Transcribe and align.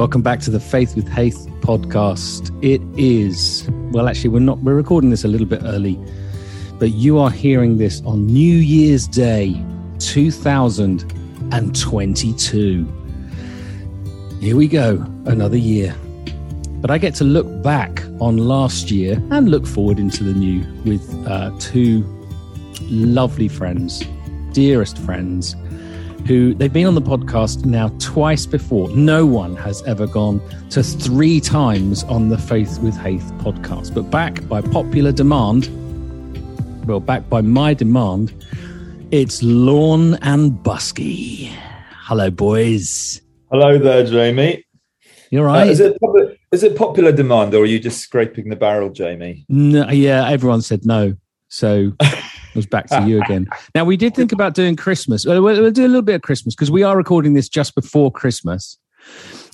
Welcome 0.00 0.22
back 0.22 0.40
to 0.40 0.50
the 0.50 0.58
Faith 0.58 0.96
with 0.96 1.06
Haith 1.10 1.46
podcast. 1.60 2.50
It 2.64 2.80
is, 2.98 3.68
well, 3.92 4.08
actually, 4.08 4.30
we're 4.30 4.38
not, 4.38 4.56
we're 4.60 4.74
recording 4.74 5.10
this 5.10 5.24
a 5.24 5.28
little 5.28 5.46
bit 5.46 5.60
early, 5.62 5.98
but 6.78 6.92
you 6.92 7.18
are 7.18 7.30
hearing 7.30 7.76
this 7.76 8.00
on 8.06 8.26
New 8.26 8.56
Year's 8.56 9.06
Day 9.06 9.62
2022. 9.98 12.86
Here 14.40 14.56
we 14.56 14.68
go, 14.68 15.04
another 15.26 15.58
year. 15.58 15.94
But 16.80 16.90
I 16.90 16.96
get 16.96 17.14
to 17.16 17.24
look 17.24 17.62
back 17.62 18.02
on 18.22 18.38
last 18.38 18.90
year 18.90 19.22
and 19.30 19.50
look 19.50 19.66
forward 19.66 19.98
into 19.98 20.24
the 20.24 20.32
new 20.32 20.64
with 20.84 21.14
uh, 21.26 21.50
two 21.58 22.06
lovely 22.88 23.48
friends, 23.48 24.02
dearest 24.54 24.96
friends 24.96 25.56
who 26.26 26.54
they've 26.54 26.72
been 26.72 26.86
on 26.86 26.94
the 26.94 27.02
podcast 27.02 27.64
now 27.64 27.88
twice 27.98 28.46
before. 28.46 28.88
No 28.90 29.26
one 29.26 29.56
has 29.56 29.82
ever 29.82 30.06
gone 30.06 30.40
to 30.70 30.82
three 30.82 31.40
times 31.40 32.04
on 32.04 32.28
the 32.28 32.38
Faith 32.38 32.78
with 32.80 32.96
Haith 32.96 33.32
podcast, 33.38 33.94
but 33.94 34.10
back 34.10 34.46
by 34.48 34.60
popular 34.60 35.12
demand, 35.12 35.68
well, 36.86 37.00
back 37.00 37.28
by 37.28 37.40
my 37.40 37.74
demand, 37.74 38.32
it's 39.10 39.42
Lorne 39.42 40.14
and 40.22 40.52
Busky. 40.52 41.52
Hello, 42.04 42.30
boys. 42.30 43.20
Hello 43.50 43.78
there, 43.78 44.04
Jamie. 44.04 44.64
You're 45.30 45.46
right. 45.46 45.68
Uh, 45.68 45.70
is, 45.70 45.80
it 45.80 46.00
popular, 46.00 46.36
is 46.52 46.62
it 46.62 46.76
popular 46.76 47.12
demand, 47.12 47.54
or 47.54 47.62
are 47.62 47.66
you 47.66 47.78
just 47.78 48.00
scraping 48.00 48.48
the 48.48 48.56
barrel, 48.56 48.90
Jamie? 48.90 49.44
No, 49.48 49.88
yeah, 49.90 50.28
everyone 50.28 50.62
said 50.62 50.84
no. 50.84 51.14
So 51.48 51.92
it 52.50 52.56
was 52.56 52.66
back 52.66 52.86
to 52.88 53.06
you 53.06 53.22
again. 53.22 53.46
Now 53.74 53.84
we 53.84 53.96
did 53.96 54.14
think 54.14 54.32
about 54.32 54.54
doing 54.54 54.76
Christmas. 54.76 55.24
We'll, 55.24 55.42
we'll 55.42 55.70
do 55.70 55.86
a 55.86 55.88
little 55.88 56.02
bit 56.02 56.16
of 56.16 56.22
Christmas 56.22 56.54
because 56.54 56.70
we 56.70 56.82
are 56.82 56.96
recording 56.96 57.34
this 57.34 57.48
just 57.48 57.74
before 57.74 58.10
Christmas. 58.10 58.78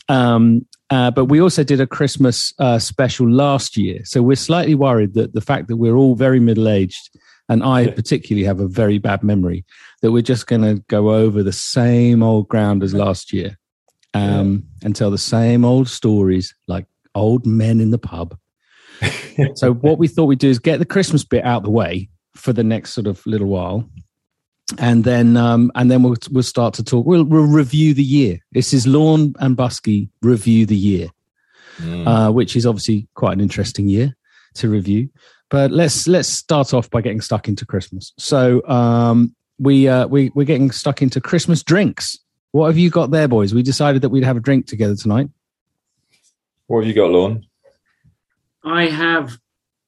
Um, 0.08 0.66
uh, 0.90 1.10
but 1.10 1.26
we 1.26 1.40
also 1.40 1.64
did 1.64 1.80
a 1.80 1.86
Christmas 1.86 2.54
uh, 2.58 2.78
special 2.78 3.28
last 3.28 3.76
year, 3.76 4.00
so 4.04 4.22
we're 4.22 4.36
slightly 4.36 4.74
worried 4.74 5.14
that 5.14 5.34
the 5.34 5.40
fact 5.40 5.68
that 5.68 5.76
we're 5.76 5.96
all 5.96 6.14
very 6.14 6.38
middle 6.38 6.68
aged, 6.68 7.10
and 7.48 7.62
I 7.64 7.88
particularly 7.88 8.46
have 8.46 8.60
a 8.60 8.68
very 8.68 8.98
bad 8.98 9.24
memory, 9.24 9.64
that 10.02 10.12
we're 10.12 10.22
just 10.22 10.46
going 10.46 10.62
to 10.62 10.82
go 10.88 11.12
over 11.12 11.42
the 11.42 11.52
same 11.52 12.22
old 12.22 12.48
ground 12.48 12.84
as 12.84 12.94
last 12.94 13.32
year, 13.32 13.58
um, 14.14 14.64
yeah. 14.80 14.86
and 14.86 14.94
tell 14.94 15.10
the 15.10 15.18
same 15.18 15.64
old 15.64 15.88
stories 15.88 16.54
like 16.68 16.86
old 17.16 17.46
men 17.46 17.80
in 17.80 17.90
the 17.90 17.98
pub. 17.98 18.38
so 19.56 19.74
what 19.74 19.98
we 19.98 20.06
thought 20.06 20.26
we'd 20.26 20.38
do 20.38 20.48
is 20.48 20.60
get 20.60 20.78
the 20.78 20.84
Christmas 20.84 21.24
bit 21.24 21.44
out 21.44 21.58
of 21.58 21.64
the 21.64 21.70
way, 21.70 22.08
for 22.36 22.52
the 22.52 22.64
next 22.64 22.92
sort 22.92 23.06
of 23.06 23.24
little 23.26 23.48
while 23.48 23.88
and 24.78 25.04
then 25.04 25.36
um, 25.36 25.70
and 25.74 25.90
then 25.90 26.02
we'll 26.02 26.16
we'll 26.30 26.42
start 26.42 26.74
to 26.74 26.84
talk. 26.84 27.06
We'll, 27.06 27.24
we'll 27.24 27.46
review 27.46 27.94
the 27.94 28.02
year. 28.02 28.38
This 28.52 28.72
is 28.72 28.86
Lorne 28.86 29.34
and 29.38 29.56
Busky 29.56 30.08
review 30.22 30.66
the 30.66 30.76
year, 30.76 31.08
mm. 31.78 32.06
uh, 32.06 32.32
which 32.32 32.56
is 32.56 32.66
obviously 32.66 33.08
quite 33.14 33.34
an 33.34 33.40
interesting 33.40 33.88
year 33.88 34.16
to 34.54 34.68
review. 34.68 35.08
But 35.50 35.70
let's 35.70 36.08
let's 36.08 36.28
start 36.28 36.74
off 36.74 36.90
by 36.90 37.00
getting 37.00 37.20
stuck 37.20 37.48
into 37.48 37.64
Christmas. 37.64 38.12
So 38.18 38.66
um, 38.66 39.34
we 39.58 39.88
uh, 39.88 40.08
we 40.08 40.32
we're 40.34 40.44
getting 40.44 40.72
stuck 40.72 41.00
into 41.00 41.20
Christmas 41.20 41.62
drinks. 41.62 42.18
What 42.50 42.66
have 42.66 42.78
you 42.78 42.90
got 42.90 43.10
there, 43.10 43.28
boys? 43.28 43.54
We 43.54 43.62
decided 43.62 44.02
that 44.02 44.08
we'd 44.08 44.24
have 44.24 44.36
a 44.36 44.40
drink 44.40 44.66
together 44.66 44.96
tonight. 44.96 45.28
What 46.66 46.80
have 46.80 46.88
you 46.88 46.94
got, 46.94 47.10
Lorne? 47.10 47.46
I 48.64 48.86
have 48.86 49.38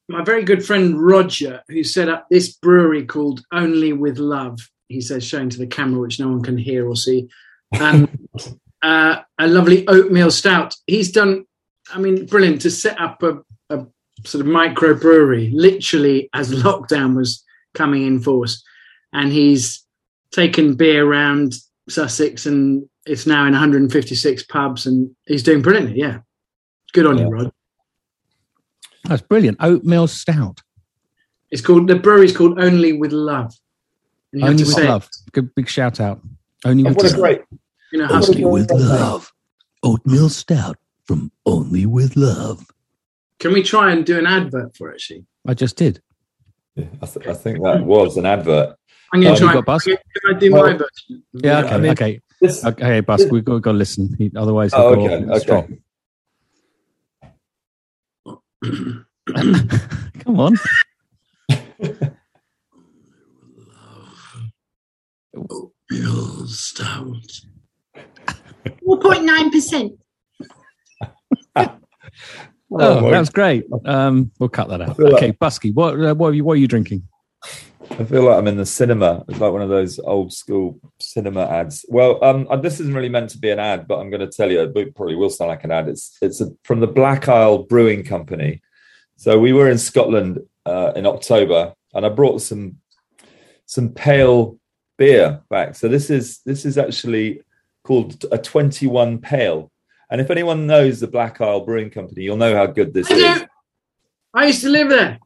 my 0.08 0.24
very 0.24 0.42
good 0.42 0.64
friend 0.64 1.00
Roger, 1.00 1.62
who 1.68 1.84
set 1.84 2.08
up 2.08 2.26
this 2.30 2.54
brewery 2.54 3.04
called 3.04 3.42
Only 3.52 3.92
with 3.92 4.18
Love, 4.18 4.58
he 4.88 5.00
says, 5.00 5.24
showing 5.24 5.50
to 5.50 5.58
the 5.58 5.66
camera, 5.66 6.00
which 6.00 6.18
no 6.18 6.28
one 6.28 6.42
can 6.42 6.56
hear 6.56 6.88
or 6.88 6.96
see, 6.96 7.28
and 7.72 8.08
uh, 8.82 9.20
a 9.38 9.46
lovely 9.46 9.86
oatmeal 9.86 10.30
stout. 10.30 10.74
He's 10.86 11.12
done, 11.12 11.44
I 11.92 11.98
mean, 11.98 12.26
brilliant 12.26 12.62
to 12.62 12.70
set 12.70 12.98
up 12.98 13.22
a, 13.22 13.38
a 13.68 13.86
sort 14.24 14.40
of 14.40 14.46
micro 14.46 14.94
brewery, 14.94 15.50
literally 15.52 16.30
as 16.32 16.52
lockdown 16.62 17.14
was 17.14 17.44
coming 17.74 18.06
in 18.06 18.20
force. 18.20 18.64
And 19.12 19.30
he's 19.30 19.84
taken 20.32 20.74
beer 20.74 21.06
around 21.06 21.54
Sussex 21.88 22.46
and 22.46 22.88
it's 23.06 23.26
now 23.26 23.46
in 23.46 23.52
156 23.52 24.42
pubs 24.44 24.86
and 24.86 25.14
he's 25.26 25.42
doing 25.42 25.62
brilliantly. 25.62 25.98
Yeah. 25.98 26.18
Good 26.92 27.06
on 27.06 27.18
yeah. 27.18 27.24
you, 27.24 27.30
Rod. 27.30 27.52
That's 29.08 29.22
brilliant. 29.22 29.56
Oatmeal 29.60 30.06
stout. 30.06 30.60
It's 31.50 31.62
called 31.62 31.88
the 31.88 31.96
brewery's 31.96 32.36
called 32.36 32.60
Only 32.60 32.92
with 32.92 33.12
Love. 33.12 33.54
Only 34.42 34.64
with 34.64 34.78
love. 34.78 35.08
Good 35.32 35.54
big 35.54 35.68
shout 35.68 35.98
out. 35.98 36.20
Only 36.64 36.84
oh, 36.84 36.92
with 36.92 37.02
love. 37.02 37.14
great. 37.14 37.40
You 37.90 38.00
know, 38.00 38.08
Only 38.10 38.44
with 38.44 38.70
love. 38.70 39.32
Oatmeal 39.82 40.28
stout 40.28 40.76
from 41.06 41.32
Only 41.46 41.86
with 41.86 42.16
Love. 42.16 42.66
Can 43.38 43.54
we 43.54 43.62
try 43.62 43.92
and 43.92 44.04
do 44.04 44.18
an 44.18 44.26
advert 44.26 44.76
for 44.76 44.90
it, 44.90 45.00
she? 45.00 45.24
I 45.46 45.54
just 45.54 45.76
did. 45.76 46.02
Yeah, 46.74 46.86
I, 47.00 47.06
th- 47.06 47.26
I, 47.26 47.34
think 47.34 47.62
that 47.62 47.84
was 47.84 48.16
an 48.18 48.26
advert. 48.26 48.76
I'm 49.12 49.22
going 49.22 49.34
to 49.34 49.42
oh, 49.42 49.46
try. 49.46 49.54
Got 49.54 49.64
Bus? 49.64 49.84
Can 49.84 49.96
I 50.28 50.38
do 50.38 50.52
well, 50.52 50.64
my 50.64 50.72
version? 50.72 51.22
Yeah, 51.32 51.60
okay, 51.60 51.74
I 51.74 51.78
mean, 51.78 51.90
okay. 51.92 52.20
This, 52.40 52.64
okay, 52.64 53.00
Bus, 53.00 53.24
we've 53.30 53.44
got, 53.44 53.62
got 53.62 53.72
to 53.72 53.78
listen. 53.78 54.32
Otherwise, 54.36 54.72
oh, 54.74 54.94
okay, 54.94 55.24
okay. 55.24 55.38
Stop. 55.38 55.66
Come 59.34 60.40
on. 60.40 60.56
Oatmeal 65.36 66.46
stout. 66.46 67.40
4.9%. 68.86 69.98
Oh, 72.70 72.80
oh 72.80 73.10
that 73.10 73.18
was 73.18 73.30
great. 73.30 73.64
Um, 73.86 74.30
we'll 74.38 74.50
cut 74.50 74.68
that 74.68 74.82
out. 74.82 75.00
Okay, 75.00 75.28
like, 75.28 75.38
Busky, 75.38 75.74
what 75.74 75.98
uh, 75.98 76.14
what 76.14 76.28
are 76.28 76.34
you 76.34 76.44
what 76.44 76.52
are 76.52 76.56
you 76.56 76.68
drinking? 76.68 77.02
I 77.90 78.04
feel 78.04 78.22
like 78.22 78.38
I'm 78.38 78.46
in 78.46 78.56
the 78.56 78.66
cinema. 78.66 79.24
It's 79.28 79.40
like 79.40 79.52
one 79.52 79.62
of 79.62 79.68
those 79.68 79.98
old 79.98 80.32
school 80.32 80.78
cinema 81.00 81.46
ads. 81.46 81.84
Well, 81.88 82.22
um, 82.22 82.46
uh, 82.48 82.56
this 82.56 82.80
isn't 82.80 82.94
really 82.94 83.08
meant 83.08 83.30
to 83.30 83.38
be 83.38 83.50
an 83.50 83.58
ad, 83.58 83.88
but 83.88 83.98
I'm 83.98 84.10
going 84.10 84.20
to 84.20 84.28
tell 84.28 84.50
you, 84.50 84.62
it 84.62 84.94
probably 84.94 85.16
will 85.16 85.30
sound 85.30 85.48
like 85.48 85.64
an 85.64 85.72
ad. 85.72 85.88
It's 85.88 86.16
it's 86.22 86.40
a, 86.40 86.50
from 86.64 86.80
the 86.80 86.86
Black 86.86 87.28
Isle 87.28 87.64
Brewing 87.64 88.04
Company, 88.04 88.62
so 89.16 89.38
we 89.38 89.52
were 89.52 89.68
in 89.68 89.78
Scotland 89.78 90.40
uh, 90.64 90.92
in 90.94 91.06
October, 91.06 91.74
and 91.94 92.06
I 92.06 92.08
brought 92.08 92.40
some 92.40 92.76
some 93.66 93.90
pale 93.90 94.58
beer 94.96 95.42
back. 95.50 95.74
So 95.74 95.88
this 95.88 96.10
is 96.10 96.40
this 96.44 96.64
is 96.64 96.78
actually 96.78 97.42
called 97.82 98.24
a 98.30 98.38
21 98.38 99.18
pale. 99.18 99.72
And 100.10 100.20
if 100.20 100.30
anyone 100.30 100.66
knows 100.66 101.00
the 101.00 101.06
Black 101.06 101.40
Isle 101.40 101.64
Brewing 101.64 101.90
Company, 101.90 102.22
you'll 102.22 102.36
know 102.36 102.54
how 102.54 102.66
good 102.66 102.94
this 102.94 103.10
I 103.10 103.14
is. 103.14 103.44
I 104.34 104.46
used 104.46 104.62
to 104.62 104.68
live 104.68 104.88
there. 104.88 105.18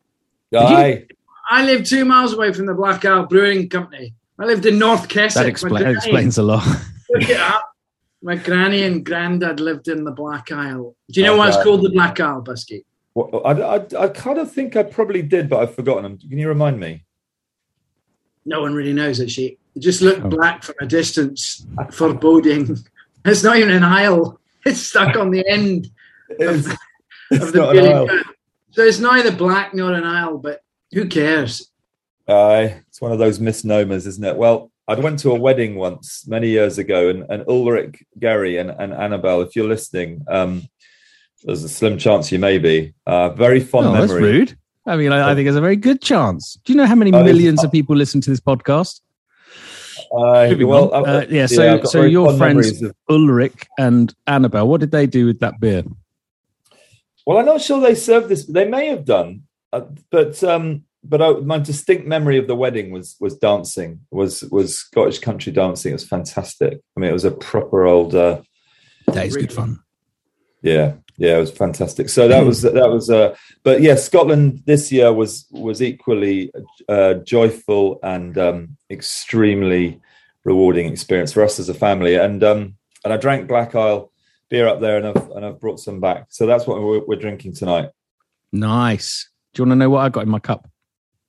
Aye. 0.54 1.06
I 1.52 1.66
live 1.66 1.84
two 1.84 2.06
miles 2.06 2.32
away 2.32 2.50
from 2.54 2.64
the 2.64 2.72
Black 2.72 3.04
Isle 3.04 3.26
Brewing 3.26 3.68
Company. 3.68 4.14
I 4.38 4.46
lived 4.46 4.64
in 4.64 4.78
North 4.78 5.06
Kessock. 5.10 5.44
That, 5.44 5.52
expl- 5.52 5.78
that 5.78 5.90
explains 5.90 6.38
a 6.38 6.42
lot. 6.42 6.66
Look 7.10 7.28
it 7.28 7.38
up. 7.38 7.74
My 8.22 8.36
granny 8.36 8.84
and 8.84 9.04
granddad 9.04 9.60
lived 9.60 9.86
in 9.88 10.02
the 10.04 10.12
Black 10.12 10.50
Isle. 10.50 10.96
Do 11.10 11.20
you 11.20 11.26
know 11.26 11.36
why 11.36 11.48
it's 11.48 11.62
called 11.62 11.82
the 11.82 11.90
Black 11.90 12.18
Isle, 12.18 12.42
Busky? 12.42 12.84
Well, 13.14 13.42
I, 13.44 13.50
I, 13.50 14.04
I 14.04 14.08
kind 14.08 14.38
of 14.38 14.50
think 14.50 14.76
I 14.76 14.82
probably 14.82 15.20
did, 15.20 15.50
but 15.50 15.60
I've 15.60 15.74
forgotten. 15.74 16.16
Can 16.16 16.38
you 16.38 16.48
remind 16.48 16.80
me? 16.80 17.04
No 18.46 18.62
one 18.62 18.72
really 18.72 18.94
knows 18.94 19.20
actually. 19.20 19.58
It 19.74 19.80
just 19.80 20.00
looked 20.00 20.24
oh. 20.24 20.30
black 20.30 20.62
from 20.62 20.76
a 20.80 20.86
distance, 20.86 21.66
foreboding. 21.90 22.78
It's 23.24 23.44
not 23.44 23.56
even 23.56 23.70
an 23.70 23.84
isle. 23.84 24.40
It's 24.66 24.80
stuck 24.80 25.14
on 25.16 25.30
the 25.30 25.46
end 25.46 25.88
of, 26.40 26.66
of 27.30 27.52
the 27.52 27.52
building. 27.52 28.22
So 28.72 28.82
it's 28.82 28.98
neither 28.98 29.30
black 29.30 29.74
nor 29.74 29.92
an 29.92 30.02
isle, 30.02 30.38
but 30.38 30.62
who 30.92 31.06
cares? 31.06 31.70
Uh, 32.28 32.68
it's 32.88 33.00
one 33.00 33.12
of 33.12 33.18
those 33.18 33.40
misnomers, 33.40 34.06
isn't 34.06 34.24
it? 34.24 34.36
Well, 34.36 34.70
I 34.88 34.94
went 34.94 35.18
to 35.20 35.30
a 35.30 35.38
wedding 35.38 35.76
once 35.76 36.26
many 36.26 36.48
years 36.48 36.78
ago, 36.78 37.08
and, 37.08 37.24
and 37.30 37.44
Ulrich, 37.48 38.02
Gary, 38.18 38.58
and, 38.58 38.70
and 38.70 38.92
Annabelle, 38.92 39.42
if 39.42 39.54
you're 39.54 39.68
listening, 39.68 40.24
um, 40.28 40.68
there's 41.44 41.64
a 41.64 41.68
slim 41.68 41.98
chance 41.98 42.30
you 42.30 42.38
may 42.38 42.58
be. 42.58 42.94
Uh, 43.06 43.30
very 43.30 43.60
fond 43.60 43.88
oh, 43.88 43.92
memory. 43.92 44.08
That's 44.08 44.20
rude. 44.20 44.58
I 44.86 44.96
mean, 44.96 45.12
I, 45.12 45.30
I, 45.30 45.34
think 45.34 45.46
there's 45.46 45.56
a 45.56 45.60
very 45.60 45.76
good 45.76 46.02
chance. 46.02 46.58
Do 46.64 46.72
you 46.72 46.76
know 46.76 46.86
how 46.86 46.96
many 46.96 47.12
uh, 47.12 47.22
millions 47.22 47.62
of 47.62 47.70
people 47.70 47.94
listen 47.94 48.20
to 48.22 48.30
this 48.30 48.40
podcast? 48.40 49.00
Uh, 50.12 50.54
well, 50.66 50.92
uh, 50.92 51.24
yeah. 51.30 51.46
So, 51.46 51.62
yeah, 51.62 51.82
so 51.84 52.02
your 52.02 52.36
friends 52.36 52.82
of... 52.82 52.94
Ulrich 53.08 53.66
and 53.78 54.12
Annabelle, 54.26 54.68
what 54.68 54.80
did 54.80 54.90
they 54.90 55.06
do 55.06 55.26
with 55.26 55.40
that 55.40 55.60
beer? 55.60 55.84
Well, 57.24 57.38
I'm 57.38 57.46
not 57.46 57.62
sure 57.62 57.80
they 57.80 57.94
served 57.94 58.28
this. 58.28 58.44
They 58.44 58.68
may 58.68 58.88
have 58.88 59.04
done, 59.04 59.44
uh, 59.72 59.82
but 60.10 60.42
um, 60.44 60.84
but 61.04 61.20
I, 61.20 61.32
my 61.32 61.58
distinct 61.58 62.06
memory 62.06 62.38
of 62.38 62.46
the 62.46 62.54
wedding 62.54 62.92
was 62.92 63.16
was 63.20 63.36
dancing. 63.36 64.00
Was 64.10 64.42
was 64.44 64.78
Scottish 64.78 65.18
country 65.18 65.52
dancing. 65.52 65.90
It 65.90 65.94
was 65.94 66.08
fantastic. 66.08 66.80
I 66.96 67.00
mean, 67.00 67.10
it 67.10 67.14
was 67.14 67.24
a 67.24 67.30
proper 67.30 67.84
old. 67.84 68.14
Uh, 68.14 68.42
that 69.06 69.26
is 69.26 69.36
good 69.36 69.52
fun. 69.52 69.80
Yeah, 70.62 70.94
yeah, 71.16 71.36
it 71.36 71.40
was 71.40 71.50
fantastic. 71.50 72.08
So 72.08 72.28
that 72.28 72.44
was 72.44 72.62
that 72.62 72.90
was 72.90 73.10
uh 73.10 73.34
but 73.62 73.80
yeah, 73.80 73.96
Scotland 73.96 74.62
this 74.64 74.92
year 74.92 75.12
was 75.12 75.46
was 75.50 75.82
equally 75.82 76.52
uh, 76.88 77.14
joyful 77.14 77.98
and 78.02 78.38
um, 78.38 78.76
extremely 78.90 80.00
rewarding 80.44 80.90
experience 80.90 81.32
for 81.32 81.42
us 81.42 81.58
as 81.58 81.68
a 81.68 81.74
family. 81.74 82.14
And 82.14 82.44
um 82.44 82.76
and 83.04 83.12
I 83.12 83.16
drank 83.16 83.48
Black 83.48 83.74
Isle 83.74 84.12
beer 84.48 84.68
up 84.68 84.80
there, 84.80 84.98
and 84.98 85.06
I've 85.06 85.30
and 85.30 85.44
I've 85.44 85.60
brought 85.60 85.80
some 85.80 86.00
back. 86.00 86.26
So 86.28 86.46
that's 86.46 86.66
what 86.66 86.80
we're, 86.80 87.04
we're 87.04 87.16
drinking 87.16 87.54
tonight. 87.54 87.90
Nice. 88.52 89.31
Do 89.54 89.62
you 89.62 89.64
want 89.68 89.72
to 89.72 89.76
know 89.76 89.90
what 89.90 90.00
I 90.00 90.08
got 90.08 90.22
in 90.22 90.28
my 90.30 90.38
cup? 90.38 90.68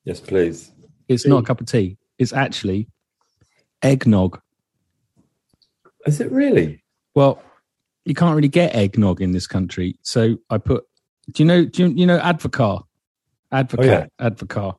Yes, 0.05 0.19
please. 0.19 0.71
It's 1.07 1.25
not 1.25 1.43
a 1.43 1.45
cup 1.45 1.59
of 1.61 1.67
tea. 1.67 1.97
It's 2.17 2.33
actually 2.33 2.87
eggnog. 3.81 4.39
Is 6.05 6.19
it 6.21 6.31
really? 6.31 6.83
Well, 7.15 7.41
you 8.05 8.13
can't 8.13 8.35
really 8.35 8.47
get 8.49 8.75
eggnog 8.75 9.21
in 9.21 9.31
this 9.31 9.47
country, 9.47 9.97
so 10.01 10.37
I 10.49 10.57
put. 10.57 10.83
Do 11.31 11.43
you 11.43 11.47
know? 11.47 11.65
Do 11.65 11.83
you, 11.87 11.93
you 11.95 12.05
know 12.05 12.19
Advocar? 12.19 12.83
Advocaat. 13.53 13.85
yeah. 13.85 14.05
Advocar. 14.19 14.75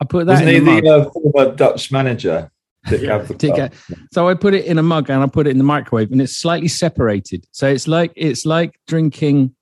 I 0.00 0.04
put 0.04 0.26
that 0.26 0.32
Wasn't 0.34 0.48
he 0.50 0.56
in 0.56 0.64
the 0.64 0.70
mug. 0.72 0.84
the 0.84 0.90
uh, 0.94 1.10
former 1.10 1.54
Dutch 1.56 1.90
manager? 1.90 2.50
Yeah, 2.88 3.18
Advocaat? 3.18 3.38
Dick 3.38 3.58
Ad- 3.58 3.74
So 4.12 4.28
I 4.28 4.34
put 4.34 4.54
it 4.54 4.64
in 4.66 4.78
a 4.78 4.82
mug 4.82 5.10
and 5.10 5.22
I 5.22 5.26
put 5.26 5.46
it 5.48 5.50
in 5.50 5.58
the 5.58 5.64
microwave, 5.64 6.12
and 6.12 6.22
it's 6.22 6.36
slightly 6.36 6.68
separated. 6.68 7.46
So 7.52 7.68
it's 7.68 7.88
like 7.88 8.12
it's 8.16 8.46
like 8.46 8.78
drinking. 8.86 9.54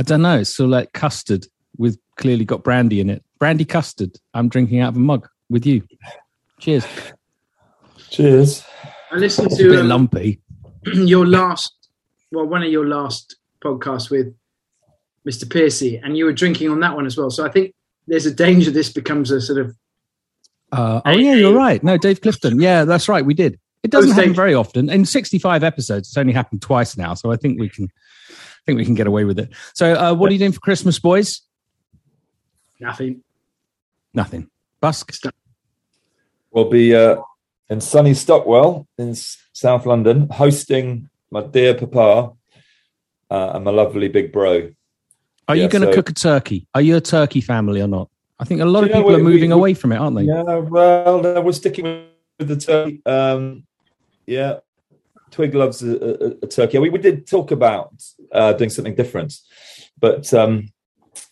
I 0.00 0.02
don't 0.02 0.22
know. 0.22 0.38
It's 0.38 0.56
sort 0.56 0.64
of 0.64 0.70
like 0.70 0.94
custard 0.94 1.46
with 1.76 1.98
clearly 2.16 2.46
got 2.46 2.64
brandy 2.64 3.00
in 3.00 3.10
it. 3.10 3.22
Brandy 3.38 3.66
custard. 3.66 4.16
I'm 4.32 4.48
drinking 4.48 4.80
out 4.80 4.88
of 4.88 4.96
a 4.96 4.98
mug 4.98 5.28
with 5.50 5.66
you. 5.66 5.82
Cheers. 6.58 6.86
Cheers. 8.08 8.64
I 9.12 9.16
listened 9.16 9.48
It's 9.48 9.60
a 9.60 9.64
bit 9.64 9.72
to 9.72 9.80
um, 9.80 9.88
lumpy. 9.88 10.40
your 10.94 11.26
last, 11.26 11.70
well, 12.32 12.46
one 12.46 12.62
of 12.62 12.70
your 12.70 12.86
last 12.86 13.36
podcasts 13.62 14.08
with 14.08 14.34
Mr. 15.28 15.50
Piercy, 15.50 16.00
and 16.02 16.16
you 16.16 16.24
were 16.24 16.32
drinking 16.32 16.70
on 16.70 16.80
that 16.80 16.96
one 16.96 17.04
as 17.04 17.18
well. 17.18 17.28
So 17.28 17.44
I 17.44 17.50
think 17.50 17.74
there's 18.06 18.24
a 18.24 18.34
danger 18.34 18.70
this 18.70 18.90
becomes 18.90 19.30
a 19.30 19.38
sort 19.38 19.60
of 19.60 19.76
Uh, 20.72 21.02
oh 21.04 21.10
yeah, 21.10 21.34
you're 21.34 21.54
right. 21.54 21.84
No, 21.84 21.98
Dave 21.98 22.22
Clifton. 22.22 22.58
Yeah, 22.58 22.86
that's 22.86 23.06
right. 23.06 23.26
We 23.26 23.34
did. 23.34 23.60
It 23.82 23.90
doesn't 23.90 24.10
Those 24.10 24.16
happen 24.16 24.34
very 24.34 24.54
often. 24.54 24.88
In 24.88 25.04
65 25.04 25.62
episodes, 25.62 26.08
it's 26.08 26.16
only 26.16 26.32
happened 26.32 26.62
twice 26.62 26.96
now. 26.96 27.12
So 27.12 27.32
I 27.32 27.36
think 27.36 27.60
we 27.60 27.68
can, 27.68 27.84
I 27.84 27.88
think 28.70 28.78
we 28.78 28.84
can 28.84 28.94
get 28.94 29.06
away 29.06 29.24
with 29.24 29.38
it. 29.38 29.50
So, 29.74 29.94
uh, 29.94 30.14
what 30.14 30.30
are 30.30 30.32
you 30.32 30.38
doing 30.38 30.52
for 30.52 30.60
Christmas, 30.60 30.98
boys? 30.98 31.42
nothing. 32.80 33.22
Nothing. 34.14 34.48
Busk. 34.80 35.12
We'll 36.50 36.70
be 36.70 36.94
uh, 36.94 37.16
in 37.68 37.80
sunny 37.80 38.14
Stockwell 38.14 38.86
in 38.96 39.10
S- 39.10 39.36
South 39.52 39.84
London, 39.86 40.28
hosting 40.30 41.10
my 41.30 41.42
dear 41.42 41.74
papa 41.74 42.32
uh, 43.30 43.50
and 43.54 43.64
my 43.64 43.70
lovely 43.70 44.08
big 44.08 44.32
bro. 44.32 44.70
Are 45.46 45.56
you 45.56 45.68
going 45.68 45.82
to 45.82 45.88
so- 45.88 45.94
cook 45.94 46.08
a 46.10 46.14
turkey? 46.14 46.66
Are 46.74 46.80
you 46.80 46.96
a 46.96 47.00
turkey 47.00 47.40
family 47.42 47.82
or 47.82 47.88
not? 47.88 48.08
I 48.38 48.44
think 48.44 48.62
a 48.62 48.64
lot 48.64 48.84
of 48.84 48.88
you 48.88 48.94
know 48.94 49.00
people 49.00 49.10
are 49.10 49.18
what, 49.18 49.24
we- 49.26 49.32
moving 49.32 49.50
we- 49.50 49.56
away 49.56 49.74
from 49.74 49.92
it, 49.92 49.98
aren't 49.98 50.16
they? 50.16 50.22
Yeah, 50.22 50.42
well, 50.42 51.20
no, 51.20 51.40
we're 51.42 51.52
sticking 51.52 52.06
with 52.38 52.48
the 52.48 52.56
turkey. 52.56 53.02
Um, 53.04 53.64
yeah, 54.26 54.60
Twig 55.30 55.54
loves 55.54 55.82
a, 55.82 55.92
a, 55.92 56.28
a 56.42 56.46
turkey. 56.46 56.78
We, 56.78 56.88
we 56.88 56.98
did 56.98 57.26
talk 57.26 57.50
about 57.50 57.92
uh, 58.32 58.52
doing 58.52 58.70
something 58.70 58.94
different, 58.94 59.34
but 59.98 60.32
um, 60.34 60.68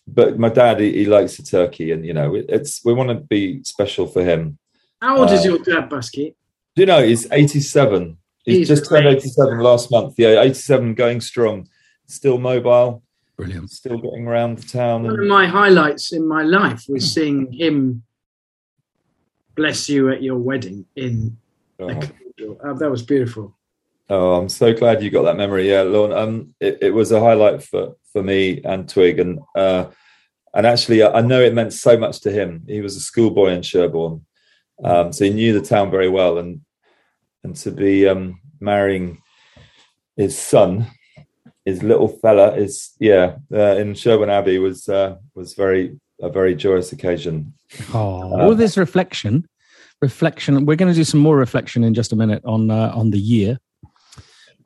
but 0.06 0.39
my 0.39 0.49
dad 0.49 0.81
he, 0.81 0.93
he 0.93 1.05
likes 1.06 1.37
the 1.37 1.43
turkey, 1.43 1.93
and 1.93 2.05
you 2.05 2.12
know 2.12 2.35
it, 2.35 2.47
it's 2.49 2.85
we 2.85 2.93
want 2.93 3.11
to 3.11 3.17
be 3.17 3.62
special 3.65 4.06
for 4.06 4.25
him. 4.25 4.59
How 5.00 5.19
old 5.19 5.31
is 5.31 5.45
Uh, 5.45 5.50
your 5.50 5.59
dad, 5.59 5.91
Busky? 5.91 6.35
Do 6.75 6.83
you 6.83 6.87
know 6.87 7.03
he's 7.03 7.31
eighty 7.33 7.61
seven? 7.61 8.19
He's 8.45 8.59
Jesus 8.59 8.81
just 8.81 8.91
turned 8.91 9.05
Christ. 9.05 9.19
eighty 9.19 9.29
seven 9.29 9.59
last 9.59 9.91
month. 9.91 10.15
Yeah, 10.17 10.41
eighty 10.41 10.55
seven, 10.55 10.95
going 10.95 11.21
strong, 11.21 11.69
still 12.06 12.39
mobile, 12.39 13.03
Brilliant. 13.37 13.71
still 13.71 13.99
getting 13.99 14.27
around 14.27 14.59
the 14.59 14.67
town. 14.67 15.05
One 15.05 15.21
of 15.21 15.27
my 15.27 15.47
highlights 15.47 16.12
in 16.12 16.27
my 16.27 16.43
life 16.43 16.85
was 16.89 17.12
seeing 17.12 17.53
him 17.53 18.03
bless 19.55 19.89
you 19.89 20.11
at 20.11 20.23
your 20.23 20.39
wedding 20.39 20.87
in 20.95 21.37
the 21.79 21.85
oh. 21.85 22.00
cathedral. 22.00 22.61
Uh, 22.65 22.73
that 22.75 22.91
was 22.91 23.03
beautiful. 23.03 23.58
Oh, 24.11 24.35
I'm 24.35 24.49
so 24.49 24.73
glad 24.73 25.03
you 25.03 25.11
got 25.11 25.25
that 25.25 25.37
memory. 25.37 25.69
Yeah, 25.69 25.83
Lorne. 25.83 26.13
Um, 26.13 26.55
it, 26.61 26.79
it 26.81 26.91
was 26.91 27.13
a 27.13 27.21
highlight 27.21 27.63
for 27.63 27.97
for 28.13 28.23
me 28.23 28.63
and 28.65 28.89
Twig, 28.89 29.19
and 29.19 29.41
uh, 29.55 29.87
and 30.55 30.67
actually, 30.67 31.03
I 31.05 31.21
know 31.21 31.43
it 31.43 31.55
meant 31.55 31.75
so 31.75 31.99
much 31.99 32.21
to 32.21 32.31
him. 32.31 32.65
He 32.67 32.81
was 32.81 32.97
a 32.97 33.01
schoolboy 33.01 33.51
in 33.51 33.63
Sherborne, 33.63 34.25
um, 34.83 35.13
so 35.13 35.25
he 35.25 35.31
knew 35.31 35.53
the 35.53 35.67
town 35.67 35.91
very 35.91 36.09
well, 36.09 36.39
and 36.39 36.63
and 37.45 37.55
to 37.57 37.71
be 37.71 38.09
um, 38.09 38.41
marrying 38.61 39.23
his 40.17 40.39
son, 40.39 40.87
his 41.67 41.83
little 41.83 42.09
fella, 42.09 42.55
is 42.55 42.93
yeah, 42.99 43.37
uh, 43.53 43.77
in 43.77 43.95
Sherborne 43.95 44.31
Abbey 44.31 44.59
was 44.59 44.89
uh, 44.89 45.17
was 45.35 45.53
very 45.53 46.01
a 46.21 46.31
very 46.31 46.55
joyous 46.55 46.93
occasion. 46.93 47.53
Oh, 47.93 48.41
all 48.41 48.55
this 48.55 48.79
reflection, 48.79 49.47
reflection. 50.01 50.65
We're 50.65 50.77
going 50.77 50.93
to 50.93 50.97
do 50.97 51.05
some 51.05 51.21
more 51.21 51.37
reflection 51.37 51.85
in 51.85 51.93
just 51.93 52.13
a 52.13 52.17
minute 52.17 52.43
on 52.47 52.71
uh, 52.71 52.91
on 52.95 53.11
the 53.11 53.19
year. 53.19 53.59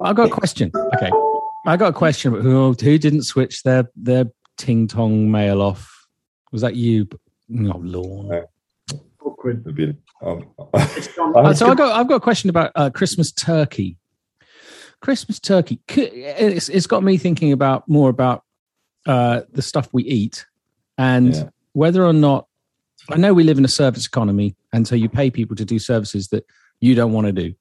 I've 0.03 0.17
got 0.17 0.29
a 0.29 0.31
question. 0.31 0.71
Okay, 0.95 1.11
I 1.67 1.77
got 1.77 1.89
a 1.89 1.93
question. 1.93 2.33
Who 2.33 2.73
who 2.73 2.99
didn't 2.99 3.23
switch 3.23 3.63
their 3.63 3.89
their 3.97 4.27
ting 4.59 4.89
tong 4.89 5.31
mail 5.31 5.63
off? 5.63 6.07
Was 6.53 6.63
that 6.63 6.77
you? 6.77 7.09
No, 7.49 7.77
Lorne. 7.83 8.45
Awkward. 9.25 9.97
Um, 10.23 10.49
Uh, 10.75 10.87
Uh, 11.35 11.55
so 11.55 11.67
I 11.69 11.75
got 11.75 11.93
I've 11.99 12.09
got 12.09 12.17
a 12.17 12.21
question 12.21 12.51
about 12.51 12.73
uh, 12.75 12.91
Christmas 12.91 13.33
turkey. 13.33 13.97
Christmas 15.01 15.41
turkey. 15.41 15.81
It's, 15.89 16.69
it's 16.69 16.87
got 16.87 17.03
me 17.03 17.17
thinking 17.17 17.51
about 17.53 17.89
more 17.89 18.09
about 18.09 18.45
uh, 19.07 19.41
the 19.53 19.63
stuff 19.63 19.89
we 19.93 20.05
eat 20.05 20.47
and 20.99 21.35
Yeah. 21.35 21.49
whether 21.73 22.05
or 22.05 22.13
not 22.13 22.47
I 23.11 23.17
know 23.17 23.35
we 23.35 23.43
live 23.43 23.59
in 23.59 23.65
a 23.65 23.69
service 23.69 24.07
economy, 24.07 24.55
and 24.73 24.87
so 24.87 24.95
you 24.95 25.09
pay 25.09 25.29
people 25.31 25.57
to 25.57 25.65
do 25.65 25.79
services 25.81 26.29
that 26.29 26.45
you 26.81 26.95
don't 26.95 27.13
want 27.13 27.27
to 27.27 27.33
do, 27.33 27.55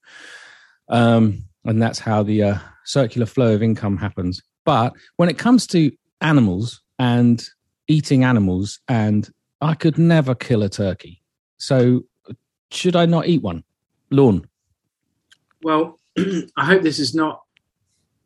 um, 0.89 1.43
and 1.65 1.81
that's 1.81 1.99
how 1.99 2.23
the 2.23 2.43
uh, 2.43 2.57
circular 2.85 3.25
flow 3.25 3.53
of 3.53 3.63
income 3.63 3.97
happens. 3.97 4.41
But 4.65 4.93
when 5.17 5.29
it 5.29 5.37
comes 5.37 5.67
to 5.67 5.91
animals 6.21 6.81
and 6.99 7.43
eating 7.87 8.23
animals, 8.23 8.79
and 8.87 9.29
I 9.61 9.73
could 9.73 9.97
never 9.97 10.35
kill 10.35 10.63
a 10.63 10.69
turkey, 10.69 11.21
so 11.57 12.03
should 12.71 12.95
I 12.95 13.05
not 13.05 13.27
eat 13.27 13.41
one? 13.41 13.63
Lorne. 14.09 14.47
Well, 15.63 15.99
I 16.57 16.65
hope 16.65 16.81
this 16.81 16.99
is 16.99 17.13
not 17.13 17.41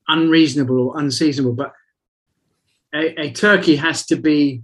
unreasonable 0.08 0.80
or 0.80 1.00
unseasonable, 1.00 1.54
but 1.54 1.74
a, 2.94 3.22
a 3.22 3.32
turkey 3.32 3.76
has 3.76 4.06
to 4.08 4.16
be 4.16 4.64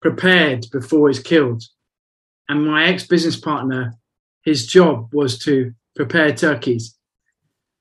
prepared 0.00 0.66
before 0.72 1.10
it's 1.10 1.18
killed. 1.18 1.62
And 2.48 2.66
my 2.66 2.86
ex 2.86 3.06
business 3.06 3.36
partner, 3.38 3.94
his 4.42 4.66
job 4.66 5.12
was 5.12 5.38
to 5.40 5.74
prepare 5.94 6.32
turkeys. 6.32 6.94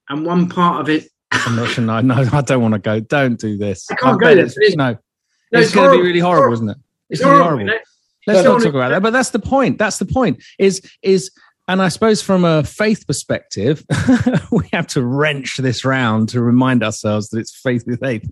And 0.10 0.26
one 0.26 0.50
part 0.50 0.82
of 0.82 0.90
it, 0.90 1.10
I'm 1.32 1.56
not 1.56 1.70
sure. 1.70 1.84
No, 1.84 2.00
no, 2.02 2.16
I 2.32 2.42
don't 2.42 2.62
want 2.62 2.74
to 2.74 2.80
go. 2.80 3.00
Don't 3.00 3.40
do 3.40 3.58
this. 3.58 3.86
I 3.92 3.96
can't 3.96 4.20
bet 4.20 4.30
go 4.30 4.36
there. 4.36 4.46
it's- 4.46 4.76
No, 4.76 4.92
No, 4.92 5.60
it's, 5.60 5.68
it's 5.68 5.76
going 5.76 5.92
to 5.92 5.98
be 5.98 6.04
really 6.08 6.20
horrible, 6.20 6.40
horrible. 6.48 6.54
isn't 6.56 6.70
it? 6.70 6.78
it's 7.10 7.22
gonna 7.22 7.34
be 7.38 7.44
horrible. 7.44 7.58
horrible. 7.60 7.74
you 7.74 7.80
know? 7.80 8.34
Let's 8.34 8.44
No, 8.46 8.54
not 8.54 8.64
talk 8.64 8.74
about 8.74 8.90
that. 8.90 9.02
But 9.02 9.14
that's 9.14 9.30
the 9.30 9.40
point. 9.40 9.78
That's 9.78 9.98
the 10.00 10.06
point. 10.06 10.44
Is 10.60 10.82
is 11.02 11.32
and 11.70 11.82
I 11.82 11.88
suppose 11.90 12.22
from 12.22 12.44
a 12.46 12.64
faith 12.64 13.06
perspective, 13.08 13.86
we 14.52 14.68
have 14.74 14.88
to 14.88 15.04
wrench 15.04 15.58
this 15.58 15.84
round 15.86 16.30
to 16.30 16.42
remind 16.42 16.84
ourselves 16.84 17.30
that 17.30 17.40
it's 17.40 17.56
faith 17.56 17.84
with 17.88 18.00
faith. 18.00 18.24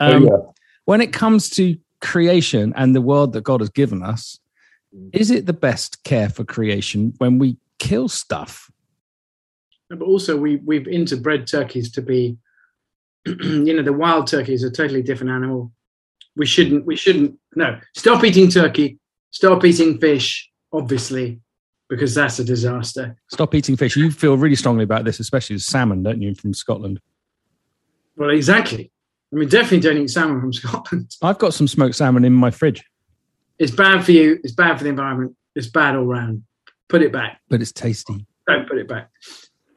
oh, 0.00 0.12
Um, 0.16 0.24
yeah. 0.26 0.36
When 0.84 1.00
it 1.00 1.12
comes 1.12 1.48
to 1.50 1.76
creation 2.00 2.72
and 2.76 2.94
the 2.94 3.00
world 3.00 3.32
that 3.34 3.44
God 3.44 3.60
has 3.60 3.70
given 3.70 4.02
us, 4.02 4.38
is 5.12 5.30
it 5.30 5.46
the 5.46 5.52
best 5.54 6.02
care 6.04 6.28
for 6.28 6.44
creation 6.44 7.14
when 7.18 7.38
we 7.38 7.56
kill 7.78 8.08
stuff? 8.08 8.70
But 9.96 10.06
also, 10.06 10.36
we 10.36 10.56
we've 10.56 10.84
interbred 10.84 11.46
turkeys 11.50 11.90
to 11.92 12.02
be, 12.02 12.36
you 13.26 13.74
know, 13.74 13.82
the 13.82 13.92
wild 13.92 14.26
turkey 14.26 14.54
is 14.54 14.64
a 14.64 14.70
totally 14.70 15.02
different 15.02 15.32
animal. 15.32 15.72
We 16.36 16.46
shouldn't. 16.46 16.86
We 16.86 16.96
shouldn't. 16.96 17.38
No, 17.56 17.78
stop 17.94 18.24
eating 18.24 18.48
turkey. 18.48 18.98
Stop 19.30 19.64
eating 19.64 19.98
fish. 19.98 20.48
Obviously, 20.72 21.38
because 21.90 22.14
that's 22.14 22.38
a 22.38 22.44
disaster. 22.44 23.14
Stop 23.30 23.54
eating 23.54 23.76
fish. 23.76 23.94
You 23.96 24.10
feel 24.10 24.38
really 24.38 24.56
strongly 24.56 24.84
about 24.84 25.04
this, 25.04 25.20
especially 25.20 25.58
salmon, 25.58 26.02
don't 26.02 26.22
you, 26.22 26.34
from 26.34 26.54
Scotland? 26.54 26.98
Well, 28.16 28.30
exactly. 28.30 28.90
I 29.32 29.36
mean, 29.36 29.50
definitely 29.50 29.80
don't 29.80 29.98
eat 29.98 30.08
salmon 30.08 30.40
from 30.40 30.52
Scotland. 30.54 31.14
I've 31.20 31.38
got 31.38 31.52
some 31.52 31.68
smoked 31.68 31.96
salmon 31.96 32.24
in 32.24 32.32
my 32.32 32.50
fridge, 32.50 32.82
It's 33.58 33.70
bad 33.70 34.02
for 34.04 34.12
you. 34.12 34.38
It's 34.42 34.54
bad 34.54 34.78
for 34.78 34.84
the 34.84 34.90
environment. 34.90 35.36
It's 35.54 35.66
bad 35.66 35.94
all 35.96 36.04
round. 36.04 36.44
Put 36.88 37.02
it 37.02 37.12
back. 37.12 37.40
but 37.50 37.60
it's 37.60 37.72
tasty. 37.72 38.26
Don't 38.46 38.66
put 38.66 38.78
it 38.78 38.88
back. 38.88 39.10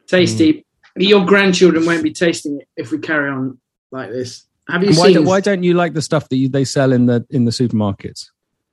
Tasty. 0.08 0.66
Your 0.96 1.26
grandchildren 1.26 1.86
won't 1.86 2.04
be 2.04 2.14
tasting 2.14 2.62
it 2.62 2.68
if 2.78 2.92
we 2.92 3.00
carry 3.00 3.30
on 3.30 3.60
like 3.92 4.12
this. 4.12 4.46
Have 4.70 4.82
you 4.82 4.90
And 4.90 4.98
why, 4.98 5.08
seen? 5.08 5.14
do, 5.16 5.24
why 5.24 5.42
don't 5.42 5.64
you 5.64 5.74
like 5.74 5.94
the 5.94 6.02
stuff 6.02 6.30
that 6.30 6.38
you, 6.38 6.50
they 6.50 6.64
sell 6.64 6.92
in 6.92 7.06
the 7.06 7.26
in 7.30 7.46
the 7.46 7.52
supermarkets? 7.52 8.30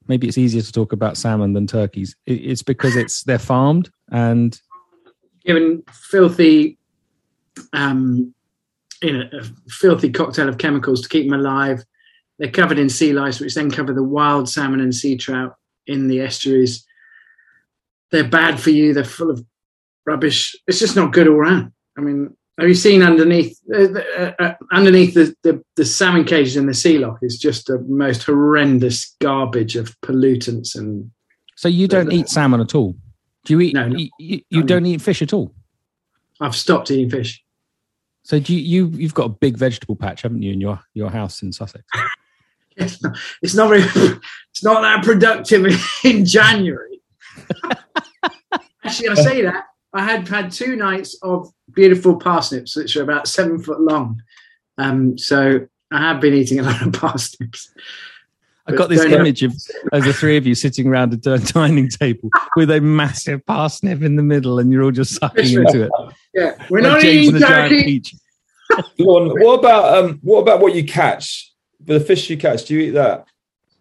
Maybe 0.08 0.26
it's 0.28 0.38
easier 0.38 0.62
to 0.62 0.72
talk 0.72 0.92
about 0.92 1.16
salmon 1.16 1.52
than 1.52 1.66
turkeys. 1.66 2.16
It, 2.26 2.34
it's 2.34 2.62
because 2.62 2.96
it's 2.96 3.24
they're 3.24 3.38
farmed 3.38 3.90
and 4.10 4.58
given 5.44 5.82
filthy, 5.90 6.78
um, 7.72 8.34
you 9.02 9.12
know, 9.12 9.24
a 9.32 9.44
filthy 9.70 10.10
cocktail 10.10 10.48
of 10.48 10.58
chemicals 10.58 11.02
to 11.02 11.08
keep 11.08 11.28
them 11.28 11.38
alive. 11.38 11.84
They're 12.38 12.50
covered 12.50 12.78
in 12.78 12.88
sea 12.88 13.12
lice, 13.12 13.40
which 13.40 13.54
then 13.54 13.70
cover 13.70 13.92
the 13.92 14.02
wild 14.02 14.48
salmon 14.48 14.80
and 14.80 14.94
sea 14.94 15.16
trout 15.16 15.56
in 15.86 16.08
the 16.08 16.20
estuaries. 16.20 16.86
They're 18.10 18.24
bad 18.24 18.60
for 18.60 18.70
you. 18.70 18.94
They're 18.94 19.04
full 19.04 19.30
of 19.30 19.44
rubbish. 20.06 20.54
It's 20.66 20.78
just 20.78 20.96
not 20.96 21.12
good 21.12 21.28
all 21.28 21.36
round. 21.36 21.72
I 21.96 22.00
mean, 22.00 22.36
have 22.58 22.68
you 22.68 22.74
seen 22.74 23.02
underneath 23.02 23.58
uh, 23.74 24.00
uh, 24.18 24.32
uh, 24.38 24.54
underneath 24.72 25.14
the, 25.14 25.34
the, 25.42 25.62
the 25.76 25.84
salmon 25.84 26.24
cages 26.24 26.56
in 26.56 26.66
the 26.66 26.74
sea 26.74 26.98
lock 26.98 27.18
is 27.22 27.38
just 27.38 27.66
the 27.66 27.78
most 27.88 28.24
horrendous 28.24 29.16
garbage 29.20 29.74
of 29.74 29.98
pollutants 30.02 30.74
and 30.74 31.10
So 31.56 31.68
you 31.68 31.88
don't 31.88 32.12
eat 32.12 32.28
salmon 32.28 32.60
at 32.60 32.74
all? 32.74 32.94
Do 33.44 33.54
you 33.54 33.60
eat? 33.60 33.74
No, 33.74 33.88
no. 33.88 33.96
you, 33.96 34.08
you, 34.18 34.40
you 34.50 34.62
don't 34.62 34.86
eat 34.86 35.00
fish 35.00 35.22
at 35.22 35.32
all? 35.32 35.54
I've 36.40 36.54
stopped 36.54 36.90
eating 36.90 37.10
fish. 37.10 37.42
So 38.24 38.38
do 38.38 38.54
you, 38.54 38.60
you 38.60 38.96
you've 38.98 39.14
got 39.14 39.24
a 39.24 39.30
big 39.30 39.56
vegetable 39.56 39.96
patch, 39.96 40.22
haven't 40.22 40.42
you, 40.42 40.52
in 40.52 40.60
your 40.60 40.80
your 40.94 41.10
house 41.10 41.42
in 41.42 41.52
Sussex? 41.52 41.84
It's 42.74 43.02
not, 43.02 43.18
it's 43.42 43.54
not 43.54 43.68
very 43.68 43.82
it's 44.50 44.64
not 44.64 44.80
that 44.80 45.04
productive 45.04 45.66
in 46.04 46.24
January. 46.24 47.02
Actually, 48.82 49.08
I 49.10 49.14
say 49.14 49.42
that 49.42 49.66
I 49.94 50.02
had 50.04 50.26
had 50.28 50.50
two 50.52 50.76
nights 50.76 51.16
of 51.22 51.52
beautiful 51.74 52.16
parsnips, 52.16 52.76
which 52.76 52.96
are 52.96 53.02
about 53.02 53.28
seven 53.28 53.62
foot 53.62 53.80
long. 53.80 54.22
Um, 54.78 55.18
so 55.18 55.66
I 55.90 55.98
have 55.98 56.20
been 56.20 56.34
eating 56.34 56.60
a 56.60 56.62
lot 56.62 56.80
of 56.86 56.92
parsnips. 57.00 57.72
I've 58.66 58.76
got 58.78 58.88
this 58.88 59.04
image 59.04 59.42
of, 59.42 59.52
of 59.92 60.04
the 60.04 60.12
three 60.12 60.36
of 60.36 60.46
you 60.46 60.54
sitting 60.54 60.86
around 60.86 61.12
a 61.26 61.38
dining 61.38 61.88
table 61.88 62.30
with 62.56 62.70
a 62.70 62.80
massive 62.80 63.44
parsnip 63.44 64.02
in 64.02 64.14
the 64.16 64.22
middle, 64.22 64.58
and 64.60 64.70
you're 64.72 64.84
all 64.84 64.92
just 64.92 65.14
sucking 65.16 65.52
into 65.52 65.84
it. 65.84 65.90
Yeah, 66.34 66.54
we're 66.70 66.80
Like 66.80 66.92
not 66.92 67.00
James 67.02 67.26
eating 67.28 67.34
the 67.34 67.40
giant 67.40 67.70
turkey. 67.72 67.84
peach. 67.84 68.14
Lorne, 68.98 69.28
what 69.42 69.58
about 69.58 69.98
um, 69.98 70.18
what 70.22 70.40
about 70.40 70.60
what 70.60 70.74
you 70.74 70.82
catch? 70.82 71.52
The 71.84 72.00
fish 72.00 72.30
you 72.30 72.38
catch, 72.38 72.64
do 72.64 72.72
you 72.74 72.80
eat 72.80 72.90
that? 72.92 73.26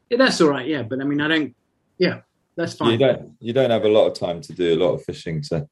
Yeah, 0.09 0.17
that's 0.17 0.41
all 0.41 0.49
right. 0.49 0.67
Yeah, 0.67 0.83
but 0.83 0.99
I 0.99 1.05
mean, 1.05 1.21
I 1.21 1.29
don't. 1.29 1.55
Yeah, 1.97 2.21
that's 2.55 2.73
fine. 2.75 2.91
You 2.91 2.97
don't. 2.97 3.31
You 3.39 3.53
don't 3.53 3.69
have 3.71 3.85
a 3.85 3.89
lot 3.89 4.07
of 4.07 4.13
time 4.13 4.41
to 4.41 4.53
do 4.53 4.73
a 4.73 4.79
lot 4.83 4.93
of 4.93 5.03
fishing. 5.03 5.43
So, 5.43 5.67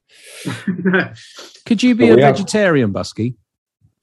No. 0.68 1.12
Could 1.66 1.84
you 1.84 1.96
be 1.96 2.06
Well, 2.06 2.14
a 2.14 2.16
we 2.18 2.22
have- 2.24 2.36
vegetarian, 2.38 2.94
Busky? 2.94 3.36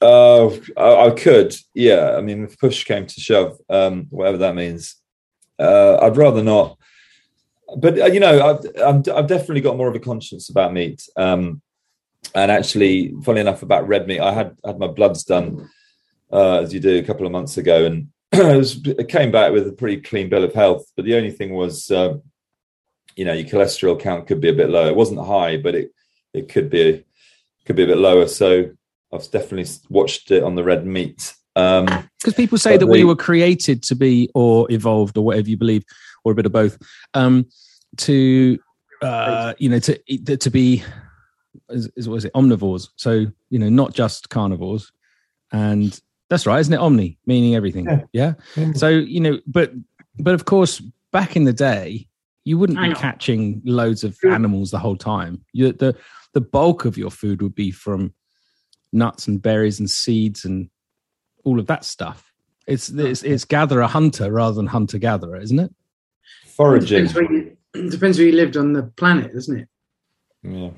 uh, 0.03 0.49
I, 0.77 1.07
I 1.07 1.11
could. 1.11 1.55
Yeah, 1.75 2.17
I 2.17 2.21
mean, 2.21 2.45
if 2.45 2.59
push 2.59 2.85
came 2.85 3.07
to 3.07 3.21
shove, 3.21 3.57
um, 3.71 4.07
whatever 4.11 4.37
that 4.39 4.55
means, 4.55 4.97
uh, 5.59 5.97
I'd 6.03 6.17
rather 6.19 6.43
not. 6.43 6.79
But 7.79 7.99
uh, 7.99 8.07
you 8.07 8.21
know, 8.21 8.47
I've, 8.47 8.67
I'm, 8.81 9.03
I've 9.15 9.27
definitely 9.27 9.63
got 9.63 9.77
more 9.79 9.89
of 9.89 9.95
a 9.97 9.99
conscience 10.01 10.51
about 10.51 10.73
meat. 10.75 11.03
Um, 11.17 11.63
and 12.35 12.51
actually, 12.51 13.15
funny 13.25 13.41
enough, 13.41 13.63
about 13.63 13.89
red 13.89 14.07
meat, 14.07 14.21
I 14.21 14.33
had 14.33 14.57
had 14.65 14.79
my 14.79 14.87
bloods 14.89 15.25
done 15.25 15.69
uh, 16.33 16.59
as 16.61 16.75
you 16.75 16.81
do 16.81 16.99
a 16.99 17.03
couple 17.03 17.25
of 17.25 17.33
months 17.33 17.57
ago, 17.57 17.87
and 17.87 18.09
it, 18.33 18.57
was, 18.57 18.87
it 18.87 19.09
came 19.09 19.31
back 19.33 19.51
with 19.53 19.67
a 19.67 19.73
pretty 19.73 20.01
clean 20.03 20.29
bill 20.29 20.45
of 20.45 20.53
health. 20.53 20.85
But 20.95 21.07
the 21.07 21.15
only 21.17 21.31
thing 21.31 21.55
was, 21.55 21.91
uh, 21.91 22.19
you 23.15 23.25
know, 23.25 23.33
your 23.33 23.49
cholesterol 23.49 24.01
count 24.01 24.27
could 24.27 24.41
be 24.41 24.49
a 24.49 24.55
bit 24.55 24.71
low. 24.71 24.87
It 24.87 24.97
wasn't 24.97 25.25
high, 25.25 25.57
but 25.57 25.75
it 25.75 25.93
it 26.35 26.49
could 26.49 26.71
be 26.71 27.05
could 27.65 27.77
be 27.77 27.85
a 27.85 27.87
bit 27.87 27.99
lower. 27.99 28.27
So 28.27 28.71
I've 29.13 29.31
definitely 29.31 29.71
watched 29.89 30.31
it 30.31 30.43
on 30.43 30.55
the 30.55 30.65
red 30.65 30.87
meat. 30.87 31.35
Um, 31.55 31.87
Because 32.21 32.35
people 32.35 32.59
say 32.59 32.73
But 32.73 32.81
that 32.81 32.87
we 32.89 33.05
were 33.05 33.17
created 33.17 33.83
to 33.85 33.95
be, 33.95 34.31
or 34.35 34.71
evolved, 34.71 35.17
or 35.17 35.25
whatever 35.25 35.49
you 35.49 35.57
believe, 35.57 35.85
or 36.25 36.33
a 36.33 36.35
bit 36.35 36.47
of 36.47 36.53
both, 36.53 36.77
um, 37.15 37.47
to 37.99 38.59
uh, 39.03 39.55
you 39.59 39.69
know, 39.69 39.79
to 39.79 40.37
to 40.37 40.51
be, 40.51 40.83
is, 41.71 41.91
is 41.97 42.09
what 42.09 42.17
is 42.17 42.25
it, 42.25 42.33
omnivores? 42.35 42.89
So 42.97 43.27
you 43.49 43.59
know, 43.59 43.69
not 43.69 43.95
just 43.95 44.29
carnivores, 44.29 44.93
and 45.53 45.99
that's 46.29 46.47
right, 46.47 46.61
isn't 46.61 46.73
it? 46.73 46.81
Omni, 46.81 47.19
meaning 47.27 47.55
everything. 47.55 47.87
Yeah. 48.13 48.35
Yeah. 48.57 48.73
So 48.75 48.89
you 48.89 49.21
know, 49.21 49.41
but 49.47 49.73
but 50.19 50.35
of 50.35 50.45
course, 50.45 50.81
back 51.13 51.37
in 51.37 51.45
the 51.45 51.53
day, 51.53 52.09
you 52.47 52.57
wouldn't 52.57 52.79
Hang 52.79 52.91
be 52.91 52.95
on. 52.95 53.01
catching 53.01 53.61
loads 53.65 54.05
of 54.05 54.17
Sure. 54.17 54.31
animals 54.33 54.71
the 54.71 54.79
whole 54.79 54.97
time. 54.97 55.45
You, 55.53 55.73
the 55.73 55.97
the 56.33 56.41
bulk 56.41 56.85
of 56.85 56.97
your 56.97 57.11
food 57.11 57.43
would 57.43 57.55
be 57.55 57.71
from 57.73 58.15
nuts 58.93 59.27
and 59.27 59.43
berries 59.43 59.81
and 59.81 59.91
seeds 59.91 60.45
and 60.45 60.71
all 61.45 61.59
of 61.59 61.67
that 61.67 61.85
stuff. 61.85 62.33
It's 62.69 62.89
it's, 62.89 63.23
it's 63.25 63.45
gatherer 63.45 63.87
hunter 63.89 64.31
rather 64.33 64.55
than 64.55 64.67
hunter 64.69 64.99
gatherer, 64.99 65.41
isn't 65.41 65.59
it? 65.59 65.75
foraging. 66.57 67.07
Depends 67.07 67.15
where, 67.15 67.33
you, 67.33 67.57
depends 67.91 68.19
where 68.19 68.27
you 68.29 68.33
lived 68.33 68.57
on 68.57 68.73
the 68.73 68.85
planet, 68.97 69.35
doesn't 69.35 69.59
it? 69.59 69.69
Yeah. 70.43 70.71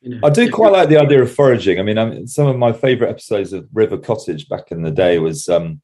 You 0.00 0.10
know, 0.10 0.20
I 0.22 0.30
do 0.30 0.48
quite 0.50 0.72
like 0.72 0.88
the 0.88 0.98
idea 0.98 1.22
of 1.22 1.32
foraging. 1.32 1.80
I 1.80 1.82
mean, 1.82 1.98
I 1.98 2.04
mean, 2.04 2.26
some 2.28 2.46
of 2.46 2.56
my 2.56 2.72
favourite 2.72 3.10
episodes 3.10 3.52
of 3.52 3.66
River 3.72 3.98
Cottage 3.98 4.48
back 4.48 4.70
in 4.70 4.82
the 4.82 4.92
day 4.92 5.18
was 5.18 5.48
um, 5.48 5.80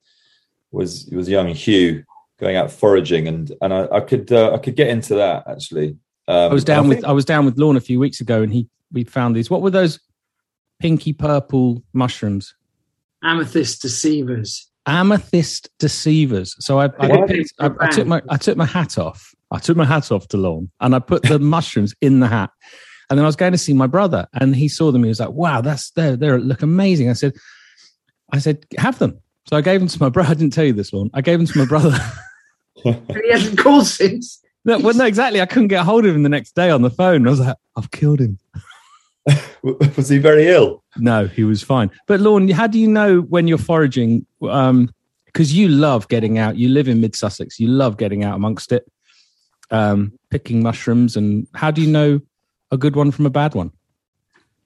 was 0.70 1.08
was 1.12 1.28
young 1.28 1.48
Hugh 1.48 2.04
going 2.42 2.56
out 2.56 2.70
foraging, 2.70 3.26
and 3.28 3.50
and 3.62 3.72
I, 3.72 3.86
I 3.90 4.00
could 4.00 4.30
uh, 4.32 4.52
I 4.54 4.58
could 4.58 4.76
get 4.76 4.88
into 4.88 5.14
that 5.14 5.44
actually. 5.48 5.96
Um, 6.28 6.50
I 6.50 6.54
was 6.54 6.64
down 6.64 6.80
and 6.80 6.88
with 6.88 6.98
think- 6.98 7.06
I 7.08 7.12
was 7.12 7.24
down 7.24 7.46
with 7.46 7.56
Lorne 7.58 7.76
a 7.76 7.80
few 7.80 7.98
weeks 7.98 8.20
ago, 8.20 8.42
and 8.42 8.52
he 8.52 8.68
we 8.92 9.04
found 9.04 9.34
these. 9.34 9.48
What 9.48 9.62
were 9.62 9.70
those 9.70 9.98
pinky 10.80 11.12
purple 11.12 11.82
mushrooms? 11.94 12.54
amethyst 13.24 13.80
deceivers. 13.80 14.68
Amethyst 14.86 15.68
deceivers. 15.78 16.56
So 16.58 16.80
I 16.80 16.86
I, 16.98 17.06
What? 17.06 17.28
picked- 17.28 17.52
I, 17.60 17.70
I 17.80 17.88
took 17.88 18.06
my 18.06 18.20
I 18.28 18.36
took 18.36 18.56
my 18.56 18.66
hat 18.66 18.98
off. 18.98 19.32
I 19.52 19.58
took 19.58 19.76
my 19.76 19.84
hat 19.84 20.10
off 20.10 20.26
to 20.28 20.36
Lorne, 20.36 20.70
and 20.80 20.94
I 20.94 20.98
put 20.98 21.22
the 21.22 21.38
mushrooms 21.54 21.94
in 22.00 22.20
the 22.20 22.26
hat. 22.28 22.50
And 23.10 23.18
then 23.18 23.24
I 23.24 23.28
was 23.28 23.36
going 23.36 23.52
to 23.52 23.58
see 23.58 23.74
my 23.74 23.86
brother, 23.86 24.26
and 24.40 24.56
he 24.56 24.68
saw 24.68 24.90
them. 24.90 25.02
He 25.04 25.08
was 25.08 25.20
like, 25.20 25.30
"Wow, 25.30 25.60
that's 25.60 25.90
they 25.92 26.16
they 26.16 26.30
look 26.38 26.62
amazing." 26.62 27.10
I 27.10 27.12
said, 27.12 27.34
"I 28.32 28.38
said 28.38 28.64
have 28.78 28.98
them." 28.98 29.18
So 29.48 29.56
I 29.56 29.60
gave 29.60 29.80
them 29.80 29.88
to 29.88 30.00
my 30.00 30.08
brother. 30.08 30.30
I 30.32 30.34
didn't 30.34 30.52
tell 30.54 30.64
you 30.64 30.72
this, 30.72 30.92
Lorne. 30.92 31.10
I 31.14 31.20
gave 31.20 31.38
them 31.38 31.46
to 31.46 31.58
my 31.58 31.66
brother. 31.66 31.96
And 32.84 33.20
he 33.22 33.30
hasn't 33.30 33.58
called 33.58 33.86
since. 33.86 34.42
no, 34.64 34.78
well, 34.78 34.94
no, 34.94 35.04
exactly. 35.04 35.40
I 35.40 35.46
couldn't 35.46 35.68
get 35.68 35.84
hold 35.84 36.04
of 36.06 36.14
him 36.14 36.22
the 36.22 36.28
next 36.28 36.54
day 36.54 36.70
on 36.70 36.82
the 36.82 36.90
phone. 36.90 37.26
I 37.26 37.30
was 37.30 37.40
like, 37.40 37.56
"I've 37.76 37.90
killed 37.90 38.20
him." 38.20 38.38
was 39.62 40.08
he 40.08 40.18
very 40.18 40.48
ill? 40.48 40.82
No, 40.96 41.26
he 41.26 41.44
was 41.44 41.62
fine. 41.62 41.90
But 42.06 42.20
Lorne, 42.20 42.48
how 42.48 42.66
do 42.66 42.78
you 42.78 42.88
know 42.88 43.20
when 43.20 43.46
you're 43.46 43.58
foraging? 43.58 44.26
Because 44.40 45.52
you 45.52 45.68
love 45.68 46.08
getting 46.08 46.38
out. 46.38 46.56
You 46.56 46.68
live 46.68 46.88
in 46.88 47.00
mid 47.00 47.14
Sussex. 47.14 47.60
You 47.60 47.68
love 47.68 47.96
getting 47.96 48.24
out 48.24 48.34
amongst 48.34 48.72
it, 48.72 48.90
um, 49.70 50.12
picking 50.30 50.62
mushrooms. 50.62 51.16
And 51.16 51.46
how 51.54 51.70
do 51.70 51.80
you 51.80 51.88
know 51.88 52.20
a 52.70 52.76
good 52.76 52.96
one 52.96 53.10
from 53.10 53.26
a 53.26 53.30
bad 53.30 53.54
one? 53.54 53.70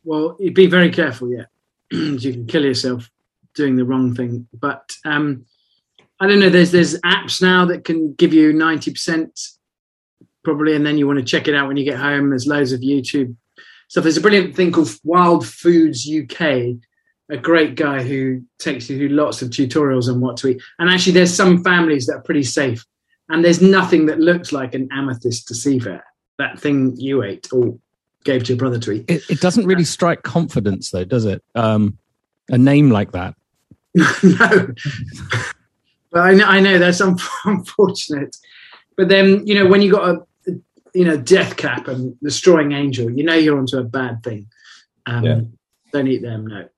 Well, 0.05 0.37
you'd 0.39 0.55
be 0.55 0.67
very 0.67 0.91
careful, 0.91 1.31
yeah. 1.33 1.47
you 1.91 2.33
can 2.33 2.47
kill 2.47 2.65
yourself 2.65 3.11
doing 3.55 3.77
the 3.77 3.85
wrong 3.85 4.15
thing. 4.15 4.47
But 4.55 4.93
um, 5.05 5.45
I 6.21 6.27
don't 6.27 6.41
know. 6.41 6.49
There's 6.49 6.73
there's 6.73 7.01
apps 7.03 7.43
now 7.43 7.67
that 7.67 7.85
can 7.85 8.15
give 8.15 8.33
you 8.33 8.53
ninety 8.53 8.91
percent 8.91 9.39
probably, 10.43 10.77
and 10.77 10.87
then 10.87 10.97
you 10.97 11.07
want 11.07 11.19
to 11.19 11.25
check 11.25 11.49
it 11.49 11.55
out 11.55 11.67
when 11.67 11.77
you 11.77 11.85
get 11.85 11.99
home. 11.99 12.31
There's 12.31 12.47
loads 12.47 12.73
of 12.73 12.81
YouTube 12.81 13.35
stuff. 13.89 14.05
There's 14.05 14.17
a 14.17 14.21
brilliant 14.21 14.55
thing 14.55 14.73
called 14.73 14.91
Wild 15.05 15.47
Foods 15.47 16.09
UK. 16.09 16.77
A 17.29 17.37
great 17.37 17.75
guy 17.75 18.05
who 18.05 18.43
takes 18.59 18.89
you 18.89 18.97
through 18.97 19.09
lots 19.09 19.43
of 19.43 19.51
tutorials 19.51 20.09
on 20.09 20.21
what 20.21 20.37
to 20.39 20.49
eat. 20.49 20.63
And 20.79 20.89
actually, 20.89 21.15
there's 21.15 21.35
some 21.35 21.65
families 21.65 22.07
that 22.07 22.15
are 22.15 22.23
pretty 22.23 22.45
safe. 22.45 22.87
And 23.29 23.45
there's 23.45 23.61
nothing 23.61 24.07
that 24.07 24.21
looks 24.21 24.53
like 24.53 24.75
an 24.75 24.89
amethyst 24.93 25.49
deceiver. 25.49 26.05
That 26.39 26.61
thing 26.61 26.95
you 26.97 27.25
ate 27.25 27.49
or 27.53 27.77
gave 28.23 28.45
to 28.45 28.53
your 28.53 28.59
brother 28.59 28.79
to 28.79 28.93
eat. 28.93 29.05
It, 29.09 29.29
it 29.29 29.41
doesn't 29.41 29.67
really 29.67 29.85
strike 29.85 30.23
confidence, 30.23 30.91
though, 30.91 31.05
does 31.05 31.25
it? 31.25 31.43
Um, 31.57 31.99
a 32.49 32.59
name 32.59 32.91
like 32.91 33.11
that. 33.13 33.35
no, 33.95 34.69
but 36.11 36.21
I 36.21 36.35
know, 36.35 36.47
I 36.47 36.61
know 36.61 36.79
that's 36.79 37.01
un- 37.01 37.19
unfortunate. 37.45 38.37
But 38.97 39.09
then 39.09 39.47
you 39.47 39.55
know 39.55 39.67
when 39.67 39.83
you 39.83 39.91
got 39.91 40.09
a 40.09 40.27
you 40.95 41.05
know 41.05 41.17
death 41.17 41.57
cap 41.57 41.89
and 41.89 42.19
destroying 42.21 42.73
angel, 42.73 43.11
you 43.11 43.25
know 43.25 43.35
you're 43.35 43.59
onto 43.59 43.79
a 43.79 43.85
bad 43.85 44.23
thing. 44.23 44.47
Um, 45.07 45.25
Yeah. 45.25 45.41
Don't 45.93 46.09
eat 46.09 46.23
them. 46.23 46.47
No. 46.47 46.69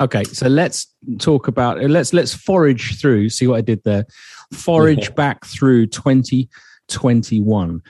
Okay, 0.00 0.24
so 0.24 0.48
let's 0.48 0.88
talk 1.18 1.46
about 1.46 1.80
let's 1.82 2.12
let's 2.12 2.34
forage 2.34 2.98
through. 3.00 3.28
See 3.28 3.46
what 3.46 3.58
I 3.58 3.60
did 3.60 3.84
there. 3.84 4.06
Forage 4.52 5.14
back 5.22 5.44
through 5.44 5.86
2021, 5.86 7.82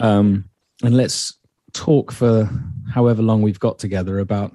um, 0.00 0.44
and 0.84 0.96
let's 0.96 1.36
talk 1.72 2.12
for 2.12 2.48
however 2.92 3.22
long 3.22 3.42
we've 3.42 3.58
got 3.58 3.78
together 3.78 4.20
about 4.20 4.52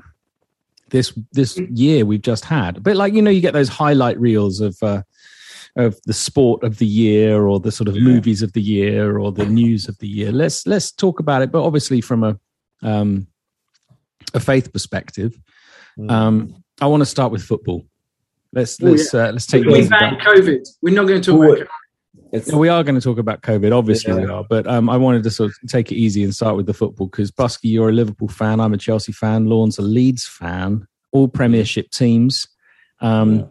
this 0.94 1.12
this 1.34 1.58
year 1.58 2.06
we've 2.06 2.22
just 2.22 2.46
had. 2.46 2.78
A 2.78 2.80
bit 2.80 2.96
like 2.96 3.14
you 3.14 3.22
know, 3.22 3.32
you 3.32 3.42
get 3.42 3.54
those 3.54 3.68
highlight 3.68 4.18
reels 4.20 4.62
of 4.62 4.78
uh, 4.82 5.02
of 5.76 6.00
the 6.06 6.14
sport 6.14 6.64
of 6.64 6.78
the 6.78 6.86
year 6.86 7.46
or 7.48 7.60
the 7.60 7.72
sort 7.72 7.90
of 7.90 7.96
Yeah. 7.98 8.04
movies 8.04 8.42
of 8.44 8.54
the 8.54 8.62
year 8.62 9.18
or 9.18 9.32
the 9.32 9.46
news 9.46 9.90
of 9.90 9.98
the 9.98 10.08
year. 10.08 10.32
Let's 10.32 10.66
let's 10.68 10.92
talk 10.92 11.20
about 11.20 11.42
it, 11.42 11.52
but 11.52 11.64
obviously 11.64 12.00
from 12.00 12.24
a 12.24 12.40
um, 12.84 13.28
a 14.34 14.40
faith 14.40 14.72
perspective. 14.72 15.38
Um, 16.10 16.64
I 16.80 16.88
want 16.88 17.02
to 17.02 17.06
start 17.06 17.32
with 17.32 17.44
football. 17.44 17.86
Let's 18.54 18.82
Oh, 18.82 18.86
let's 18.86 19.14
uh, 19.14 19.32
let's 19.32 19.48
take 19.48 19.66
We 19.66 19.88
ban 19.90 20.18
COVID. 20.20 20.62
We're 20.84 20.94
not 20.94 21.08
going 21.08 21.22
to 21.22 21.32
talk 21.32 21.40
Well, 21.40 21.58
It's, 22.34 22.52
we 22.52 22.68
are 22.68 22.84
going 22.84 22.96
to 22.96 23.02
talk 23.02 23.20
about 23.20 23.42
COVID, 23.44 23.72
obviously 23.78 24.12
we 24.14 24.26
are, 24.26 24.44
but 24.50 24.66
um, 24.66 24.90
I 24.90 24.98
wanted 24.98 25.22
to 25.24 25.30
sort 25.30 25.52
of 25.52 25.70
take 25.70 25.92
it 25.92 25.96
easy 25.96 26.24
and 26.24 26.34
start 26.34 26.56
with 26.56 26.66
the 26.66 26.74
football 26.74 27.06
because 27.08 27.30
Busky, 27.30 27.72
you're 27.72 27.90
a 27.90 27.94
Liverpool 27.94 28.28
fan, 28.28 28.60
I'm 28.60 28.74
a 28.74 28.78
Chelsea 28.78 29.12
fan, 29.12 29.46
Lorne's 29.46 29.78
a 29.78 29.84
Leeds 29.84 30.26
fan, 30.26 30.88
all 31.12 31.28
Premiership 31.28 31.92
teams. 31.92 32.48
Um, 33.02 33.50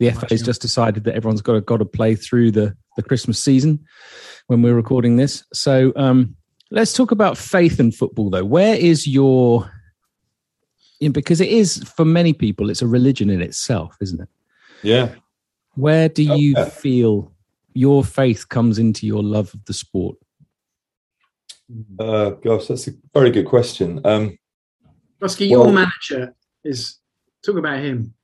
The 0.00 0.08
has 0.08 0.42
just 0.42 0.60
decided 0.60 1.04
that 1.04 1.14
everyone's 1.14 1.42
got 1.42 1.52
to, 1.52 1.60
got 1.60 1.76
to 1.76 1.84
play 1.84 2.16
through 2.16 2.50
the 2.50 2.76
the 2.96 3.02
Christmas 3.02 3.38
season 3.38 3.84
when 4.48 4.62
we're 4.62 4.74
recording 4.74 5.16
this. 5.16 5.44
So 5.52 5.92
um, 5.94 6.36
let's 6.72 6.92
talk 6.92 7.12
about 7.12 7.38
faith 7.38 7.78
and 7.78 7.94
football, 7.94 8.30
though. 8.30 8.44
Where 8.44 8.74
is 8.74 9.06
your 9.06 9.70
Yeah, 10.98 11.10
because 11.10 11.40
it 11.40 11.50
is 11.50 11.82
for 11.96 12.04
many 12.04 12.32
people, 12.32 12.70
it's 12.70 12.82
a 12.82 12.88
religion 12.88 13.30
in 13.30 13.40
itself, 13.40 13.96
isn't 14.00 14.20
it? 14.20 14.28
Yeah. 14.82 15.14
Where 15.76 16.08
do 16.08 16.22
you 16.22 16.56
Okay. 16.56 16.70
feel 16.70 17.33
your 17.74 18.04
faith 18.04 18.48
comes 18.48 18.78
into 18.78 19.06
your 19.06 19.22
love 19.22 19.52
of 19.52 19.64
the 19.66 19.74
sport? 19.74 20.16
Uh, 21.98 22.30
gosh, 22.30 22.68
that's 22.68 22.88
a 22.88 22.92
very 23.12 23.30
good 23.30 23.46
question. 23.46 24.00
Um, 24.04 24.38
Rusky, 25.20 25.48
your 25.48 25.72
manager 25.72 26.34
is 26.62 26.98
talk 27.44 27.56
about 27.56 27.80
him. 27.80 28.14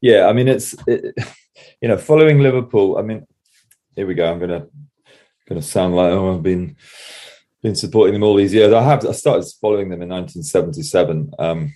yeah, 0.00 0.26
I 0.26 0.32
mean, 0.32 0.48
it's 0.48 0.74
it, 0.86 1.14
you 1.82 1.88
know, 1.88 1.96
following 1.96 2.40
Liverpool. 2.40 2.98
I 2.98 3.02
mean, 3.02 3.26
here 3.96 4.06
we 4.06 4.14
go. 4.14 4.30
I'm 4.30 4.38
gonna 4.38 4.66
gonna 5.48 5.62
sound 5.62 5.96
like 5.96 6.12
oh, 6.12 6.34
I've 6.34 6.42
been 6.42 6.76
been 7.62 7.74
supporting 7.74 8.12
them 8.12 8.22
all 8.22 8.36
these 8.36 8.54
years. 8.54 8.72
I 8.72 8.82
have. 8.82 9.04
I 9.06 9.12
started 9.12 9.50
following 9.60 9.88
them 9.88 10.02
in 10.02 10.10
1977, 10.10 11.32
um, 11.38 11.74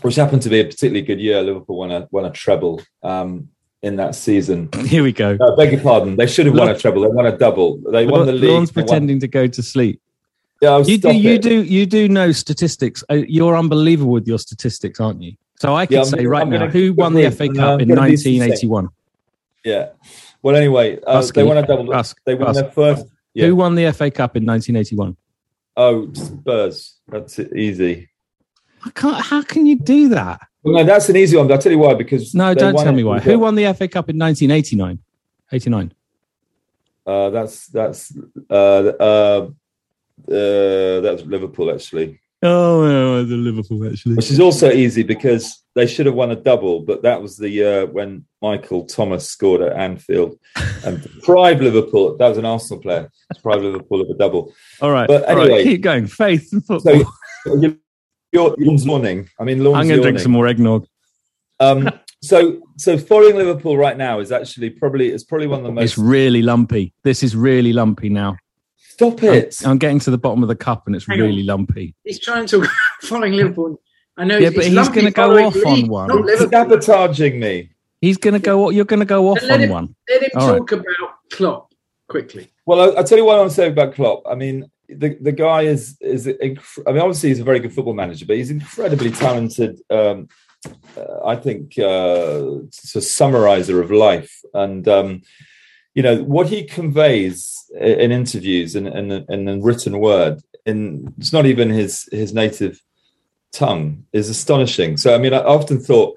which 0.00 0.16
happened 0.16 0.42
to 0.42 0.48
be 0.48 0.60
a 0.60 0.64
particularly 0.64 1.02
good 1.02 1.20
year. 1.20 1.42
Liverpool 1.42 1.76
won 1.76 1.92
a 1.92 2.08
won 2.10 2.24
a 2.24 2.30
treble 2.30 2.80
um, 3.02 3.50
in 3.82 3.96
that 3.96 4.14
season. 4.14 4.68
Here 4.86 5.02
we 5.02 5.12
go. 5.12 5.36
No, 5.40 5.56
beg 5.56 5.72
your 5.72 5.80
pardon. 5.80 6.16
They 6.16 6.26
should 6.26 6.46
have 6.46 6.54
won 6.54 6.68
a 6.68 6.78
treble. 6.78 7.02
They 7.02 7.08
won 7.08 7.26
a 7.26 7.36
double. 7.36 7.78
They 7.90 8.06
won 8.06 8.26
the 8.26 8.32
league. 8.32 8.50
Lorne's 8.50 8.70
They 8.70 8.80
won- 8.82 8.86
pretending 8.88 9.20
to 9.20 9.28
go 9.28 9.46
to 9.46 9.62
sleep. 9.62 10.00
Yeah, 10.60 10.70
I 10.72 10.76
was 10.76 10.88
You 10.90 10.98
do, 10.98 11.12
you 11.12 11.30
it. 11.32 11.42
do, 11.42 11.62
you 11.62 11.86
do 11.86 12.06
know 12.08 12.32
statistics. 12.32 13.02
Uh, 13.10 13.14
You're 13.26 13.56
unbelievable 13.56 14.12
with 14.12 14.26
your 14.28 14.38
statistics, 14.38 15.00
aren't 15.00 15.22
you? 15.22 15.32
So 15.58 15.74
I 15.74 15.86
could 15.86 15.94
Yeah, 15.94 16.02
say 16.02 16.16
gonna- 16.18 16.28
right 16.28 16.42
I'm 16.42 16.50
now, 16.50 16.68
who 16.68 16.92
won 16.92 17.14
the. 17.14 17.30
FA 17.30 17.48
Cup 17.48 17.80
in 17.80 17.88
gonna 17.88 18.06
be 18.06 18.16
succinct. 18.16 18.40
1981? 18.40 18.88
Yeah. 19.64 19.88
Well, 20.42 20.56
anyway, 20.56 20.98
uh, 21.06 21.22
they 21.34 21.42
won 21.44 21.56
a 21.58 21.66
double. 21.66 21.90
Husk, 21.92 22.18
they 22.26 22.34
won 22.34 22.54
their 22.54 22.70
first. 22.70 23.06
Yeah. 23.34 23.46
Who 23.46 23.56
won 23.56 23.74
the 23.74 23.90
FA 23.92 24.10
Cup 24.10 24.36
in 24.36 24.44
1981? 24.44 25.16
Oh, 25.76 26.12
Spurs. 26.12 26.96
That's 27.08 27.38
easy. 27.38 28.08
I 28.84 28.90
can't. 28.90 29.22
How 29.24 29.42
can 29.42 29.66
you 29.66 29.76
do 29.76 30.08
that? 30.10 30.40
Well, 30.62 30.74
no, 30.76 30.84
that's 30.84 31.08
an 31.08 31.16
easy 31.16 31.36
one. 31.36 31.50
I'll 31.50 31.58
tell 31.58 31.72
you 31.72 31.78
why. 31.78 31.94
Because 31.94 32.34
No, 32.34 32.54
don't 32.54 32.76
tell 32.76 32.92
me 32.92 33.04
why. 33.04 33.18
Who 33.20 33.38
won 33.38 33.54
the 33.54 33.72
FA 33.74 33.88
Cup 33.88 34.10
in 34.10 34.18
1989? 34.18 34.98
89. 35.52 35.92
Uh, 37.06 37.30
that's 37.30 37.66
that's 37.68 38.12
uh, 38.50 38.52
uh, 38.54 39.48
uh, 40.28 41.00
that's 41.00 41.22
Liverpool 41.22 41.72
actually, 41.74 42.20
Oh, 42.42 42.86
no, 42.86 43.24
the 43.24 43.36
Liverpool 43.36 43.86
actually. 43.90 44.14
which 44.16 44.30
is 44.30 44.38
also 44.40 44.70
easy 44.70 45.02
because 45.02 45.62
they 45.74 45.86
should 45.86 46.06
have 46.06 46.14
won 46.14 46.30
a 46.30 46.36
double, 46.36 46.80
but 46.80 47.02
that 47.02 47.20
was 47.20 47.36
the 47.36 47.48
year 47.48 47.86
when 47.86 48.24
Michael 48.40 48.84
Thomas 48.84 49.28
scored 49.28 49.60
at 49.62 49.76
Anfield 49.76 50.38
and 50.84 51.02
deprived 51.02 51.62
Liverpool. 51.62 52.16
That 52.18 52.28
was 52.28 52.38
an 52.38 52.44
Arsenal 52.44 52.80
player. 52.82 53.10
Deprived 53.34 53.62
Liverpool 53.62 54.02
of 54.02 54.10
a 54.10 54.14
double. 54.14 54.52
All 54.80 54.90
right, 54.90 55.08
But 55.08 55.22
right, 55.26 55.38
anyway- 55.38 55.64
keep 55.64 55.80
going. 55.80 56.06
Faith 56.06 56.52
and 56.52 56.64
football. 56.64 57.04
So 57.44 57.76
you- 58.32 58.40
you're, 58.40 58.54
Lorne's 58.58 58.84
yawning. 58.86 59.28
I 59.38 59.44
mean, 59.44 59.62
Lorne's 59.64 59.80
I'm 59.82 59.88
going 59.88 59.98
to 60.00 60.02
drink 60.02 60.18
some 60.20 60.32
more 60.32 60.46
eggnog. 60.46 60.86
Um, 61.58 61.88
so, 62.22 62.60
so 62.76 62.96
following 62.98 63.36
Liverpool 63.36 63.76
right 63.76 63.96
now 63.96 64.20
is 64.20 64.30
actually 64.32 64.70
probably 64.70 65.08
it's 65.10 65.24
probably 65.24 65.46
one 65.46 65.60
of 65.60 65.64
the 65.66 65.72
most. 65.72 65.84
It's 65.84 65.98
really 65.98 66.42
lumpy. 66.42 66.92
This 67.02 67.22
is 67.22 67.34
really 67.36 67.72
lumpy 67.72 68.08
now. 68.08 68.36
Stop 68.76 69.22
I'm, 69.22 69.28
it! 69.34 69.62
I'm 69.64 69.78
getting 69.78 69.98
to 70.00 70.10
the 70.10 70.18
bottom 70.18 70.42
of 70.42 70.48
the 70.48 70.56
cup 70.56 70.86
and 70.86 70.94
it's 70.94 71.06
Hang 71.06 71.20
on. 71.20 71.26
really 71.28 71.42
lumpy. 71.42 71.94
He's 72.04 72.20
trying 72.20 72.46
to 72.46 72.66
following 73.02 73.32
Liverpool. 73.32 73.80
I 74.16 74.24
know. 74.24 74.36
Yeah, 74.38 74.48
it's 74.48 74.56
but 74.56 74.64
he's 74.66 74.88
gonna 74.90 75.10
go 75.10 75.22
following 75.22 75.46
off 75.46 75.66
on 75.66 75.88
one. 75.88 76.10
He's 76.28 76.40
You're 76.40 76.50
sabotaging 76.50 77.40
me. 77.40 77.70
He's 78.02 78.16
going 78.16 78.34
to 78.34 78.40
go. 78.40 78.70
You're 78.70 78.84
going 78.86 79.00
to 79.00 79.06
go 79.06 79.28
off 79.28 79.42
Let 79.42 79.50
on 79.52 79.60
him- 79.60 79.70
one. 79.70 79.94
Let 80.08 80.22
him 80.22 80.30
All 80.36 80.48
right. 80.52 80.58
talk 80.58 80.72
about 80.72 80.86
Klopp 81.30 81.72
quickly. 82.08 82.48
Well, 82.66 82.80
I, 82.80 82.96
I'll 82.98 83.04
tell 83.04 83.18
you 83.18 83.24
what 83.26 83.36
I 83.36 83.38
want 83.40 83.50
to 83.50 83.54
say 83.56 83.68
about 83.68 83.94
Klopp. 83.94 84.22
I 84.26 84.34
mean, 84.34 84.70
the, 84.96 85.16
the 85.20 85.32
guy 85.32 85.62
is 85.62 85.96
is. 86.00 86.26
Inc- 86.26 86.82
I 86.86 86.92
mean, 86.92 87.00
obviously 87.00 87.28
he's 87.30 87.40
a 87.40 87.44
very 87.44 87.60
good 87.60 87.72
football 87.72 87.94
manager, 87.94 88.26
but 88.26 88.36
he's 88.36 88.50
incredibly 88.50 89.10
talented. 89.10 89.80
Um, 89.90 90.28
uh, 90.96 91.24
I 91.24 91.36
think 91.36 91.78
uh, 91.78 92.62
it's 92.66 92.94
a 92.94 93.00
summarizer 93.00 93.80
of 93.80 93.90
life, 93.90 94.40
and 94.54 94.86
um, 94.88 95.22
you 95.94 96.02
know 96.02 96.22
what 96.22 96.48
he 96.48 96.64
conveys 96.64 97.64
i- 97.80 97.84
in 97.84 98.12
interviews 98.12 98.76
and 98.76 98.86
in, 98.86 99.10
in, 99.10 99.24
in, 99.28 99.48
in 99.48 99.62
written 99.62 99.98
word. 99.98 100.40
In 100.66 101.14
it's 101.18 101.32
not 101.32 101.46
even 101.46 101.70
his 101.70 102.08
his 102.12 102.34
native 102.34 102.80
tongue 103.52 104.04
is 104.12 104.28
astonishing. 104.28 104.96
So, 104.96 105.14
I 105.14 105.18
mean, 105.18 105.34
I 105.34 105.38
often 105.38 105.80
thought 105.80 106.16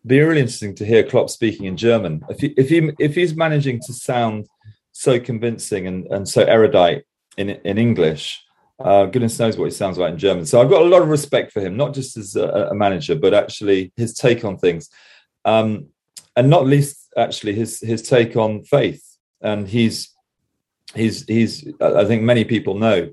it'd 0.00 0.08
be 0.08 0.20
really 0.20 0.40
interesting 0.40 0.74
to 0.76 0.84
hear 0.84 1.02
Klopp 1.02 1.30
speaking 1.30 1.66
in 1.66 1.76
German. 1.76 2.22
If 2.28 2.40
he, 2.40 2.48
if 2.56 2.68
he 2.68 2.90
if 2.98 3.14
he's 3.14 3.34
managing 3.36 3.80
to 3.86 3.92
sound 3.92 4.48
so 4.92 5.18
convincing 5.18 5.86
and, 5.86 6.06
and 6.06 6.28
so 6.28 6.42
erudite 6.42 7.04
in 7.36 7.50
in 7.50 7.78
English. 7.78 8.42
Uh, 8.78 9.06
goodness 9.06 9.38
knows 9.38 9.56
what 9.56 9.66
he 9.66 9.70
sounds 9.70 9.98
like 9.98 10.12
in 10.12 10.18
German. 10.18 10.44
So 10.44 10.60
I've 10.60 10.70
got 10.70 10.82
a 10.82 10.86
lot 10.86 11.02
of 11.02 11.08
respect 11.08 11.52
for 11.52 11.60
him, 11.60 11.76
not 11.76 11.94
just 11.94 12.16
as 12.16 12.34
a, 12.34 12.68
a 12.70 12.74
manager, 12.74 13.14
but 13.14 13.32
actually 13.32 13.92
his 13.96 14.14
take 14.14 14.44
on 14.44 14.58
things, 14.58 14.90
um, 15.44 15.86
and 16.34 16.50
not 16.50 16.66
least 16.66 17.12
actually 17.16 17.54
his 17.54 17.80
his 17.80 18.02
take 18.02 18.36
on 18.36 18.64
faith. 18.64 19.04
And 19.40 19.68
he's 19.68 20.12
he's 20.94 21.24
he's 21.26 21.66
I 21.80 22.04
think 22.04 22.22
many 22.22 22.44
people 22.44 22.74
know 22.74 23.10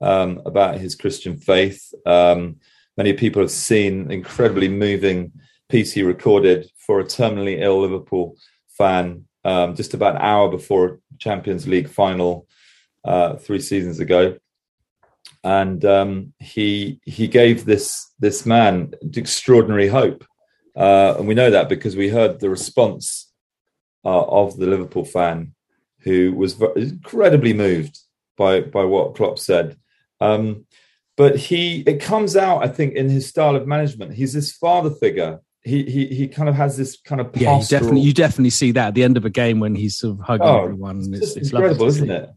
um, 0.00 0.40
about 0.46 0.78
his 0.78 0.94
Christian 0.94 1.36
faith. 1.36 1.92
Um, 2.06 2.56
many 2.96 3.12
people 3.12 3.42
have 3.42 3.50
seen 3.50 4.10
incredibly 4.10 4.68
moving 4.68 5.32
piece 5.68 5.92
he 5.92 6.02
recorded 6.02 6.70
for 6.76 7.00
a 7.00 7.04
terminally 7.04 7.60
ill 7.60 7.80
Liverpool 7.80 8.36
fan 8.68 9.24
um, 9.44 9.74
just 9.74 9.94
about 9.94 10.16
an 10.16 10.22
hour 10.22 10.48
before 10.50 11.00
Champions 11.18 11.66
League 11.66 11.88
final 11.88 12.46
uh, 13.04 13.36
three 13.36 13.60
seasons 13.60 14.00
ago, 14.00 14.36
and 15.44 15.84
um, 15.84 16.32
he 16.38 17.00
he 17.04 17.28
gave 17.28 17.64
this 17.64 18.12
this 18.18 18.46
man 18.46 18.92
extraordinary 19.14 19.88
hope, 19.88 20.24
uh, 20.76 21.16
and 21.18 21.26
we 21.26 21.34
know 21.34 21.50
that 21.50 21.68
because 21.68 21.96
we 21.96 22.08
heard 22.08 22.40
the 22.40 22.50
response 22.50 23.32
uh, 24.04 24.22
of 24.22 24.56
the 24.56 24.66
Liverpool 24.66 25.04
fan 25.04 25.54
who 26.00 26.32
was 26.32 26.60
incredibly 26.76 27.52
moved 27.52 27.98
by 28.36 28.60
by 28.60 28.84
what 28.84 29.14
Klopp 29.14 29.38
said. 29.38 29.76
Um, 30.20 30.66
but 31.16 31.36
he 31.36 31.80
it 31.82 32.00
comes 32.00 32.36
out, 32.36 32.62
I 32.62 32.68
think, 32.68 32.94
in 32.94 33.08
his 33.08 33.28
style 33.28 33.56
of 33.56 33.66
management. 33.66 34.14
He's 34.14 34.32
this 34.32 34.52
father 34.52 34.90
figure. 34.90 35.40
He 35.62 35.84
he 35.84 36.06
he 36.06 36.28
kind 36.28 36.48
of 36.48 36.54
has 36.54 36.76
this 36.76 37.00
kind 37.00 37.20
of 37.20 37.30
Yeah, 37.36 37.58
you 37.58 37.66
definitely, 37.66 38.00
you 38.00 38.12
definitely 38.12 38.50
see 38.50 38.72
that 38.72 38.88
at 38.88 38.94
the 38.94 39.04
end 39.04 39.16
of 39.16 39.24
a 39.24 39.30
game 39.30 39.60
when 39.60 39.74
he's 39.74 39.96
sort 39.98 40.18
of 40.18 40.26
hugging 40.26 40.46
Oh, 40.46 40.64
everyone. 40.64 40.98
It's 40.98 41.08
It's, 41.08 41.36
it's 41.36 41.52
lovely 41.52 41.70
incredible, 41.70 41.88
isn't 41.88 42.10
it? 42.10 42.30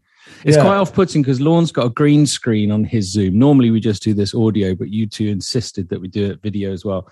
It's 0.44 0.56
Yeah. 0.56 0.62
quite 0.62 0.76
off-putting 0.76 1.22
because 1.22 1.40
Lorne's 1.40 1.72
got 1.72 1.86
a 1.86 1.90
green 1.90 2.26
screen 2.26 2.70
on 2.70 2.84
his 2.84 3.10
Zoom. 3.10 3.38
Normally, 3.38 3.70
we 3.70 3.80
just 3.80 4.02
do 4.02 4.14
this 4.14 4.34
audio, 4.34 4.74
but 4.74 4.90
you 4.90 5.06
two 5.06 5.28
insisted 5.28 5.88
that 5.88 6.00
we 6.00 6.08
do 6.08 6.30
it 6.30 6.42
video 6.42 6.72
as 6.72 6.84
well. 6.84 7.08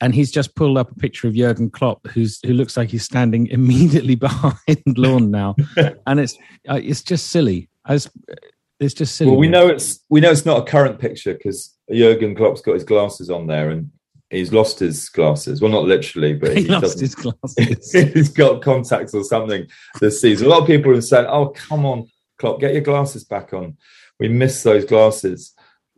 And 0.00 0.14
he's 0.14 0.30
just 0.30 0.54
pulled 0.54 0.76
up 0.76 0.90
a 0.90 0.94
picture 0.94 1.26
of 1.26 1.34
Jurgen 1.34 1.70
Klopp, 1.70 2.06
who's 2.08 2.38
who 2.44 2.52
looks 2.52 2.76
like 2.76 2.90
he's 2.90 3.04
standing 3.04 3.46
immediately 3.50 4.14
behind 4.14 4.82
Lorne 4.96 5.30
now, 5.30 5.56
and 6.06 6.20
it's 6.20 6.36
uh, 6.68 6.80
it's 6.82 7.02
just 7.02 7.28
silly. 7.28 7.68
As 7.86 8.10
it's 8.78 8.92
just 8.92 9.16
silly. 9.16 9.30
Well, 9.30 9.40
we 9.40 9.48
know 9.48 9.68
it's 9.68 10.00
we 10.10 10.20
know 10.20 10.30
it's 10.30 10.44
not 10.44 10.58
a 10.60 10.70
current 10.70 10.98
picture 10.98 11.32
because 11.32 11.74
Jurgen 11.90 12.34
Klopp's 12.34 12.60
got 12.60 12.74
his 12.74 12.84
glasses 12.84 13.30
on 13.30 13.46
there 13.46 13.70
and 13.70 13.90
he's 14.28 14.52
lost 14.52 14.80
his 14.80 15.08
glasses. 15.08 15.62
Well, 15.62 15.70
not 15.70 15.84
literally, 15.86 16.34
but 16.34 16.54
he 16.56 16.64
he, 16.64 16.68
lost 16.68 16.82
doesn't- 16.82 17.00
his 17.00 17.14
glasses. 17.14 17.92
he's 17.92 18.28
got 18.28 18.60
contacts 18.60 19.14
or 19.14 19.24
something 19.24 19.66
this 20.00 20.20
season. 20.20 20.46
A 20.48 20.50
lot 20.50 20.60
of 20.60 20.66
people 20.66 20.92
have 20.92 21.04
said, 21.04 21.24
"Oh, 21.24 21.46
come 21.46 21.86
on, 21.86 22.06
Klopp, 22.38 22.60
get 22.60 22.72
your 22.72 22.82
glasses 22.82 23.24
back 23.24 23.52
on. 23.52 23.76
We 24.20 24.28
miss 24.28 24.62
those 24.62 24.84
glasses." 24.84 25.54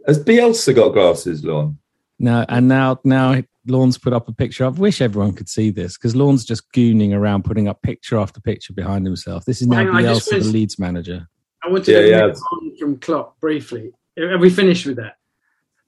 Has 0.07 0.23
Bielsa 0.23 0.75
got 0.75 0.91
glasses, 0.91 1.45
Lorne? 1.45 1.79
No, 2.19 2.45
and 2.49 2.67
now 2.69 2.99
now 3.05 3.43
Lorne's 3.67 3.99
put 3.99 4.13
up 4.13 4.29
a 4.29 4.33
picture. 4.33 4.65
I 4.65 4.69
wish 4.69 5.01
everyone 5.01 5.35
could 5.35 5.49
see 5.49 5.71
this 5.71 5.97
because 5.97 6.17
Lorne's 6.17 6.45
just 6.45 6.71
gooning 6.73 7.13
around, 7.15 7.45
putting 7.45 7.69
up 7.69 7.83
picture 7.83 8.19
after 8.19 8.41
picture 8.41 8.73
behind 8.73 9.05
himself. 9.05 9.45
This 9.45 9.61
is 9.61 9.69
now 9.69 9.77
Hang 9.79 9.89
on, 9.89 9.97
I 9.97 10.03
just 10.03 10.31
the 10.31 10.39
Leeds 10.41 10.79
manager. 10.79 11.29
I 11.63 11.69
want 11.71 11.87
Yeah, 11.87 12.01
to 12.01 12.09
yeah. 12.09 12.27
move 12.27 12.37
on 12.53 12.77
from 12.79 12.97
Klopp 12.99 13.39
briefly. 13.41 13.93
Have 14.17 14.41
we 14.41 14.51
finished 14.51 14.87
with 14.87 14.97
that? 14.97 15.15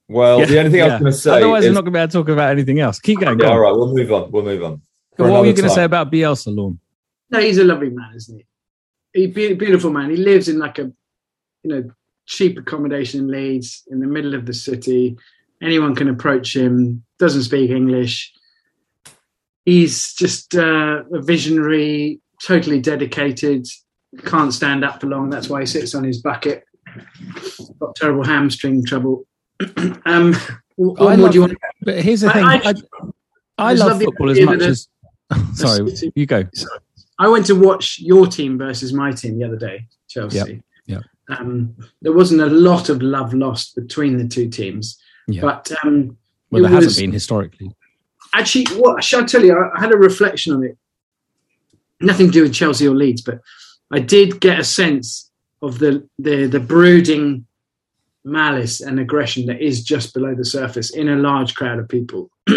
Well, 0.07 0.39
Yeah, 0.39 0.45
the 0.45 0.59
only 0.59 0.71
thing 0.71 0.81
I 0.81 0.85
was 0.87 0.99
going 0.99 1.11
to 1.11 1.17
say 1.17 1.31
Otherwise, 1.31 1.63
is, 1.63 1.69
we're 1.69 1.73
not 1.73 1.81
going 1.81 1.93
to 1.93 1.97
be 1.97 1.99
able 1.99 2.07
to 2.07 2.13
talk 2.19 2.29
about 2.29 2.51
anything 2.51 2.79
else. 2.79 2.99
Keep 2.99 3.21
going. 3.21 3.39
yeah, 3.39 3.45
go 3.45 3.49
all 3.51 3.55
on. 3.55 3.61
right, 3.61 3.71
we'll 3.71 3.93
move 3.95 4.11
on. 4.11 4.31
We'll 4.31 4.43
move 4.43 4.63
on. 4.63 4.81
For 5.17 5.29
What 5.29 5.41
were 5.41 5.47
you 5.47 5.53
going 5.53 5.67
to 5.69 5.73
say 5.73 5.83
about 5.85 6.11
Bielsa, 6.11 6.53
Lorne? 6.55 6.79
No, 7.29 7.39
he's 7.39 7.57
a 7.57 7.63
lovely 7.63 7.89
man, 7.89 8.13
isn't 8.15 8.37
he? 8.37 8.45
He 9.13 9.27
beautiful 9.27 9.91
man. 9.91 10.09
He 10.09 10.17
lives 10.17 10.47
in 10.47 10.59
like 10.59 10.79
a, 10.79 10.91
you 11.63 11.69
know, 11.69 11.91
cheap 12.25 12.57
accommodation 12.57 13.19
in 13.19 13.27
Leeds, 13.27 13.83
in 13.89 13.99
the 13.99 14.07
middle 14.07 14.33
of 14.33 14.45
the 14.45 14.53
city. 14.53 15.17
Anyone 15.61 15.95
can 15.95 16.07
approach 16.07 16.55
him. 16.55 17.03
Doesn't 17.19 17.43
speak 17.43 17.69
English. 17.69 18.33
He's 19.65 20.13
just 20.13 20.55
uh, 20.55 21.03
a 21.13 21.21
visionary, 21.21 22.19
totally 22.43 22.79
dedicated. 22.79 23.67
Can't 24.25 24.53
stand 24.53 24.83
up 24.83 25.01
for 25.01 25.07
long. 25.07 25.29
That's 25.29 25.49
why 25.49 25.61
he 25.61 25.65
sits 25.65 25.93
on 25.93 26.03
his 26.03 26.21
bucket. 26.21 26.63
Got 27.79 27.95
terrible 27.95 28.23
hamstring 28.23 28.83
trouble. 28.85 29.25
um, 30.05 30.35
what 30.75 31.13
I 31.13 31.15
more 31.15 31.29
do 31.29 31.35
you 31.35 31.41
want? 31.41 31.57
But 31.81 32.01
here's 32.01 32.21
the 32.21 32.29
I- 32.29 32.33
thing: 32.33 32.43
I- 32.43 32.61
I, 32.69 32.73
I, 33.57 33.73
love 33.73 33.91
love 33.91 34.01
football 34.01 34.31
as 34.31 34.41
much 34.41 34.61
as. 34.61 34.87
Sorry, 35.53 35.93
you 36.15 36.25
go. 36.25 36.43
I 37.23 37.27
went 37.27 37.45
to 37.47 37.55
watch 37.67 37.99
your 37.99 38.25
team 38.27 38.57
versus 38.57 38.93
my 38.93 39.11
team 39.11 39.37
the 39.37 39.45
other 39.45 39.57
day, 39.69 39.85
Chelsea. 40.07 40.61
Yep, 40.87 41.03
Um, 41.29 41.75
there 42.01 42.13
wasn't 42.13 42.41
a 42.41 42.47
lot 42.47 42.89
of 42.89 43.01
love 43.01 43.33
lost 43.33 43.75
between 43.75 44.17
the 44.17 44.27
two 44.27 44.49
teams, 44.49 44.97
Yeah. 45.27 45.41
but 45.41 45.71
um, 45.83 46.17
Well, 46.49 46.63
there 46.63 46.71
hasn't 46.71 46.97
been 47.03 47.13
historically. 47.13 47.69
actually, 48.33 48.65
what 48.81 49.03
shall 49.03 49.21
I 49.23 49.25
tell 49.25 49.43
you? 49.45 49.53
I, 49.55 49.77
I 49.77 49.79
had 49.79 49.93
a 49.93 49.97
reflection 49.97 50.53
on 50.55 50.63
it. 50.63 50.77
Nothing 51.99 52.27
to 52.27 52.33
do 52.33 52.41
with 52.43 52.53
Chelsea 52.53 52.87
or 52.87 52.95
Leeds, 52.95 53.21
but 53.21 53.39
I 53.91 53.99
did 53.99 54.41
get 54.41 54.59
a 54.59 54.63
sense 54.63 55.29
of 55.61 55.77
the 55.79 55.91
the, 56.17 56.47
the 56.47 56.59
brooding 56.59 57.45
malice 58.23 58.81
and 58.81 58.99
aggression 58.99 59.45
that 59.47 59.61
is 59.61 59.83
just 59.83 60.13
below 60.13 60.33
the 60.35 60.45
surface 60.45 60.89
in 60.89 61.07
a 61.09 61.15
large 61.15 61.53
crowd 61.55 61.79
of 61.79 61.87
people, 61.87 62.29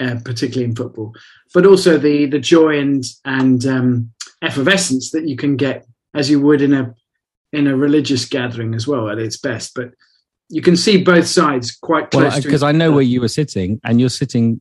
uh, 0.00 0.16
particularly 0.24 0.64
in 0.64 0.76
football, 0.76 1.14
but 1.54 1.66
also 1.66 1.98
the 1.98 2.26
the 2.26 2.38
joy 2.38 2.78
and 2.78 3.04
and 3.24 3.66
um, 3.66 4.10
effervescence 4.42 5.10
that 5.10 5.28
you 5.28 5.36
can 5.36 5.56
get 5.56 5.86
as 6.14 6.30
you 6.30 6.40
would 6.40 6.62
in 6.62 6.72
a 6.72 6.94
in 7.52 7.66
a 7.66 7.76
religious 7.76 8.24
gathering 8.24 8.74
as 8.74 8.86
well 8.86 9.08
at 9.08 9.18
its 9.18 9.38
best. 9.38 9.74
But 9.74 9.90
you 10.48 10.62
can 10.62 10.76
see 10.76 11.02
both 11.02 11.26
sides 11.26 11.76
quite 11.76 12.10
close. 12.10 12.36
Because 12.36 12.62
each 12.62 12.68
I 12.68 12.72
know 12.72 12.92
where 12.92 13.02
you 13.02 13.20
were 13.20 13.28
sitting, 13.28 13.80
and 13.84 14.00
you're 14.00 14.08
sitting. 14.08 14.60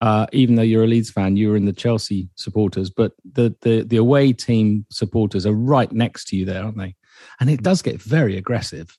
Uh, 0.00 0.26
even 0.32 0.54
though 0.54 0.62
you're 0.62 0.84
a 0.84 0.86
Leeds 0.86 1.10
fan, 1.10 1.34
you 1.36 1.48
were 1.48 1.56
in 1.56 1.64
the 1.64 1.72
Chelsea 1.72 2.28
supporters, 2.34 2.90
but 2.90 3.12
the, 3.32 3.54
the 3.62 3.84
the 3.84 3.96
away 3.96 4.32
team 4.34 4.84
supporters 4.90 5.46
are 5.46 5.54
right 5.54 5.90
next 5.92 6.26
to 6.28 6.36
you 6.36 6.44
there, 6.44 6.62
aren't 6.62 6.76
they? 6.76 6.94
And 7.40 7.48
it 7.48 7.62
does 7.62 7.80
get 7.80 8.02
very 8.02 8.36
aggressive. 8.36 8.98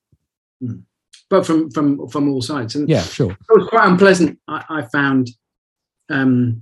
but 1.29 1.45
from 1.45 1.69
from 1.71 2.07
from 2.07 2.29
all 2.29 2.41
sides. 2.41 2.75
And 2.75 2.89
Yeah, 2.89 3.01
sure. 3.01 3.31
it 3.31 3.37
was 3.49 3.67
quite 3.69 3.87
unpleasant. 3.87 4.39
I, 4.47 4.63
I 4.69 4.81
found, 4.83 5.29
um, 6.09 6.61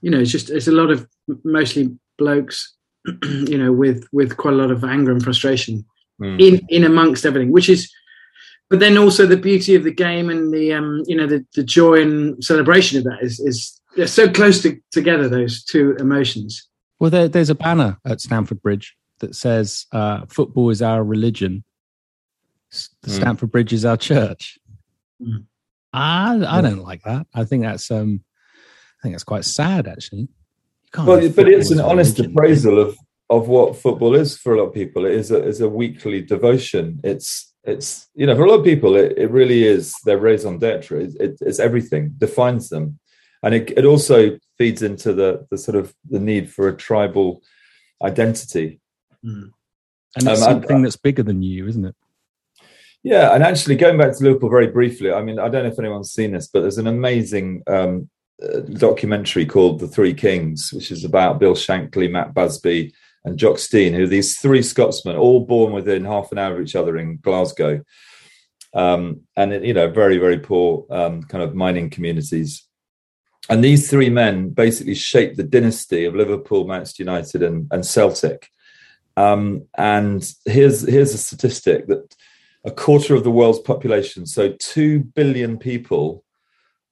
you 0.00 0.10
know, 0.10 0.18
it's 0.20 0.30
just 0.30 0.50
it's 0.50 0.68
a 0.68 0.72
lot 0.72 0.90
of 0.90 1.06
mostly 1.44 1.96
blokes, 2.18 2.74
you 3.24 3.58
know, 3.58 3.72
with 3.72 4.06
with 4.12 4.36
quite 4.36 4.54
a 4.54 4.56
lot 4.56 4.70
of 4.70 4.84
anger 4.84 5.12
and 5.12 5.22
frustration 5.22 5.84
Mm. 6.18 6.40
in 6.40 6.66
in 6.70 6.84
amongst 6.84 7.26
everything, 7.26 7.52
which 7.52 7.68
is. 7.68 7.92
But 8.70 8.80
then 8.80 8.96
also 8.98 9.26
the 9.26 9.36
beauty 9.36 9.74
of 9.76 9.84
the 9.84 9.92
game 9.92 10.28
and 10.30 10.50
the 10.52 10.72
um, 10.72 11.02
you 11.06 11.14
know 11.14 11.26
the, 11.26 11.44
the 11.54 11.62
joy 11.62 12.00
and 12.00 12.42
celebration 12.42 12.96
of 12.98 13.04
that 13.04 13.18
is 13.22 13.38
is 13.38 13.80
they're 13.96 14.06
so 14.06 14.26
close 14.28 14.60
to, 14.62 14.80
together 14.92 15.28
those 15.28 15.62
two 15.62 15.94
emotions. 16.00 16.66
Well, 16.98 17.10
there, 17.10 17.28
there's 17.28 17.50
a 17.50 17.54
banner 17.54 17.98
at 18.06 18.20
Stamford 18.22 18.60
Bridge 18.62 18.96
that 19.20 19.36
says 19.36 19.84
uh, 19.92 20.24
"Football 20.28 20.70
is 20.70 20.80
our 20.82 21.04
religion. 21.04 21.62
S- 22.72 22.88
Mm. 23.06 23.10
Stamford 23.10 23.50
Bridge 23.52 23.72
is 23.74 23.84
our 23.84 23.96
church." 23.98 24.58
Mm. 25.22 25.44
I 25.92 26.42
I 26.48 26.60
don't 26.62 26.82
like 26.82 27.02
that. 27.02 27.26
I 27.34 27.44
think 27.44 27.62
that's 27.62 27.90
um, 27.90 28.24
I 28.98 29.02
think 29.02 29.14
that's 29.14 29.24
quite 29.24 29.44
sad 29.44 29.86
actually. 29.88 30.20
You 30.22 30.28
can't 30.92 31.06
Well, 31.08 31.28
but 31.30 31.48
it's 31.48 31.70
an 31.70 31.80
honest 31.80 32.18
religion. 32.18 32.32
appraisal 32.36 32.78
of 32.78 32.96
of 33.28 33.48
what 33.48 33.76
football 33.76 34.14
is 34.14 34.36
for 34.38 34.54
a 34.54 34.58
lot 34.58 34.68
of 34.68 34.74
people. 34.74 35.04
It 35.04 35.14
is 35.14 35.30
a 35.30 35.42
is 35.44 35.60
a 35.60 35.68
weekly 35.68 36.22
devotion. 36.22 37.00
It's 37.04 37.52
it's 37.64 38.08
you 38.14 38.26
know 38.26 38.36
for 38.36 38.44
a 38.44 38.48
lot 38.50 38.60
of 38.60 38.64
people 38.64 38.94
it, 38.96 39.12
it 39.18 39.30
really 39.30 39.64
is 39.64 39.92
their 40.04 40.18
raison 40.18 40.58
d'être. 40.58 40.92
It, 40.92 41.14
it, 41.20 41.38
it's 41.40 41.58
everything 41.58 42.14
defines 42.18 42.68
them, 42.68 42.98
and 43.42 43.54
it 43.54 43.72
it 43.76 43.84
also 43.84 44.38
feeds 44.58 44.82
into 44.82 45.12
the 45.12 45.46
the 45.50 45.58
sort 45.58 45.76
of 45.76 45.92
the 46.08 46.20
need 46.20 46.50
for 46.52 46.68
a 46.68 46.76
tribal 46.76 47.42
identity. 48.02 48.80
and 49.22 49.52
it's 50.16 50.24
Um, 50.26 50.32
I- 50.32 50.36
something 50.36 50.82
that's 50.82 50.96
bigger 50.96 51.22
than 51.24 51.42
you, 51.42 51.66
isn't 51.66 51.84
it? 51.84 51.94
Yeah, 53.02 53.34
and 53.34 53.42
actually 53.44 53.76
going 53.76 53.98
back 53.98 54.16
to 54.16 54.24
Liverpool 54.24 54.50
very 54.50 54.66
briefly, 54.68 55.12
I 55.12 55.22
mean, 55.22 55.38
I 55.38 55.48
don't 55.48 55.62
know 55.64 55.70
if 55.70 55.78
anyone's 55.78 56.12
seen 56.12 56.32
this, 56.32 56.48
but 56.48 56.60
there's 56.62 56.78
an 56.78 56.86
amazing 56.88 57.62
um, 57.68 58.08
uh, 58.42 58.60
documentary 58.60 59.46
called 59.46 59.80
The 59.80 59.88
Three 59.88 60.14
Kings, 60.14 60.70
which 60.72 60.90
is 60.90 61.04
about 61.04 61.38
Bill 61.38 61.54
Shankly, 61.54 62.10
Matt 62.10 62.34
Busby, 62.34 62.94
and 63.24 63.38
Jock 63.38 63.58
Stein, 63.58 63.92
who 63.92 64.04
are 64.04 64.08
these 64.08 64.38
three 64.38 64.62
Scotsmen, 64.62 65.16
all 65.16 65.40
born 65.40 65.72
within 65.72 66.04
half 66.04 66.30
an 66.32 66.38
hour 66.38 66.54
of 66.56 66.62
each 66.62 66.76
other 66.76 66.96
in 66.96 67.18
Glasgow, 67.18 67.82
um, 68.74 69.22
and 69.36 69.64
you 69.64 69.74
know, 69.74 69.88
very 69.88 70.18
very 70.18 70.38
poor 70.38 70.86
um, 70.90 71.22
kind 71.24 71.42
of 71.42 71.54
mining 71.54 71.90
communities. 71.90 72.64
And 73.48 73.62
these 73.62 73.88
three 73.88 74.10
men 74.10 74.50
basically 74.50 74.94
shaped 74.94 75.36
the 75.36 75.44
dynasty 75.44 76.04
of 76.04 76.14
Liverpool, 76.14 76.66
Manchester 76.66 77.04
United, 77.04 77.42
and, 77.42 77.68
and 77.70 77.86
Celtic. 77.86 78.48
Um, 79.16 79.66
and 79.78 80.28
here's 80.44 80.86
here's 80.86 81.14
a 81.14 81.18
statistic 81.18 81.86
that 81.86 82.14
a 82.64 82.70
quarter 82.70 83.14
of 83.14 83.24
the 83.24 83.30
world's 83.30 83.60
population, 83.60 84.26
so 84.26 84.52
2 84.58 85.00
billion 85.00 85.56
people, 85.56 86.24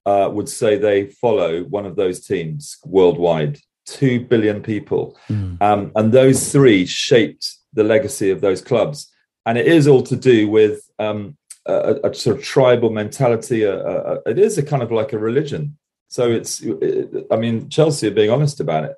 uh, 0.07 0.29
would 0.33 0.49
say 0.49 0.77
they 0.77 1.07
follow 1.07 1.64
one 1.64 1.87
of 1.87 1.97
those 1.97 2.25
teams 2.27 2.79
worldwide. 2.85 3.59
2 3.87 4.21
billion 4.21 4.62
people. 4.62 5.17
Mm. 5.29 5.61
Um, 5.61 5.93
and 5.95 6.12
those 6.12 6.51
three 6.51 6.87
shaped 6.87 7.55
the 7.75 7.85
legacy 7.85 8.31
of 8.31 8.40
those 8.40 8.62
clubs. 8.62 9.11
And 9.47 9.59
it 9.59 9.67
is 9.67 9.87
all 9.87 10.03
to 10.05 10.17
do 10.17 10.49
with 10.49 10.88
um, 10.99 11.37
a, 11.67 11.97
a 12.05 12.14
sort 12.14 12.38
of 12.38 12.43
tribal 12.43 12.90
mentality. 12.90 13.62
A, 13.62 13.79
a- 13.79 14.23
it 14.27 14.38
is 14.38 14.57
a 14.57 14.62
kind 14.62 14.83
of 14.83 14.90
like 14.90 15.12
a 15.12 15.19
religion. 15.19 15.77
So 16.09 16.31
it's, 16.31 16.61
it, 16.62 17.27
I 17.31 17.37
mean, 17.37 17.69
Chelsea 17.69 18.09
are 18.09 18.12
being 18.12 18.31
honest 18.31 18.61
about 18.61 18.85
it. 18.85 18.97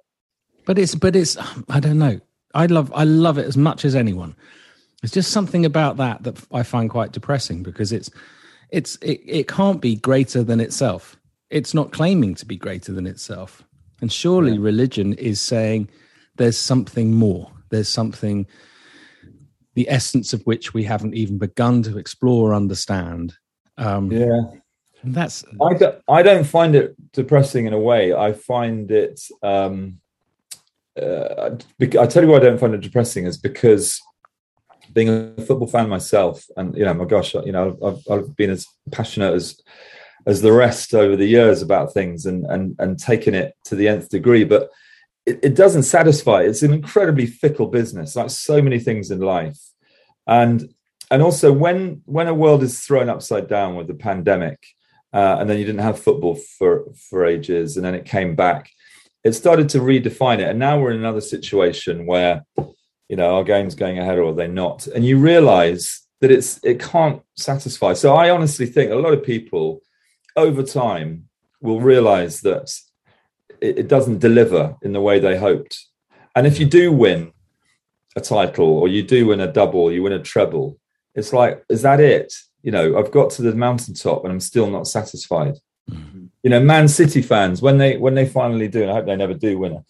But 0.66 0.78
it's 0.78 0.94
but 0.94 1.14
it's 1.14 1.36
I 1.68 1.78
don't 1.78 1.98
know. 1.98 2.20
I 2.52 2.66
love 2.66 2.92
I 2.94 3.04
love 3.04 3.38
it 3.38 3.46
as 3.46 3.56
much 3.56 3.84
as 3.84 3.94
anyone. 3.94 4.34
It's 5.02 5.12
just 5.12 5.30
something 5.30 5.64
about 5.64 5.96
that 5.98 6.24
that 6.24 6.44
I 6.52 6.64
find 6.64 6.90
quite 6.90 7.12
depressing 7.12 7.62
because 7.62 7.92
it's 7.92 8.10
it's 8.70 8.96
it, 8.96 9.20
it 9.26 9.48
can't 9.48 9.80
be 9.80 9.96
greater 9.96 10.42
than 10.42 10.60
itself. 10.60 11.16
It's 11.50 11.74
not 11.74 11.92
claiming 11.92 12.34
to 12.36 12.46
be 12.46 12.56
greater 12.56 12.92
than 12.92 13.06
itself. 13.06 13.64
And 14.00 14.12
surely 14.12 14.52
Yeah. 14.52 14.58
religion 14.60 15.14
is 15.14 15.40
saying 15.40 15.88
there's 16.36 16.58
something 16.58 17.14
more. 17.14 17.50
There's 17.70 17.88
something 17.88 18.46
the 19.74 19.88
essence 19.90 20.32
of 20.32 20.42
which 20.42 20.72
we 20.74 20.84
haven't 20.84 21.14
even 21.14 21.38
begun 21.38 21.82
to 21.82 21.98
explore 21.98 22.50
or 22.50 22.54
understand. 22.54 23.34
Um, 23.76 24.10
Yeah. 24.10 24.40
that's 25.04 25.44
I 25.60 25.74
don't, 25.74 26.02
I 26.08 26.22
don't 26.22 26.44
find 26.44 26.74
it 26.74 26.94
depressing 27.12 27.66
in 27.66 27.72
a 27.72 27.78
way. 27.78 28.12
I 28.14 28.32
find 28.32 28.90
it. 28.90 29.20
Um, 29.42 30.00
uh, 31.00 31.50
I 31.80 32.06
tell 32.06 32.22
you 32.24 32.30
why 32.30 32.38
I 32.38 32.40
don't 32.40 32.58
find 32.58 32.74
it 32.74 32.80
depressing 32.80 33.26
is 33.26 33.36
because 33.36 34.00
being 34.96 35.08
a 35.08 35.42
football 35.46 35.68
fan 35.68 35.88
myself, 35.88 36.44
and 36.56 36.76
you 36.76 36.84
know, 36.84 36.94
my 36.94 37.04
gosh, 37.04 37.34
you 37.34 37.52
know, 37.52 37.76
I've, 37.88 38.02
I've 38.12 38.36
been 38.40 38.50
as 38.50 38.66
passionate 38.90 39.34
as 39.34 39.60
as 40.26 40.42
the 40.42 40.52
rest 40.64 40.92
over 40.94 41.14
the 41.14 41.32
years 41.36 41.62
about 41.62 41.94
things, 41.94 42.26
and 42.26 42.44
and 42.52 42.74
and 42.80 42.98
taken 42.98 43.34
it 43.42 43.54
to 43.66 43.76
the 43.76 43.88
nth 43.88 44.08
degree, 44.08 44.44
but. 44.44 44.70
It, 45.32 45.40
it 45.42 45.54
doesn't 45.56 45.82
satisfy. 45.82 46.42
It's 46.42 46.62
an 46.62 46.72
incredibly 46.72 47.26
fickle 47.26 47.66
business, 47.66 48.14
like 48.14 48.30
so 48.30 48.62
many 48.62 48.78
things 48.78 49.10
in 49.10 49.18
life, 49.18 49.58
and 50.24 50.58
and 51.10 51.20
also 51.20 51.52
when 51.52 52.02
when 52.04 52.28
a 52.28 52.40
world 52.42 52.62
is 52.62 52.78
thrown 52.78 53.08
upside 53.08 53.48
down 53.48 53.74
with 53.74 53.88
the 53.88 53.98
pandemic, 54.08 54.58
uh, 55.12 55.36
and 55.38 55.50
then 55.50 55.58
you 55.58 55.64
didn't 55.64 55.88
have 55.88 55.98
football 56.06 56.36
for 56.58 56.84
for 57.08 57.26
ages, 57.26 57.76
and 57.76 57.84
then 57.84 57.96
it 57.96 58.04
came 58.04 58.36
back. 58.36 58.70
It 59.24 59.32
started 59.32 59.68
to 59.70 59.80
redefine 59.80 60.38
it, 60.38 60.48
and 60.50 60.60
now 60.60 60.78
we're 60.78 60.92
in 60.92 60.98
another 60.98 61.20
situation 61.20 62.06
where, 62.06 62.44
you 63.08 63.16
know, 63.16 63.36
our 63.36 63.44
game's 63.44 63.74
going 63.74 63.98
ahead 63.98 64.18
or 64.18 64.32
they're 64.32 64.48
they 64.48 64.52
not, 64.52 64.86
and 64.88 65.04
you 65.04 65.18
realise 65.18 66.06
that 66.20 66.30
it's 66.30 66.62
it 66.64 66.80
can't 66.80 67.22
satisfy. 67.36 67.92
So 67.92 68.14
I 68.14 68.30
honestly 68.30 68.66
think 68.66 68.90
a 68.90 68.96
lot 68.96 69.12
of 69.12 69.22
people, 69.22 69.80
over 70.36 70.62
time, 70.62 71.28
will 71.60 71.80
realise 71.80 72.40
that 72.40 72.72
it, 73.60 73.78
it 73.78 73.88
doesn't 73.88 74.18
deliver 74.18 74.76
in 74.82 74.92
the 74.92 75.00
way 75.00 75.18
they 75.18 75.36
hoped, 75.38 75.86
and 76.34 76.46
if 76.46 76.58
you 76.58 76.66
do 76.66 76.92
win 76.92 77.32
a 78.16 78.20
title 78.20 78.66
or 78.66 78.88
you 78.88 79.02
do 79.02 79.26
win 79.26 79.40
a 79.40 79.52
double, 79.52 79.92
you 79.92 80.02
win 80.02 80.12
a 80.12 80.18
treble, 80.18 80.78
it's 81.14 81.32
like, 81.32 81.64
is 81.68 81.82
that 81.82 82.00
it? 82.00 82.32
You 82.62 82.72
know, 82.72 82.98
I've 82.98 83.12
got 83.12 83.30
to 83.32 83.42
the 83.42 83.54
mountaintop 83.54 84.24
and 84.24 84.32
I'm 84.32 84.40
still 84.40 84.70
not 84.70 84.86
satisfied. 84.86 85.56
Mm-hmm. 85.90 86.26
You 86.42 86.50
know, 86.50 86.60
Man 86.60 86.88
City 86.88 87.22
fans 87.22 87.62
when 87.62 87.78
they 87.78 87.96
when 87.96 88.14
they 88.14 88.26
finally 88.26 88.68
do, 88.68 88.82
and 88.82 88.90
I 88.90 88.94
hope 88.94 89.06
they 89.06 89.16
never 89.16 89.34
do 89.34 89.58
win 89.58 89.72
a, 89.72 89.84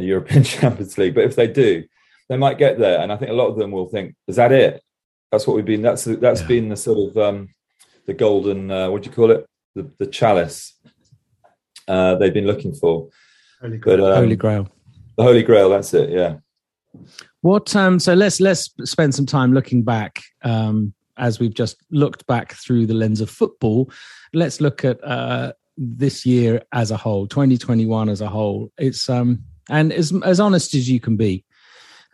a 0.00 0.02
European 0.02 0.42
Champions 0.54 0.98
League, 0.98 1.14
but 1.14 1.24
if 1.24 1.36
they 1.36 1.46
do, 1.46 1.84
they 2.28 2.36
might 2.36 2.58
get 2.58 2.78
there, 2.78 3.00
and 3.00 3.12
I 3.12 3.16
think 3.16 3.30
a 3.30 3.34
lot 3.34 3.48
of 3.48 3.56
them 3.56 3.70
will 3.70 3.86
think, 3.88 4.14
is 4.26 4.36
that 4.36 4.52
it? 4.52 4.82
That's 5.30 5.46
what 5.46 5.56
we've 5.56 5.64
been. 5.64 5.82
That's 5.82 6.04
that's 6.04 6.40
Yeah. 6.42 6.46
been 6.46 6.68
the 6.68 6.76
sort 6.76 7.10
of 7.10 7.16
um, 7.18 7.48
the 8.06 8.14
golden 8.14 8.70
uh, 8.70 8.90
what 8.90 9.02
do 9.02 9.10
you 9.10 9.14
call 9.14 9.30
it? 9.30 9.46
The 9.74 9.90
the 9.98 10.06
chalice 10.06 10.78
uh, 11.88 12.14
they've 12.16 12.32
been 12.34 12.46
looking 12.46 12.74
for. 12.74 13.08
Holy 13.60 13.78
But 13.78 14.00
um, 14.00 14.14
Holy 14.24 14.36
Grail. 14.36 14.68
the 15.16 15.22
Holy 15.22 15.42
Grail, 15.42 15.68
that's 15.70 15.92
it. 15.94 16.10
Yeah. 16.10 16.36
What 17.40 17.74
um 17.74 17.98
so 17.98 18.14
let's 18.14 18.40
let's 18.40 18.70
spend 18.84 19.14
some 19.14 19.26
time 19.26 19.52
looking 19.52 19.82
back 19.82 20.22
um 20.42 20.94
as 21.16 21.38
we've 21.40 21.54
just 21.54 21.76
looked 21.90 22.26
back 22.26 22.52
through 22.54 22.86
the 22.86 22.94
lens 22.94 23.20
of 23.20 23.28
football. 23.30 23.90
Let's 24.32 24.60
look 24.60 24.84
at 24.84 25.02
uh 25.04 25.52
this 25.76 26.24
year 26.24 26.62
as 26.72 26.90
a 26.92 26.96
whole, 26.96 27.26
2021 27.26 28.08
as 28.08 28.20
a 28.20 28.28
whole. 28.28 28.70
It's 28.78 29.08
um 29.08 29.42
and 29.68 29.92
as 29.92 30.12
as 30.24 30.38
honest 30.40 30.74
as 30.74 30.88
you 30.88 31.00
can 31.00 31.16
be, 31.16 31.44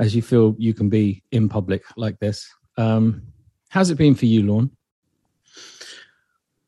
as 0.00 0.14
you 0.16 0.22
feel 0.22 0.56
you 0.58 0.74
can 0.74 0.88
be 0.88 1.22
in 1.30 1.48
public 1.48 1.82
like 1.96 2.18
this. 2.18 2.48
Um 2.76 3.22
how's 3.68 3.90
it 3.90 3.98
been 3.98 4.14
for 4.16 4.26
you, 4.26 4.42
Lorne? 4.42 4.70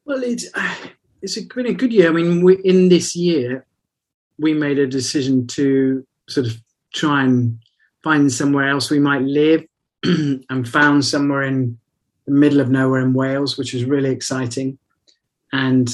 Well, 0.05 0.23
it's 0.23 0.47
it's 1.23 1.39
been 1.39 1.67
a 1.67 1.73
good 1.75 1.93
year. 1.93 2.09
I 2.09 2.13
mean, 2.13 2.43
we, 2.45 2.57
in 2.65 2.89
this 2.89 3.15
year, 3.17 3.67
we 4.39 4.53
made 4.55 4.79
a 4.79 4.87
decision 4.87 5.47
to 5.49 6.07
sort 6.29 6.47
of 6.47 6.61
try 6.93 7.25
and 7.25 7.59
find 8.03 8.31
somewhere 8.33 8.69
else 8.69 8.91
we 8.91 8.99
might 8.99 9.23
live, 9.23 9.65
and 10.05 10.69
found 10.69 11.05
somewhere 11.05 11.43
in 11.43 11.79
the 12.27 12.33
middle 12.33 12.61
of 12.61 12.69
nowhere 12.71 13.01
in 13.01 13.15
Wales, 13.15 13.57
which 13.57 13.73
was 13.73 13.85
really 13.85 14.11
exciting. 14.11 14.79
And 15.53 15.89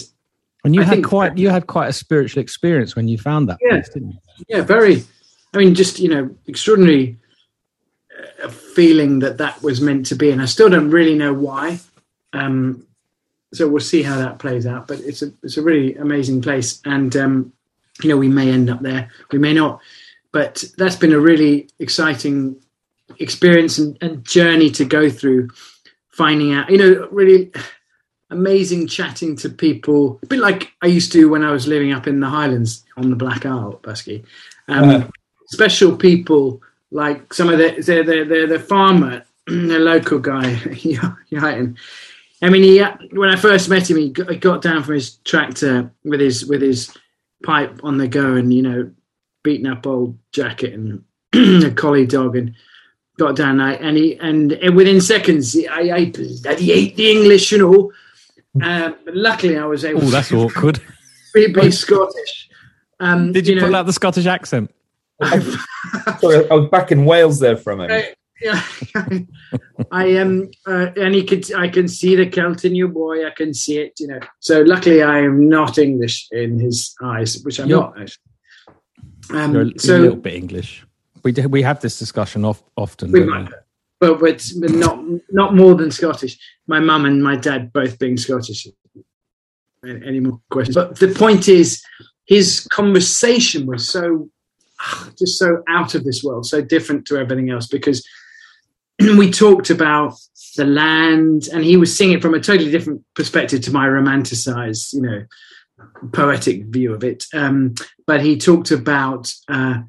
And 0.64 0.74
you 0.74 0.80
I 0.82 0.84
had 0.84 0.94
think- 0.94 1.06
quite 1.06 1.36
you 1.38 1.50
had 1.50 1.66
quite 1.66 1.88
a 1.88 1.92
spiritual 1.92 2.40
experience 2.42 2.96
when 2.96 3.08
you 3.08 3.18
found 3.18 3.48
that 3.48 3.58
Yeah. 3.60 3.70
place, 3.76 3.88
didn't 3.90 4.12
you? 4.12 4.18
yeah 4.48 4.62
very 4.62 5.02
i 5.52 5.58
mean 5.58 5.74
just 5.74 5.98
you 5.98 6.08
know 6.08 6.30
extraordinary 6.46 7.18
uh, 8.42 8.48
feeling 8.48 9.18
that 9.20 9.38
that 9.38 9.60
was 9.62 9.80
meant 9.80 10.06
to 10.06 10.14
be 10.14 10.30
and 10.30 10.42
i 10.42 10.44
still 10.44 10.68
don't 10.68 10.90
really 10.90 11.14
know 11.14 11.32
why 11.32 11.78
um 12.32 12.84
so 13.52 13.66
we'll 13.68 13.80
see 13.80 14.02
how 14.02 14.16
that 14.16 14.38
plays 14.38 14.66
out 14.66 14.86
but 14.86 15.00
it's 15.00 15.22
a 15.22 15.32
it's 15.42 15.56
a 15.56 15.62
really 15.62 15.94
amazing 15.96 16.40
place 16.42 16.80
and 16.84 17.16
um 17.16 17.52
you 18.02 18.08
know 18.08 18.16
we 18.16 18.28
may 18.28 18.50
end 18.50 18.70
up 18.70 18.80
there 18.80 19.10
we 19.32 19.38
may 19.38 19.52
not 19.52 19.80
but 20.32 20.62
that's 20.76 20.96
been 20.96 21.12
a 21.14 21.18
really 21.18 21.68
exciting 21.78 22.54
experience 23.18 23.78
and, 23.78 23.96
and 24.02 24.24
journey 24.24 24.70
to 24.70 24.84
go 24.84 25.08
through 25.08 25.48
finding 26.10 26.52
out 26.52 26.68
you 26.70 26.76
know 26.78 27.08
really 27.10 27.50
amazing 28.30 28.86
chatting 28.86 29.34
to 29.34 29.48
people 29.48 30.18
a 30.22 30.26
bit 30.26 30.38
like 30.38 30.72
i 30.82 30.86
used 30.86 31.10
to 31.10 31.30
when 31.30 31.42
i 31.42 31.50
was 31.50 31.66
living 31.66 31.92
up 31.92 32.06
in 32.06 32.20
the 32.20 32.26
highlands 32.28 32.84
on 32.98 33.08
the 33.08 33.16
black 33.16 33.46
isle 33.46 33.80
busky 33.82 34.22
um, 34.68 34.88
Uh. 34.90 35.06
special 35.46 35.96
people 35.96 36.60
like 36.90 37.32
some 37.34 37.48
of 37.48 37.58
the 37.58 37.70
the 37.76 38.02
the, 38.02 38.24
the, 38.24 38.46
the 38.46 38.58
farmer 38.60 39.24
the 39.46 39.78
local 39.78 40.18
guy 40.18 40.54
Yaitin. 41.32 41.76
i 42.42 42.48
mean 42.48 42.62
he 42.62 42.82
when 43.16 43.28
i 43.30 43.36
first 43.36 43.68
met 43.68 43.90
him 43.90 43.96
he 43.96 44.10
got, 44.10 44.30
he 44.30 44.36
got 44.36 44.62
down 44.62 44.82
from 44.82 44.94
his 44.94 45.16
tractor 45.24 45.90
with 46.04 46.20
his 46.20 46.46
with 46.46 46.62
his 46.62 46.94
pipe 47.44 47.80
on 47.82 47.98
the 47.98 48.08
go 48.08 48.34
and 48.34 48.52
you 48.52 48.62
know 48.62 48.90
beaten 49.44 49.66
up 49.66 49.86
old 49.86 50.18
jacket 50.32 50.74
and 50.74 51.02
a 51.64 51.70
collie 51.70 52.06
dog 52.06 52.36
and 52.36 52.54
got 53.18 53.34
down 53.36 53.58
there 53.58 53.80
and 53.82 53.96
he 53.96 54.16
and, 54.20 54.50
within 54.76 55.00
seconds 55.00 55.52
he- 55.52 55.66
I, 55.68 55.80
I 55.80 55.98
ate 55.98 56.14
the 56.96 57.10
English 57.10 57.52
you 57.52 57.58
know. 57.58 57.92
Um, 58.62 58.96
luckily, 59.06 59.56
I 59.58 59.66
was 59.66 59.84
able 59.84 60.02
Oh, 60.02 60.10
that's 60.10 60.28
to 60.30 60.36
awkward. 60.40 60.80
be, 61.34 61.52
be 61.52 61.70
Scottish. 61.70 62.48
Um, 62.98 63.30
Did 63.30 63.46
you, 63.46 63.54
know, 63.54 63.66
pull 63.66 63.76
out 63.76 63.86
the 63.86 63.92
Scottish 63.92 64.26
accent? 64.26 64.74
Sorry, 66.20 66.50
I 66.50 66.54
was 66.54 66.68
back 66.70 66.92
in 66.92 67.04
Wales 67.04 67.38
there 67.38 67.56
for 67.56 67.72
a 67.72 67.76
moment. 67.76 67.92
I- 68.04 68.14
yeah, 68.40 68.62
I 69.90 70.04
am, 70.04 70.48
uh, 70.64 70.90
and 70.96 71.12
he 71.12 71.24
could. 71.24 71.52
I 71.54 71.66
can 71.66 71.88
see 71.88 72.14
the 72.14 72.24
Celt 72.24 72.64
in 72.64 72.72
you, 72.72 72.86
boy. 72.86 73.26
I 73.26 73.30
can 73.30 73.52
see 73.52 73.78
it. 73.78 73.94
You 73.98 74.06
know. 74.06 74.20
So 74.38 74.60
luckily, 74.62 75.02
I 75.02 75.18
am 75.18 75.48
not 75.48 75.76
English 75.76 76.28
in 76.30 76.60
his 76.60 76.94
eyes, 77.02 77.40
which 77.42 77.58
I'm 77.58 77.68
You're- 77.68 77.80
not. 77.82 78.00
actually. 78.00 78.22
Um, 79.30 79.54
You're 79.54 79.62
a, 79.62 79.78
so 79.80 79.96
a 79.96 79.98
little 79.98 80.16
bit 80.16 80.34
English. 80.34 80.86
We 81.24 81.32
do, 81.32 81.48
we 81.48 81.62
have 81.62 81.80
this 81.80 81.98
discussion 81.98 82.44
off, 82.44 82.62
often. 82.76 83.10
We 83.10 83.20
don't 83.20 83.28
might, 83.28 83.50
but, 83.98 84.20
but 84.20 84.40
but 84.60 84.70
not 84.70 85.04
not 85.32 85.56
more 85.56 85.74
than 85.74 85.90
Scottish. 85.90 86.38
My 86.68 86.78
mum 86.78 87.06
and 87.06 87.20
my 87.20 87.34
dad 87.34 87.72
both 87.72 87.98
being 87.98 88.16
Scottish. 88.16 88.68
Any 89.84 90.20
more 90.20 90.40
questions? 90.50 90.76
But 90.76 90.96
the 91.00 91.08
point 91.08 91.48
is, 91.48 91.82
his 92.26 92.68
conversation 92.70 93.66
was 93.66 93.88
so 93.88 94.30
just 95.18 95.38
so 95.38 95.62
out 95.68 95.94
of 95.94 96.04
this 96.04 96.22
world, 96.22 96.46
so 96.46 96.60
different 96.60 97.06
to 97.06 97.16
everything 97.16 97.50
else 97.50 97.66
because 97.66 98.06
we 99.00 99.30
talked 99.30 99.70
about 99.70 100.14
the 100.56 100.64
land, 100.64 101.48
and 101.52 101.62
he 101.64 101.76
was 101.76 101.96
seeing 101.96 102.12
it 102.12 102.20
from 102.22 102.34
a 102.34 102.40
totally 102.40 102.70
different 102.70 103.04
perspective 103.14 103.60
to 103.62 103.72
my 103.72 103.86
romanticized, 103.86 104.92
you 104.92 105.02
know, 105.02 105.24
poetic 106.12 106.64
view 106.66 106.92
of 106.92 107.04
it. 107.04 107.24
Um, 107.32 107.74
but 108.06 108.20
he 108.20 108.36
talked 108.36 108.70
about. 108.70 109.32
Uh, 109.48 109.80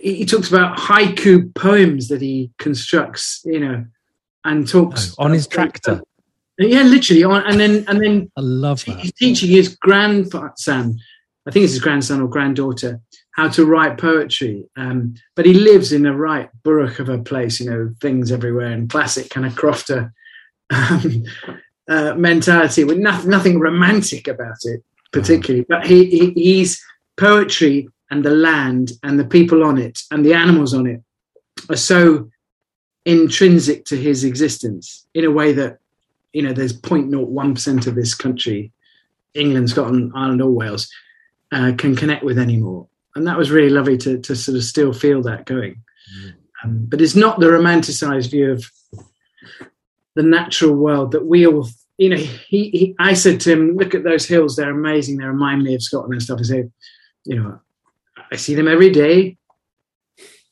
he 0.00 0.24
talks 0.24 0.48
about 0.48 0.78
haiku 0.78 1.54
poems 1.54 2.08
that 2.08 2.22
he 2.22 2.50
constructs, 2.58 3.42
you 3.44 3.60
know, 3.60 3.84
and 4.44 4.66
talks 4.66 5.14
Oh, 5.18 5.24
on 5.24 5.32
his 5.32 5.46
tractor. 5.46 6.00
Yeah, 6.58 6.82
literally 6.84 7.22
on, 7.22 7.42
and 7.46 7.60
then 7.60 7.84
and 7.86 8.00
then 8.02 8.30
I 8.36 8.40
love 8.40 8.82
that. 8.86 8.98
he's 8.98 9.12
teaching 9.12 9.50
his 9.50 9.76
grandson, 9.76 10.98
I 11.46 11.50
think 11.50 11.64
it's 11.64 11.74
his 11.74 11.82
grandson 11.82 12.22
or 12.22 12.28
granddaughter, 12.28 13.00
how 13.36 13.48
to 13.48 13.66
write 13.66 13.98
poetry. 13.98 14.64
Um, 14.76 15.14
but 15.34 15.44
he 15.44 15.52
lives 15.52 15.92
in 15.92 16.06
a 16.06 16.16
right 16.16 16.48
burrock 16.62 16.98
of 16.98 17.10
a 17.10 17.18
place, 17.18 17.60
you 17.60 17.70
know, 17.70 17.94
things 18.00 18.32
everywhere 18.32 18.72
and 18.72 18.88
classic 18.88 19.28
kind 19.28 19.46
of 19.46 19.52
crofter 19.52 20.10
um, 20.70 21.22
uh, 21.88 22.14
mentality 22.14 22.84
with 22.84 22.98
nothing, 22.98 23.30
nothing 23.30 23.60
romantic 23.60 24.26
about 24.26 24.56
it 24.64 24.82
particularly. 25.12 25.66
But 25.68 25.86
he, 25.86 26.06
he 26.06 26.30
he's 26.32 26.82
poetry 27.16 27.88
and 28.10 28.24
the 28.24 28.30
land 28.30 28.92
and 29.02 29.18
the 29.18 29.24
people 29.24 29.64
on 29.64 29.78
it 29.78 30.00
and 30.10 30.24
the 30.24 30.34
animals 30.34 30.72
on 30.72 30.86
it 30.86 31.02
are 31.68 31.76
so 31.76 32.30
intrinsic 33.04 33.84
to 33.86 33.96
his 33.96 34.24
existence 34.24 35.06
in 35.14 35.24
a 35.24 35.30
way 35.30 35.52
that 35.52 35.78
you 36.32 36.42
know 36.42 36.52
there's 36.52 36.78
0.01% 36.78 37.86
of 37.86 37.94
this 37.94 38.14
country 38.14 38.72
england 39.34 39.70
scotland 39.70 40.12
ireland 40.14 40.42
or 40.42 40.50
wales 40.50 40.90
uh, 41.52 41.72
can 41.78 41.94
connect 41.94 42.24
with 42.24 42.38
anymore 42.38 42.86
and 43.16 43.26
that 43.26 43.38
was 43.38 43.50
really 43.50 43.70
lovely 43.70 43.96
to, 43.98 44.18
to 44.18 44.36
sort 44.36 44.56
of 44.56 44.62
still 44.64 44.92
feel 44.92 45.22
that 45.22 45.46
going. 45.46 45.82
Um, 46.62 46.86
but 46.88 47.00
it's 47.00 47.16
not 47.16 47.40
the 47.40 47.46
romanticized 47.46 48.30
view 48.30 48.52
of 48.52 48.64
the 50.14 50.22
natural 50.22 50.74
world 50.74 51.12
that 51.12 51.26
we 51.26 51.46
all 51.46 51.68
you 51.98 52.08
know 52.10 52.16
he, 52.16 52.70
he 52.70 52.94
i 52.98 53.12
said 53.14 53.40
to 53.40 53.52
him 53.52 53.76
look 53.76 53.94
at 53.94 54.04
those 54.04 54.26
hills. 54.26 54.56
They're 54.56 54.70
amazing. 54.70 55.16
They 55.18 55.24
remind 55.24 55.62
me 55.62 55.74
of 55.74 55.82
scotland 55.82 56.12
and 56.14 56.22
stuff. 56.22 56.40
I 56.40 56.44
said 56.44 56.72
you 57.24 57.36
know 57.42 57.58
i 58.32 58.36
see 58.36 58.54
them 58.54 58.68
every 58.68 58.90
day. 58.90 59.36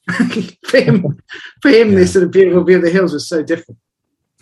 For 0.67 0.79
him 0.81 1.19
for 1.63 1.71
him 1.71 1.91
Yeah. 1.91 1.97
this 1.99 2.13
sort 2.13 2.25
of 2.25 2.31
beautiful 2.31 2.63
view 2.65 2.77
of 2.77 2.83
the 2.83 2.91
hills 2.91 3.13
was 3.15 3.27
so 3.29 3.43
different. 3.43 3.79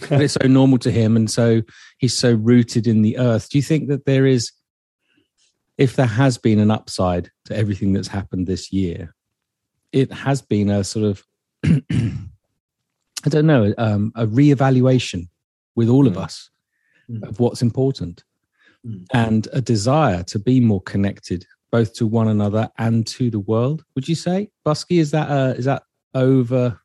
But 0.09 0.21
it's 0.23 0.35
so 0.35 0.49
normal 0.49 0.79
to 0.79 0.91
him 0.91 1.17
and 1.17 1.31
so 1.31 1.63
he's 1.99 2.17
so 2.17 2.35
rooted 2.35 2.89
in 2.89 3.03
the 3.03 3.19
earth. 3.19 3.49
Do 3.49 3.59
you 3.59 3.63
think 3.63 3.89
that 3.89 4.05
there 4.05 4.27
is 4.27 4.51
if 5.85 5.97
there 5.97 6.13
has 6.23 6.35
been 6.39 6.61
an 6.61 6.71
upside 6.71 7.25
to 7.47 7.57
everything 7.57 7.93
that's 7.93 8.09
happened 8.19 8.47
this 8.47 8.73
year 8.73 9.01
it 10.01 10.09
has 10.27 10.39
been 10.55 10.69
a 10.71 10.83
sort 10.85 11.05
of 11.11 11.17
i 13.27 13.29
don't 13.29 13.47
know 13.47 13.65
um, 13.79 14.13
a 14.15 14.27
reevaluation 14.27 15.29
with 15.75 15.89
all 15.89 16.07
of 16.07 16.15
Mm. 16.15 16.25
us 16.27 16.37
Mm. 17.11 17.23
of 17.29 17.41
what's 17.41 17.63
important 17.63 18.17
Mm. 18.87 19.07
and 19.13 19.43
a 19.53 19.61
desire 19.61 20.23
to 20.33 20.39
be 20.39 20.57
more 20.61 20.83
connected 20.93 21.41
both 21.71 21.91
to 21.99 22.05
one 22.07 22.29
another 22.29 22.65
and 22.79 23.07
to 23.17 23.25
the 23.31 23.41
world 23.53 23.79
would 23.95 24.07
you 24.09 24.15
say 24.27 24.51
busky 24.67 24.99
is 25.05 25.11
that 25.17 25.29
uh, 25.39 25.55
is 25.61 25.65
that 25.71 25.83
over 26.15 26.81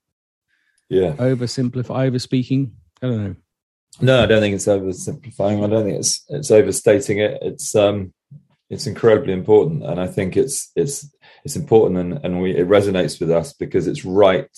Yeah. 0.89 1.13
oversimplify 1.29 1.99
over 2.07 2.19
speaking 2.29 2.61
i 3.01 3.07
don't 3.07 3.23
know 3.25 3.35
No, 3.99 4.15
I 4.23 4.27
don't 4.29 4.41
think 4.43 4.55
it's 4.55 4.67
oversimplifying. 4.75 5.63
I 5.63 5.67
don't 5.71 5.85
think 5.85 5.97
it's 6.03 6.13
it's 6.29 6.51
overstating 6.59 7.17
it. 7.27 7.33
It's 7.49 7.69
um 7.75 8.13
it's 8.69 8.87
incredibly 8.87 9.33
important, 9.33 9.83
and 9.83 9.99
I 9.99 10.07
think 10.07 10.35
it's 10.35 10.71
it's 10.75 11.09
it's 11.45 11.55
important, 11.55 11.99
and 11.99 12.25
and 12.25 12.41
we 12.41 12.55
it 12.55 12.67
resonates 12.67 13.19
with 13.19 13.31
us 13.31 13.53
because 13.53 13.87
it's 13.87 14.03
right 14.03 14.49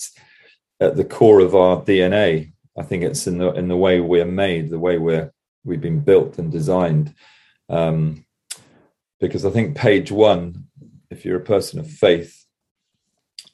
at 0.80 0.96
the 0.96 1.04
core 1.04 1.40
of 1.40 1.54
our 1.54 1.80
DNA. 1.82 2.52
I 2.76 2.82
think 2.82 3.04
it's 3.04 3.26
in 3.26 3.38
the 3.38 3.52
in 3.52 3.68
the 3.68 3.76
way 3.76 4.00
we're 4.00 4.24
made, 4.24 4.70
the 4.70 4.78
way 4.78 4.98
we're 4.98 5.32
we've 5.64 5.80
been 5.80 6.00
built 6.00 6.38
and 6.38 6.50
designed. 6.50 7.14
Um, 7.68 8.24
because 9.20 9.44
I 9.44 9.50
think 9.50 9.76
page 9.76 10.10
one, 10.10 10.66
if 11.10 11.24
you're 11.24 11.36
a 11.36 11.44
person 11.44 11.78
of 11.78 11.88
faith, 11.88 12.44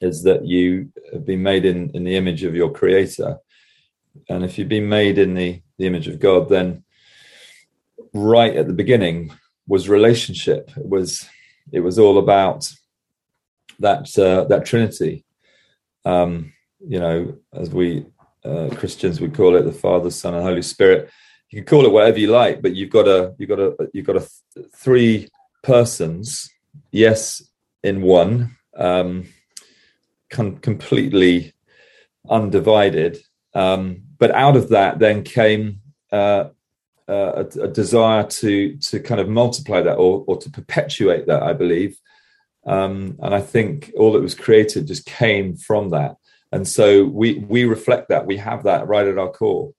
is 0.01 0.23
that 0.23 0.47
you 0.47 0.92
have 1.12 1.27
been 1.27 1.42
made 1.42 1.66
in 1.66 1.90
in 1.90 2.05
the 2.05 2.16
image 2.16 2.45
of 2.45 2.55
your 2.55 2.71
Creator, 2.71 3.38
and 4.31 4.42
if 4.42 4.57
you've 4.57 4.71
been 4.71 4.88
made 4.88 5.19
in 5.19 5.35
the 5.35 5.61
the 5.77 5.87
image 5.87 6.09
of 6.09 6.19
God, 6.19 6.49
then 6.49 6.83
right 8.14 8.57
at 8.57 8.66
the 8.66 8.73
beginning 8.73 9.33
was 9.66 9.88
relationship. 9.88 10.70
It 10.76 10.88
was 10.88 11.29
it 11.72 11.81
was 11.81 11.98
all 11.98 12.18
about 12.18 12.72
that 13.81 14.16
uh, 14.18 14.44
that 14.44 14.64
Trinity. 14.64 15.24
Um, 16.05 16.52
you 16.81 17.00
know, 17.00 17.37
as 17.52 17.70
we 17.70 18.07
uh, 18.44 18.68
Christians 18.76 19.20
would 19.20 19.35
call 19.35 19.57
it, 19.57 19.62
the 19.62 19.72
Father, 19.72 20.11
Son, 20.11 20.35
and 20.35 20.42
Holy 20.44 20.62
Spirit. 20.62 21.11
You 21.50 21.62
can 21.62 21.66
call 21.66 21.87
it 21.87 21.92
whatever 21.92 22.18
you 22.18 22.29
like, 22.29 22.62
but 22.62 22.74
you've 22.74 22.90
got 22.90 23.09
a 23.09 23.35
you've 23.38 23.48
got 23.48 23.61
a 23.61 23.90
you've 23.92 24.07
got 24.07 24.16
a 24.16 24.29
th- 24.55 24.66
three 24.74 25.29
persons. 25.62 26.50
Yes, 26.90 27.42
in 27.83 28.02
one, 28.02 28.57
um, 28.76 29.29
com- 30.31 30.59
completely 30.59 31.55
undivided. 32.29 33.18
Um, 33.55 34.02
but 34.18 34.31
out 34.33 34.57
of 34.57 34.70
that, 34.70 34.98
then 34.98 35.22
came 35.22 35.81
uh, 36.12 36.50
uh, 37.09 37.45
a, 37.45 37.62
a 37.62 37.69
desire 37.69 38.25
to 38.25 38.77
to 38.79 39.01
kind 39.01 39.21
of 39.21 39.29
multiply 39.29 39.81
that 39.81 39.95
or, 39.95 40.25
or 40.27 40.37
to 40.38 40.51
perpetuate 40.51 41.27
that. 41.27 41.42
I 41.42 41.53
believe, 41.53 41.99
um, 42.66 43.16
and 43.23 43.35
I 43.35 43.40
think 43.40 43.92
all 43.97 44.12
that 44.12 44.23
was 44.23 44.35
created 44.35 44.88
just 44.88 45.07
came 45.07 45.57
from 45.57 45.90
that. 45.90 46.16
And 46.53 46.66
so 46.66 47.05
we 47.05 47.38
we 47.38 47.64
reflect 47.64 48.09
that. 48.09 48.27
We 48.27 48.37
have 48.38 48.64
that 48.64 48.88
right 48.88 49.07
at 49.07 49.19
our 49.19 49.31
core. 49.31 49.73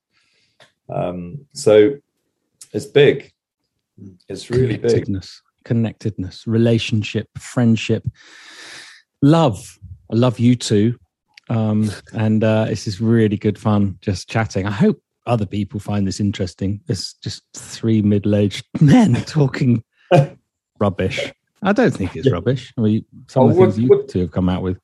Um, 0.90 1.46
so 1.54 1.98
it's 2.74 2.86
big. 2.86 3.34
It's 4.30 4.50
really 4.50 4.78
big. 4.78 4.92
connectedness, 4.92 5.42
connectedness, 5.66 6.48
relationship, 6.48 7.28
friendship, 7.38 8.04
love. 9.22 9.80
I 10.12 10.16
love 10.16 10.40
you 10.40 10.56
too, 10.56 10.98
um, 11.50 11.92
and 12.14 12.44
uh, 12.44 12.66
this 12.66 12.88
is 12.88 13.02
really 13.02 13.38
good 13.38 13.60
fun 13.60 13.98
just 14.02 14.30
chatting. 14.30 14.66
I 14.66 14.72
hope 14.72 15.02
other 15.28 15.46
people 15.46 15.80
find 15.80 16.08
this 16.08 16.20
interesting. 16.20 16.82
It's 16.88 17.14
just 17.16 17.44
three 17.54 18.02
middle-aged 18.02 18.66
men 18.82 19.14
talking 19.26 19.84
rubbish. 20.80 21.32
I 21.64 21.74
don't 21.74 21.92
think 21.92 22.16
it's 22.16 22.30
rubbish. 22.32 22.74
I 22.78 22.82
mean, 22.82 23.06
some 23.28 23.44
Oh, 23.44 23.50
of 23.50 23.56
the 23.56 23.62
things 23.62 23.80
you 23.80 23.88
what- 23.90 24.08
two 24.10 24.20
have 24.22 24.32
come 24.32 24.50
out 24.50 24.62
with. 24.62 24.80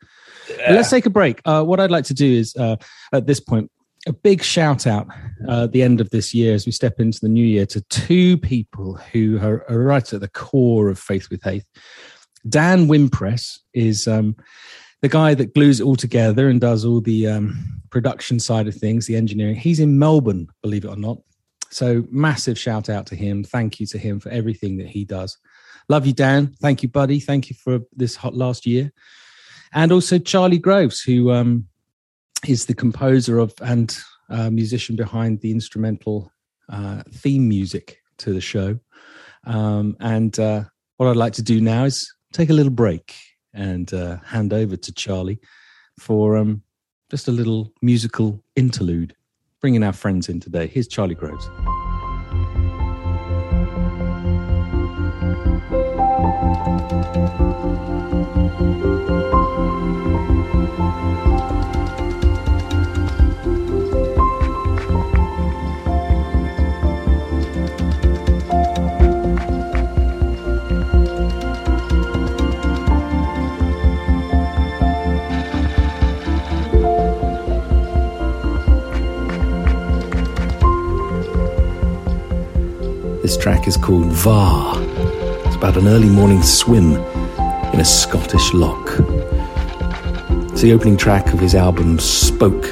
But 0.47 0.71
let's 0.71 0.89
take 0.89 1.05
a 1.05 1.09
break. 1.09 1.39
Uh, 1.45 1.63
what 1.63 1.79
I'd 1.79 1.91
like 1.91 2.03
to 2.05 2.13
do 2.13 2.29
is, 2.29 2.53
uh, 2.57 2.75
at 3.13 3.27
this 3.27 3.39
point, 3.39 3.71
a 4.05 4.11
big 4.11 4.43
shout 4.43 4.85
out 4.85 5.07
uh, 5.47 5.63
at 5.63 5.71
the 5.71 5.81
end 5.81 6.01
of 6.01 6.09
this 6.09 6.33
year 6.33 6.53
as 6.53 6.65
we 6.65 6.73
step 6.73 6.99
into 6.99 7.19
the 7.21 7.29
new 7.29 7.45
year 7.45 7.65
to 7.67 7.79
two 7.89 8.37
people 8.37 8.95
who 9.13 9.39
are, 9.39 9.63
are 9.69 9.79
right 9.79 10.11
at 10.11 10.19
the 10.19 10.27
core 10.27 10.89
of 10.89 10.99
Faith 10.99 11.29
with 11.29 11.41
Faith. 11.41 11.63
Dan 12.49 12.87
Wimpress 12.87 13.59
is 13.73 14.05
um, 14.05 14.35
the 15.03 15.09
guy 15.09 15.33
that 15.35 15.53
glues 15.53 15.81
it 15.81 15.83
all 15.83 15.97
together 15.97 16.47
and 16.47 16.61
does 16.61 16.85
all 16.85 17.01
the 17.01 17.27
um, 17.27 17.81
production 17.89 18.39
side 18.39 18.69
of 18.69 18.73
things, 18.73 19.05
the 19.05 19.17
engineering. 19.17 19.53
He's 19.53 19.81
in 19.81 19.99
Melbourne, 19.99 20.47
believe 20.61 20.85
it 20.85 20.87
or 20.87 20.95
not. 20.95 21.17
So, 21.69 22.05
massive 22.09 22.57
shout 22.57 22.87
out 22.87 23.05
to 23.07 23.15
him. 23.15 23.43
Thank 23.43 23.81
you 23.81 23.85
to 23.87 23.97
him 23.97 24.21
for 24.21 24.29
everything 24.29 24.77
that 24.77 24.87
he 24.87 25.03
does. 25.03 25.37
Love 25.89 26.07
you, 26.07 26.13
Dan. 26.13 26.55
Thank 26.61 26.83
you, 26.83 26.89
buddy. 26.89 27.19
Thank 27.19 27.49
you 27.49 27.55
for 27.61 27.81
this 27.93 28.15
hot 28.15 28.33
last 28.33 28.65
year. 28.65 28.93
And 29.73 29.91
also 29.91 30.19
Charlie 30.19 30.57
Groves, 30.57 31.01
who 31.01 31.31
um, 31.31 31.67
is 32.47 32.67
the 32.67 32.73
composer 32.73 33.39
of 33.39 33.53
and 33.59 33.97
uh, 34.29 34.49
musician 34.51 34.95
behind 34.95 35.41
the 35.41 35.51
instrumental 35.51 36.31
uh, 36.69 37.03
theme 37.11 37.49
music 37.49 37.97
to 38.19 38.31
the 38.31 38.39
show. 38.39 38.79
Um, 39.43 39.97
and 39.99 40.39
uh, 40.39 40.63
what 40.95 41.09
I'd 41.09 41.17
like 41.17 41.33
to 41.33 41.43
do 41.43 41.59
now 41.59 41.83
is 41.83 42.09
take 42.31 42.49
a 42.49 42.53
little 42.53 42.71
break 42.71 43.13
and 43.53 43.93
uh, 43.93 44.17
hand 44.25 44.53
over 44.53 44.75
to 44.75 44.91
Charlie 44.91 45.39
for 45.99 46.37
um, 46.37 46.63
just 47.09 47.27
a 47.27 47.31
little 47.31 47.71
musical 47.81 48.43
interlude, 48.55 49.15
bringing 49.61 49.83
our 49.83 49.93
friends 49.93 50.29
in 50.29 50.39
today. 50.39 50.67
Here's 50.67 50.87
Charlie 50.87 51.15
Groves. 51.15 51.47
Track 83.43 83.67
is 83.67 83.75
called 83.75 84.05
Var. 84.05 84.75
It's 85.45 85.57
about 85.57 85.75
an 85.75 85.89
early 85.89 86.07
morning 86.07 86.41
swim 86.41 86.93
in 87.73 87.79
a 87.81 87.83
Scottish 87.83 88.53
loch. 88.53 88.87
It's 90.53 90.61
the 90.61 90.71
opening 90.71 90.95
track 90.95 91.33
of 91.33 91.41
his 91.41 91.53
album 91.53 91.99
Spoke, 91.99 92.71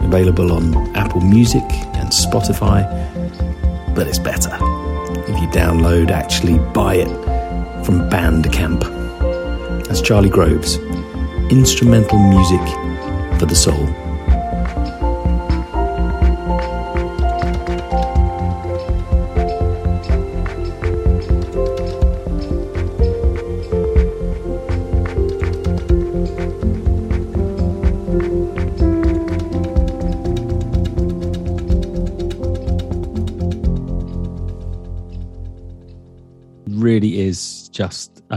available 0.00 0.52
on 0.52 0.74
Apple 0.96 1.20
Music 1.20 1.64
and 2.00 2.08
Spotify. 2.08 2.82
But 3.94 4.08
it's 4.08 4.18
better 4.18 4.54
if 5.28 5.38
you 5.38 5.46
download, 5.48 6.10
actually 6.10 6.56
buy 6.72 6.94
it 6.94 7.84
from 7.84 8.08
Bandcamp. 8.08 8.80
That's 9.86 10.00
Charlie 10.00 10.30
Groves, 10.30 10.78
instrumental 11.50 12.18
music 12.18 12.66
for 13.38 13.44
the 13.44 13.54
soul. 13.54 13.99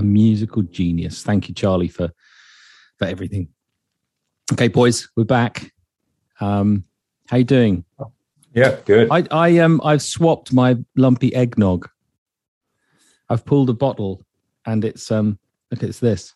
Musical 0.04 0.62
genius. 0.64 1.24
Thank 1.24 1.48
you, 1.48 1.56
Charlie, 1.56 1.88
for 1.88 2.12
for 2.98 3.06
everything. 3.06 3.50
Okay, 4.52 4.68
boys, 4.68 5.10
we're 5.16 5.24
back. 5.24 5.72
Um, 6.40 6.84
how 7.28 7.38
you 7.38 7.44
doing? 7.44 7.86
Yeah, 8.54 8.78
good. 8.86 9.08
I, 9.12 9.26
I 9.32 9.58
um 9.60 9.82
I've 9.84 10.02
swapped 10.02 10.54
my 10.54 10.78
lumpy 10.96 11.34
eggnog. 11.34 11.90
I've 13.30 13.46
pulled 13.46 13.70
a 13.70 13.74
bottle 13.74 14.24
and 14.66 14.86
it's 14.86 15.12
um 15.12 15.40
look 15.72 15.82
it's 15.82 16.00
this 16.00 16.36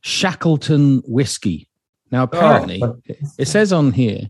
Shackleton 0.00 1.02
whiskey. 1.06 1.68
Now 2.10 2.24
apparently 2.24 2.82
Oh, 2.82 2.96
it, 3.04 3.18
it 3.38 3.48
says 3.48 3.72
on 3.72 3.92
here 3.92 4.28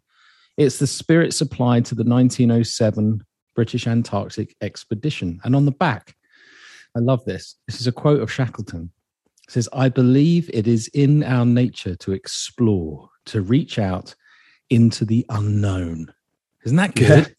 it's 0.57 0.79
the 0.79 0.87
spirit 0.87 1.33
supplied 1.35 1.85
to 1.87 1.95
the 1.95 2.05
1907 2.05 3.23
British 3.55 3.87
Antarctic 3.87 4.55
expedition. 4.61 5.41
And 5.45 5.57
on 5.57 5.65
the 5.65 5.73
back, 5.73 6.15
I 6.97 7.01
love 7.01 7.25
this. 7.27 7.57
This 7.67 7.81
is 7.81 7.87
a 7.87 7.93
quote 7.93 8.21
of 8.23 8.33
Shackleton. 8.33 8.91
It 9.47 9.53
says, 9.53 9.69
I 9.73 9.89
believe 9.91 10.51
it 10.53 10.67
is 10.67 10.89
in 10.89 11.23
our 11.23 11.45
nature 11.45 11.95
to 11.97 12.13
explore, 12.13 13.11
to 13.27 13.43
reach 13.43 13.79
out 13.79 14.15
into 14.71 15.05
the 15.05 15.25
unknown. 15.29 16.13
Isn't 16.65 16.77
that 16.79 16.95
good? 16.95 17.35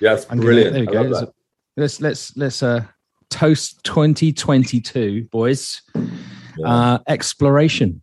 Yeah, 0.00 0.14
it's 0.14 0.24
I'm 0.30 0.38
gonna- 0.38 0.42
brilliant. 0.42 0.72
there 0.72 0.80
we 0.82 1.10
go. 1.10 1.32
Let's, 1.76 2.00
let's 2.00 2.36
let's 2.36 2.62
uh, 2.62 2.84
toast 3.30 3.82
2022, 3.84 5.24
boys. 5.30 5.82
Yeah. 5.94 6.66
Uh, 6.66 6.98
exploration 7.08 8.02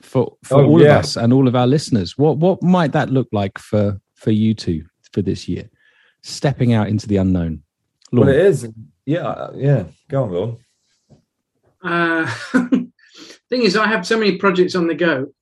for 0.00 0.36
for 0.44 0.60
Oh, 0.62 0.66
all 0.66 0.82
yeah. 0.82 0.98
of 0.98 1.04
us 1.04 1.16
and 1.16 1.32
all 1.32 1.46
of 1.48 1.54
our 1.56 1.66
listeners. 1.66 2.18
What 2.18 2.38
what 2.38 2.62
might 2.62 2.92
that 2.92 3.10
look 3.10 3.28
like 3.32 3.58
for 3.58 4.00
for 4.14 4.30
you 4.30 4.54
two 4.54 4.84
for 5.12 5.22
this 5.22 5.48
year? 5.48 5.70
Stepping 6.22 6.72
out 6.72 6.88
into 6.88 7.06
the 7.08 7.16
unknown. 7.16 7.62
well, 8.12 8.28
it 8.28 8.36
is. 8.36 8.68
Yeah, 9.06 9.26
uh, 9.26 9.52
yeah. 9.54 9.84
Go 10.08 10.24
on, 10.24 10.30
Lorne. 10.32 10.56
Uh, 11.82 12.26
thing 13.48 13.62
is, 13.62 13.76
I 13.76 13.86
have 13.86 14.06
so 14.06 14.18
many 14.18 14.36
projects 14.38 14.74
on 14.74 14.86
the 14.86 14.94
go. 14.94 15.32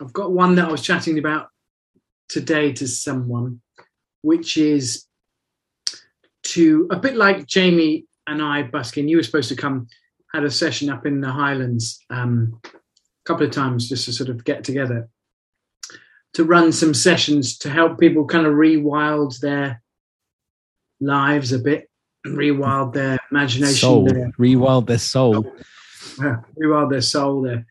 I've 0.00 0.12
got 0.12 0.32
one 0.32 0.54
that 0.56 0.68
I 0.68 0.70
was 0.70 0.82
chatting 0.82 1.18
about 1.18 1.48
today 2.28 2.72
to 2.74 2.88
someone, 2.88 3.60
which 4.22 4.56
is 4.56 5.06
to 6.44 6.88
a 6.90 6.96
bit 6.96 7.16
like 7.16 7.46
Jamie 7.46 8.06
and 8.26 8.42
I, 8.42 8.62
Buskin. 8.62 9.08
You 9.08 9.18
were 9.18 9.22
supposed 9.22 9.48
to 9.50 9.56
come, 9.56 9.88
had 10.32 10.44
a 10.44 10.50
session 10.50 10.90
up 10.90 11.06
in 11.06 11.20
the 11.20 11.30
Highlands 11.30 11.98
um, 12.10 12.60
a 12.64 12.78
couple 13.24 13.46
of 13.46 13.52
times 13.52 13.88
just 13.88 14.04
to 14.06 14.12
sort 14.12 14.30
of 14.30 14.44
get 14.44 14.64
together 14.64 15.08
to 16.34 16.44
run 16.44 16.72
some 16.72 16.94
sessions 16.94 17.58
to 17.58 17.70
help 17.70 17.98
people 17.98 18.26
kind 18.26 18.46
of 18.46 18.54
rewild 18.54 19.38
their 19.38 19.80
lives 21.00 21.52
a 21.52 21.58
bit, 21.58 21.88
rewild 22.26 22.94
their 22.94 23.18
imagination, 23.30 23.74
soul. 23.74 24.06
their 24.06 24.30
Rewild 24.38 24.86
their 24.86 24.98
soul. 24.98 25.44
yeah, 26.18 26.36
rewild 26.60 26.90
their 26.90 27.00
soul, 27.02 27.42
their, 27.42 27.66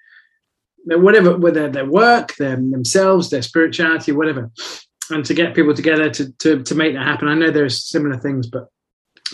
their 0.85 0.99
whatever, 0.99 1.37
whether 1.37 1.69
their 1.69 1.85
work, 1.85 2.35
their 2.35 2.55
themselves, 2.55 3.29
their 3.29 3.41
spirituality, 3.41 4.11
whatever, 4.11 4.51
and 5.09 5.25
to 5.25 5.33
get 5.33 5.55
people 5.55 5.73
together 5.73 6.09
to 6.09 6.31
to 6.39 6.61
to 6.63 6.75
make 6.75 6.93
that 6.93 7.05
happen. 7.05 7.27
I 7.27 7.35
know 7.35 7.51
there's 7.51 7.83
similar 7.83 8.17
things, 8.17 8.47
but 8.47 8.67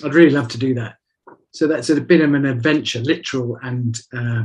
I'd 0.03 0.13
really 0.13 0.29
love 0.31 0.47
to 0.49 0.57
do 0.57 0.73
that. 0.75 0.95
So 1.51 1.67
that's 1.67 1.89
a 1.89 1.99
bit 1.99 2.21
of 2.21 2.33
an 2.33 2.45
adventure, 2.45 2.99
literal 2.99 3.57
and. 3.61 3.99
Uh, 4.15 4.43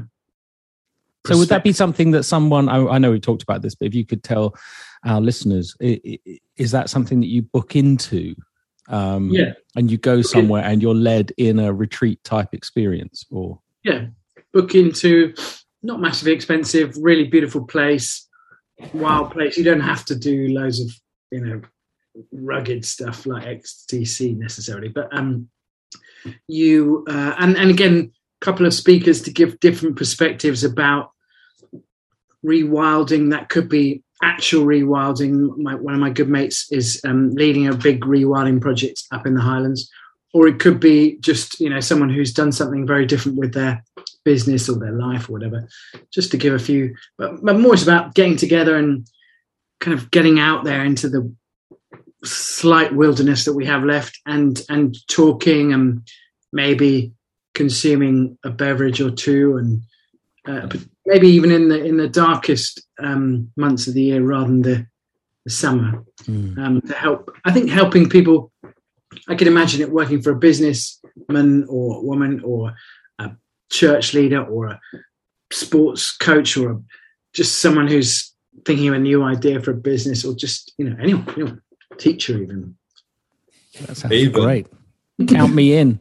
So 1.27 1.39
would 1.39 1.49
that 1.49 1.65
be 1.65 1.73
something 1.73 2.11
that 2.13 2.25
someone? 2.25 2.69
I, 2.69 2.79
I 2.87 2.99
know 2.99 3.11
we've 3.11 3.21
talked 3.21 3.43
about 3.43 3.63
this, 3.63 3.75
but 3.75 3.87
if 3.87 3.95
you 3.95 4.05
could 4.05 4.23
tell 4.23 4.55
our 5.07 5.21
listeners, 5.21 5.77
is 5.81 6.71
that 6.71 6.89
something 6.91 7.21
that 7.21 7.29
you 7.29 7.43
book 7.43 7.77
into? 7.77 8.35
Um, 8.89 9.31
Yeah. 9.31 9.55
and 9.77 9.91
you 9.91 9.97
go 9.99 10.21
somewhere 10.23 10.63
and 10.63 10.83
you're 10.83 10.95
led 10.95 11.33
in 11.37 11.59
a 11.59 11.73
retreat 11.73 12.23
type 12.23 12.49
experience, 12.53 13.25
or 13.31 13.61
yeah, 13.83 14.07
book 14.53 14.75
into 14.75 15.35
not 15.83 16.01
massively 16.01 16.33
expensive, 16.33 16.97
really 16.99 17.25
beautiful 17.25 17.65
place, 17.65 18.29
wild 18.93 19.31
place. 19.33 19.57
You 19.57 19.65
don't 19.65 19.81
have 19.81 20.05
to 20.07 20.15
do 20.15 20.49
loads 20.49 20.81
of 20.81 20.91
you 21.31 21.41
know 21.41 21.61
rugged 22.33 22.85
stuff 22.85 23.27
like 23.27 23.45
XTC 23.45 24.37
necessarily, 24.37 24.89
but 24.89 25.09
um, 25.17 25.49
you 26.47 27.05
uh, 27.09 27.35
and 27.39 27.57
and 27.57 27.71
again, 27.71 28.13
a 28.41 28.45
couple 28.45 28.67
of 28.67 28.75
speakers 28.75 29.23
to 29.23 29.33
give 29.33 29.59
different 29.61 29.97
perspectives 29.97 30.63
about 30.63 31.11
rewilding. 32.45 33.31
That 33.31 33.49
could 33.49 33.69
be 33.69 34.04
actual 34.23 34.65
rewilding. 34.65 35.57
My, 35.57 35.75
one 35.75 35.95
of 35.95 36.01
my 36.01 36.11
good 36.11 36.29
mates 36.29 36.71
is 36.73 37.01
um, 37.05 37.31
leading 37.31 37.67
a 37.67 37.75
big 37.75 38.03
rewilding 38.03 38.61
project 38.61 39.03
up 39.11 39.27
in 39.27 39.35
the 39.35 39.41
Highlands, 39.41 39.91
or 40.33 40.47
it 40.49 40.61
could 40.61 40.81
be 40.81 41.19
just 41.19 41.61
you 41.61 41.71
know 41.71 41.81
someone 41.81 42.11
who's 42.11 42.33
done 42.33 42.53
something 42.53 42.87
very 42.87 43.07
different 43.07 43.39
with 43.39 43.55
their 43.55 43.85
business 44.25 44.69
or 44.69 44.79
their 44.79 44.93
life 44.93 45.29
or 45.29 45.33
whatever. 45.33 45.69
Just 46.13 46.31
to 46.31 46.37
give 46.37 46.55
a 46.55 46.59
few, 46.59 46.95
but, 47.19 47.43
but 47.43 47.59
more 47.59 47.75
it's 47.75 47.83
about 47.83 48.15
getting 48.15 48.37
together 48.37 48.77
and 48.77 49.07
kind 49.81 49.97
of 49.99 50.11
getting 50.11 50.39
out 50.39 50.65
there 50.65 50.85
into 50.85 51.09
the 51.09 51.33
slight 52.25 52.95
wilderness 52.95 53.45
that 53.45 53.53
we 53.53 53.67
have 53.67 53.85
left 53.85 54.19
and 54.27 54.63
and 54.69 54.97
talking 55.09 55.73
and 55.73 56.09
maybe 56.53 57.13
consuming 57.53 58.39
a 58.45 58.51
beverage 58.51 59.01
or 59.01 59.11
two 59.11 59.57
and 59.57 59.83
uh, 60.47 60.69
maybe 61.07 61.29
even 61.29 61.51
in 61.51 61.69
the 61.69 61.83
in 61.85 61.97
the 61.97 62.09
darkest 62.09 62.83
um, 63.03 63.51
months 63.57 63.87
of 63.87 63.95
the 63.95 64.03
year 64.03 64.23
rather 64.23 64.47
than 64.47 64.63
the, 64.63 64.87
the 65.45 65.51
summer 65.51 66.05
Mm. 66.25 66.57
um, 66.59 66.81
to 66.81 66.95
help 66.95 67.31
i 67.45 67.53
think 67.53 67.69
helping 67.69 68.09
people 68.09 68.51
i 69.29 69.35
can 69.35 69.47
imagine 69.49 69.83
it 69.83 69.91
working 69.91 70.23
for 70.23 70.31
a 70.31 70.37
businessman 70.37 71.67
or 71.69 72.03
woman 72.03 72.41
or 72.45 72.73
a 73.19 73.31
church 73.71 74.15
leader 74.15 74.43
or 74.43 74.67
a 74.69 74.81
sports 75.53 76.17
coach 76.17 76.57
or 76.57 76.71
a, 76.71 76.81
just 77.35 77.59
someone 77.59 77.87
who's 77.89 78.33
thinking 78.65 78.89
of 78.89 78.95
a 78.95 78.99
new 78.99 79.23
idea 79.23 79.61
for 79.61 79.73
a 79.73 79.75
business 79.77 80.25
or 80.25 80.35
just 80.35 80.73
you 80.79 80.89
know 80.89 80.97
anyone, 81.03 81.29
anyone 81.37 81.61
teacher 81.99 82.39
even 82.43 82.75
That 83.83 83.97
sounds 83.97 84.15
Even. 84.15 84.43
great. 84.43 84.67
Count 85.29 85.53
me 85.55 85.75
in. 85.77 86.01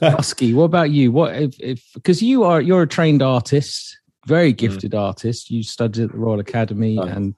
Husky, 0.02 0.52
what 0.54 0.64
about 0.64 0.90
you? 0.90 1.12
What 1.12 1.34
if 1.36 1.60
if 1.60 1.84
because 1.94 2.22
you 2.22 2.42
are 2.44 2.60
you're 2.60 2.82
a 2.82 2.86
trained 2.88 3.22
artist, 3.22 3.98
very 4.28 4.52
gifted 4.52 4.94
artist. 4.94 5.50
You 5.50 5.62
studied 5.62 6.04
at 6.04 6.12
the 6.12 6.18
Royal 6.18 6.40
Academy 6.40 6.98
and 6.98 7.34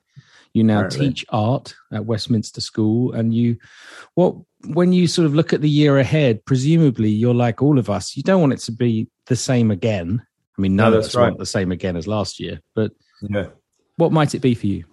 you 0.53 0.65
now 0.65 0.79
Apparently. 0.81 1.09
teach 1.09 1.25
art 1.31 1.75
at 1.93 2.05
Westminster 2.05 2.61
School. 2.61 3.13
And 3.13 3.33
you 3.33 3.57
what 4.15 4.35
when 4.67 4.93
you 4.93 5.07
sort 5.07 5.27
of 5.27 5.35
look 5.35 5.53
at 5.53 5.61
the 5.63 5.71
year 5.71 5.99
ahead, 5.99 6.45
presumably 6.45 7.09
you're 7.09 7.35
like 7.47 7.63
all 7.63 7.79
of 7.79 7.89
us, 7.89 8.17
you 8.17 8.23
don't 8.23 8.41
want 8.41 8.53
it 8.53 8.59
to 8.61 8.73
be 8.73 9.09
the 9.27 9.37
same 9.37 9.71
again. 9.71 10.21
I 10.59 10.63
mean, 10.63 10.77
none 10.77 10.93
No, 10.93 10.99
of 10.99 11.05
us 11.05 11.17
want 11.17 11.39
the 11.39 11.47
same 11.47 11.73
again 11.73 11.97
as 11.97 12.07
last 12.07 12.39
year, 12.41 12.61
but 12.75 12.93
Yeah. 13.23 13.47
what 13.97 14.13
might 14.13 14.35
it 14.35 14.41
be 14.41 14.55
for 14.55 14.67
you? 14.67 14.85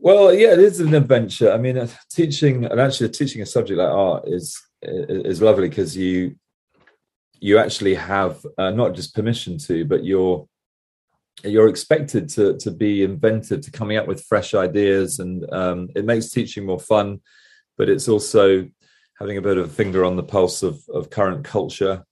Well, 0.00 0.32
yeah, 0.32 0.52
it 0.52 0.60
is 0.60 0.80
an 0.80 0.94
adventure. 0.94 1.52
I 1.52 1.58
mean, 1.58 1.76
uh, 1.76 1.88
teaching 2.10 2.64
and 2.64 2.80
actually 2.80 3.10
teaching 3.10 3.42
a 3.42 3.46
subject 3.46 3.78
like 3.78 3.88
art 3.90 4.24
is 4.28 4.60
is 4.82 5.42
lovely 5.42 5.68
because 5.68 5.96
you 5.96 6.36
you 7.40 7.58
actually 7.58 7.94
have 7.94 8.44
uh, 8.56 8.70
not 8.70 8.94
just 8.94 9.14
permission 9.14 9.58
to, 9.58 9.84
but 9.84 10.04
you're 10.04 10.46
you're 11.44 11.68
expected 11.68 12.28
to 12.30 12.56
to 12.58 12.70
be 12.70 13.02
inventive, 13.02 13.60
to 13.62 13.70
coming 13.70 13.96
up 13.96 14.06
with 14.06 14.24
fresh 14.24 14.54
ideas, 14.54 15.18
and 15.18 15.50
um, 15.52 15.88
it 15.94 16.04
makes 16.04 16.30
teaching 16.30 16.66
more 16.66 16.80
fun. 16.80 17.20
But 17.76 17.88
it's 17.88 18.08
also 18.08 18.68
having 19.18 19.36
a 19.36 19.42
bit 19.42 19.58
of 19.58 19.66
a 19.66 19.72
finger 19.72 20.04
on 20.04 20.16
the 20.16 20.22
pulse 20.22 20.62
of 20.62 20.80
of 20.88 21.10
current 21.10 21.44
culture, 21.44 22.04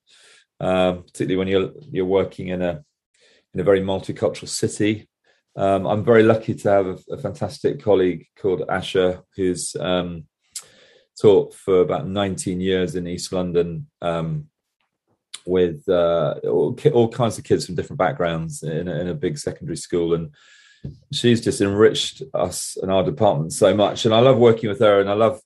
um, 0.61 1.03
particularly 1.03 1.37
when 1.37 1.49
you're 1.49 1.73
you're 1.91 2.05
working 2.05 2.49
in 2.49 2.63
a 2.63 2.85
in 3.55 3.61
a 3.61 3.65
very 3.65 3.81
multicultural 3.81 4.49
city. 4.49 5.09
Um, 5.57 5.87
I'm 5.87 6.05
very 6.05 6.23
lucky 6.23 6.55
to 6.55 6.71
have 6.71 6.87
a, 6.87 6.99
a 7.13 7.19
fantastic 7.19 7.83
colleague 7.83 8.27
called 8.39 8.63
Asher, 8.69 9.23
who's 9.35 9.75
um, 9.81 10.27
taught 11.21 11.55
for 11.55 11.81
about 11.81 12.07
19 12.07 12.61
years 12.61 12.95
in 12.95 13.07
East 13.07 13.33
London 13.33 13.87
um, 14.03 14.49
with 15.47 15.89
uh, 15.89 16.35
all, 16.45 16.79
all 16.93 17.09
kinds 17.09 17.39
of 17.39 17.45
kids 17.45 17.67
from 17.67 17.75
different 17.75 17.99
backgrounds 17.99 18.63
in 18.63 18.89
a, 18.89 19.01
in 19.01 19.09
a 19.09 19.15
big 19.15 19.39
secondary 19.39 19.77
school. 19.77 20.15
And 20.15 20.35
she's 21.13 21.41
just 21.41 21.61
enriched 21.61 22.23
us 22.35 22.77
and 22.81 22.91
our 22.91 23.05
department 23.05 23.53
so 23.53 23.75
much. 23.75 24.05
And 24.05 24.15
I 24.15 24.21
love 24.21 24.39
working 24.39 24.69
with 24.69 24.81
her, 24.81 25.01
and 25.01 25.11
I 25.11 25.15
love 25.15 25.41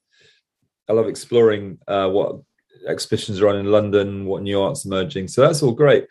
I 0.88 0.92
love 0.92 1.06
exploring 1.06 1.78
uh, 1.86 2.08
what 2.08 2.40
exhibitions 2.86 3.40
are 3.40 3.48
on 3.48 3.56
in 3.56 3.66
London, 3.66 4.26
what 4.26 4.42
new 4.42 4.60
arts 4.60 4.84
emerging. 4.84 5.28
So 5.28 5.42
that's 5.42 5.62
all 5.62 5.72
great. 5.72 6.06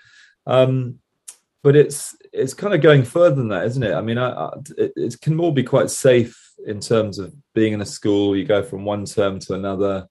Um, 0.47 0.99
but 1.63 1.75
it's 1.75 2.15
it's 2.31 2.53
kind 2.53 2.73
of 2.73 2.81
going 2.81 3.03
further 3.03 3.35
than 3.35 3.49
that, 3.49 3.65
isn't 3.65 3.83
it? 3.83 3.93
I 3.93 4.01
mean, 4.01 4.17
I, 4.17 4.29
I, 4.29 4.49
it, 4.77 4.93
it 4.95 5.21
can 5.21 5.39
all 5.39 5.51
be 5.51 5.63
quite 5.63 5.89
safe 5.89 6.37
in 6.65 6.79
terms 6.79 7.19
of 7.19 7.33
being 7.53 7.73
in 7.73 7.81
a 7.81 7.85
school. 7.85 8.35
You 8.35 8.45
go 8.45 8.63
from 8.63 8.85
one 8.85 9.05
term 9.05 9.39
to 9.39 9.53
another. 9.53 10.07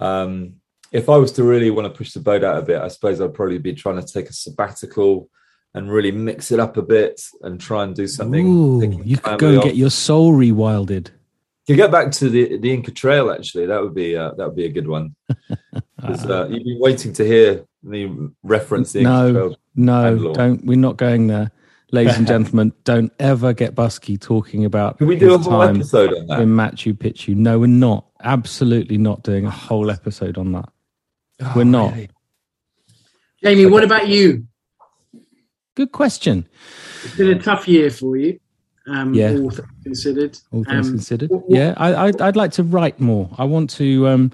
Um, 0.00 0.56
if 0.94 1.08
I 1.08 1.16
was 1.16 1.32
to 1.32 1.42
really 1.42 1.70
want 1.70 1.92
to 1.92 1.98
push 1.98 2.12
the 2.12 2.20
boat 2.20 2.44
out 2.44 2.56
a 2.56 2.62
bit, 2.62 2.80
I 2.80 2.86
suppose 2.86 3.20
I'd 3.20 3.34
probably 3.34 3.58
be 3.58 3.74
trying 3.74 4.00
to 4.00 4.06
take 4.06 4.30
a 4.30 4.32
sabbatical 4.32 5.28
and 5.74 5.90
really 5.90 6.12
mix 6.12 6.52
it 6.52 6.60
up 6.60 6.76
a 6.76 6.82
bit 6.82 7.20
and 7.42 7.60
try 7.60 7.82
and 7.82 7.96
do 7.96 8.06
something. 8.06 8.46
Ooh, 8.46 9.02
you 9.04 9.18
could 9.18 9.40
go 9.40 9.48
and 9.48 9.58
off. 9.58 9.64
get 9.64 9.74
your 9.74 9.90
soul 9.90 10.32
rewilded. 10.32 11.10
You 11.66 11.74
get 11.74 11.90
back 11.90 12.12
to 12.12 12.28
the 12.30 12.58
the 12.58 12.72
Inca 12.72 12.92
Trail. 12.92 13.32
Actually, 13.32 13.66
that 13.66 13.82
would 13.82 13.94
be 13.94 14.16
uh, 14.16 14.34
that 14.34 14.46
would 14.46 14.54
be 14.54 14.66
a 14.66 14.70
good 14.70 14.86
one. 14.86 15.16
uh, 16.00 16.46
you've 16.48 16.64
been 16.64 16.78
waiting 16.78 17.12
to 17.14 17.26
hear 17.26 17.64
me 17.82 18.28
reference 18.44 18.92
the 18.92 19.00
Inca 19.00 19.10
No. 19.10 19.32
Trail. 19.32 19.56
No, 19.74 20.32
don't. 20.32 20.64
We're 20.64 20.78
not 20.78 20.96
going 20.96 21.26
there, 21.26 21.50
ladies 21.90 22.18
and 22.18 22.26
gentlemen. 22.28 22.72
don't 22.84 23.12
ever 23.18 23.52
get 23.52 23.74
Busky 23.74 24.20
talking 24.20 24.64
about. 24.64 24.98
Can 24.98 25.08
we 25.08 25.16
do 25.16 25.34
a 25.34 25.38
whole 25.38 25.62
episode 25.62 26.14
on 26.14 26.26
that? 26.28 26.40
in 26.40 26.50
Machu 26.50 26.92
Picchu? 26.92 27.34
No, 27.34 27.58
we're 27.58 27.66
not. 27.66 28.06
Absolutely 28.22 28.96
not 28.96 29.24
doing 29.24 29.44
a 29.44 29.50
whole 29.50 29.90
episode 29.90 30.38
on 30.38 30.52
that. 30.52 30.68
We're 31.54 31.62
Oh, 31.62 31.64
not. 31.64 31.92
really? 31.94 32.08
jamie 33.42 33.66
what 33.66 33.84
about 33.84 34.08
you 34.08 34.46
Good 35.74 35.90
question. 35.92 36.46
it's 37.04 37.16
been 37.16 37.36
a 37.36 37.38
tough 37.42 37.66
year 37.68 37.90
for 37.90 38.16
you 38.16 38.38
um 38.86 39.12
Yeah. 39.14 39.30
all 39.32 39.50
things 39.50 39.68
considered 39.82 40.38
All 40.52 40.64
things 40.64 40.86
Um, 40.86 40.92
considered, 40.94 41.30
what- 41.30 41.48
what- 41.48 41.58
yeah, 41.58 41.74
I, 41.76 42.06
I'd, 42.06 42.20
I'd 42.20 42.36
like 42.36 42.52
to 42.52 42.62
write 42.62 43.00
more. 43.00 43.28
I 43.38 43.44
want 43.44 43.70
to. 43.70 44.06
Um, 44.08 44.32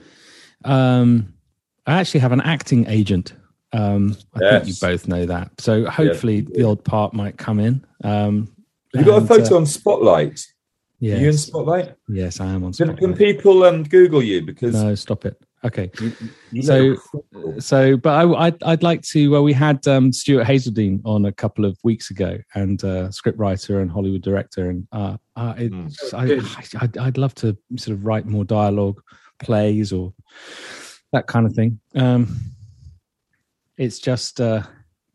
um, 0.65 1.33
I 1.87 1.95
actually 1.99 2.21
have 2.21 2.33
an 2.33 2.41
acting 2.43 2.87
agent. 2.89 3.33
Um, 3.73 4.17
I 4.35 4.39
think 4.51 4.67
you 4.69 4.75
both 4.81 5.07
know 5.09 5.25
that. 5.27 5.61
So 5.61 5.85
hopefully 5.87 6.41
the 6.43 6.65
odd 6.65 6.85
part 6.85 7.15
might 7.15 7.37
come 7.37 7.59
in. 7.61 7.85
Um, 8.05 8.49
Have 8.95 9.07
you 9.07 9.13
got 9.13 9.23
a 9.23 9.27
photo 9.27 9.55
uh, 9.55 9.59
on 9.59 9.67
Spotlight? 9.67 10.45
yes, 11.01 11.19
Are 11.19 11.23
you 11.23 11.29
in 11.31 11.39
Spotlight? 11.39 11.95
yes, 12.09 12.41
I 12.41 12.47
am 12.47 12.65
on. 12.65 12.73
Can, 12.73 12.97
can 12.97 13.15
people 13.15 13.63
um, 13.65 13.83
Google 13.85 14.23
you 14.23 14.43
because 14.43 14.75
No, 14.75 14.95
stop 14.97 15.25
it. 15.25 15.41
Okay. 15.65 15.91
you, 16.01 16.13
you 16.53 16.63
So- 16.63 16.97
So, 17.59 17.97
but 17.97 18.11
I, 18.11 18.47
I'd, 18.47 18.63
I'd 18.63 18.83
like 18.83 19.03
to. 19.03 19.31
Well, 19.31 19.43
we 19.45 19.53
had 19.53 19.87
um, 19.87 20.13
Stuart 20.13 20.45
Hazeldine 20.47 21.01
on 21.05 21.27
a 21.27 21.33
couple 21.33 21.65
of 21.65 21.77
weeks 21.85 22.11
ago, 22.11 22.39
and 22.55 22.83
uh, 22.83 23.09
scriptwriter 23.09 23.83
and 23.83 23.91
Hollywood 23.91 24.23
director, 24.23 24.71
and 24.71 24.87
uh, 24.93 25.17
uh, 25.37 25.55
it's, 25.59 26.15
I, 26.15 26.25
I, 26.25 26.41
I'd, 26.81 26.99
I'd 26.99 27.19
love 27.19 27.35
to 27.37 27.57
sort 27.77 27.95
of 27.97 28.07
write 28.07 28.25
more 28.27 28.45
dialogue, 28.45 29.03
plays, 29.39 29.93
or 29.93 30.15
that 31.13 31.27
kind 31.27 31.45
of 31.47 31.53
thing. 31.55 31.79
Um, 31.95 32.39
it's 33.77 33.99
just, 33.99 34.41
uh, 34.41 34.63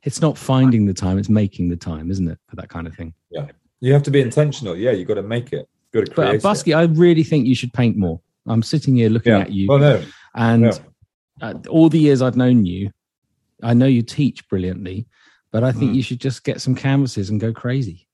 it's 0.03 0.21
not 0.21 0.37
finding 0.37 0.85
the 0.85 0.93
time; 0.93 1.17
it's 1.17 1.29
making 1.29 1.69
the 1.69 1.75
time, 1.77 2.11
isn't 2.11 2.27
it, 2.27 2.37
for 2.47 2.55
that 2.57 2.69
kind 2.69 2.85
of 2.87 2.95
thing? 2.95 3.13
Yeah, 3.31 3.47
you 3.79 3.93
have 3.93 4.03
to 4.03 4.11
be 4.11 4.21
intentional. 4.21 4.75
Yeah, 4.75 4.91
you 4.91 5.05
got 5.05 5.15
to 5.15 5.23
make 5.23 5.53
it. 5.53 5.67
Got 5.93 6.05
to 6.05 6.11
But 6.11 6.21
uh, 6.21 6.29
create 6.29 6.35
it. 6.35 6.43
Busky, 6.43 6.75
I 6.77 6.83
really 6.83 7.23
think 7.23 7.47
you 7.47 7.55
should 7.55 7.73
paint 7.73 7.97
more. 7.97 8.19
I'm 8.47 8.61
sitting 8.61 8.95
here 8.95 9.09
looking 9.09 9.31
Yeah. 9.31 9.39
at 9.39 9.51
you, 9.51 9.67
Well, 9.67 9.79
no. 9.79 10.03
And 10.35 10.63
Yeah. 10.65 10.77
uh, 11.41 11.53
all 11.69 11.89
the 11.89 11.99
years 11.99 12.21
I've 12.21 12.35
known 12.37 12.65
you, 12.65 12.91
I 13.63 13.73
know 13.73 13.85
you 13.87 14.01
teach 14.01 14.47
brilliantly, 14.49 15.07
but 15.51 15.63
I 15.63 15.71
think 15.71 15.91
Mm. 15.91 15.95
you 15.95 16.01
should 16.03 16.19
just 16.19 16.43
get 16.43 16.61
some 16.61 16.75
canvases 16.75 17.29
and 17.29 17.39
go 17.39 17.53
crazy. 17.53 18.07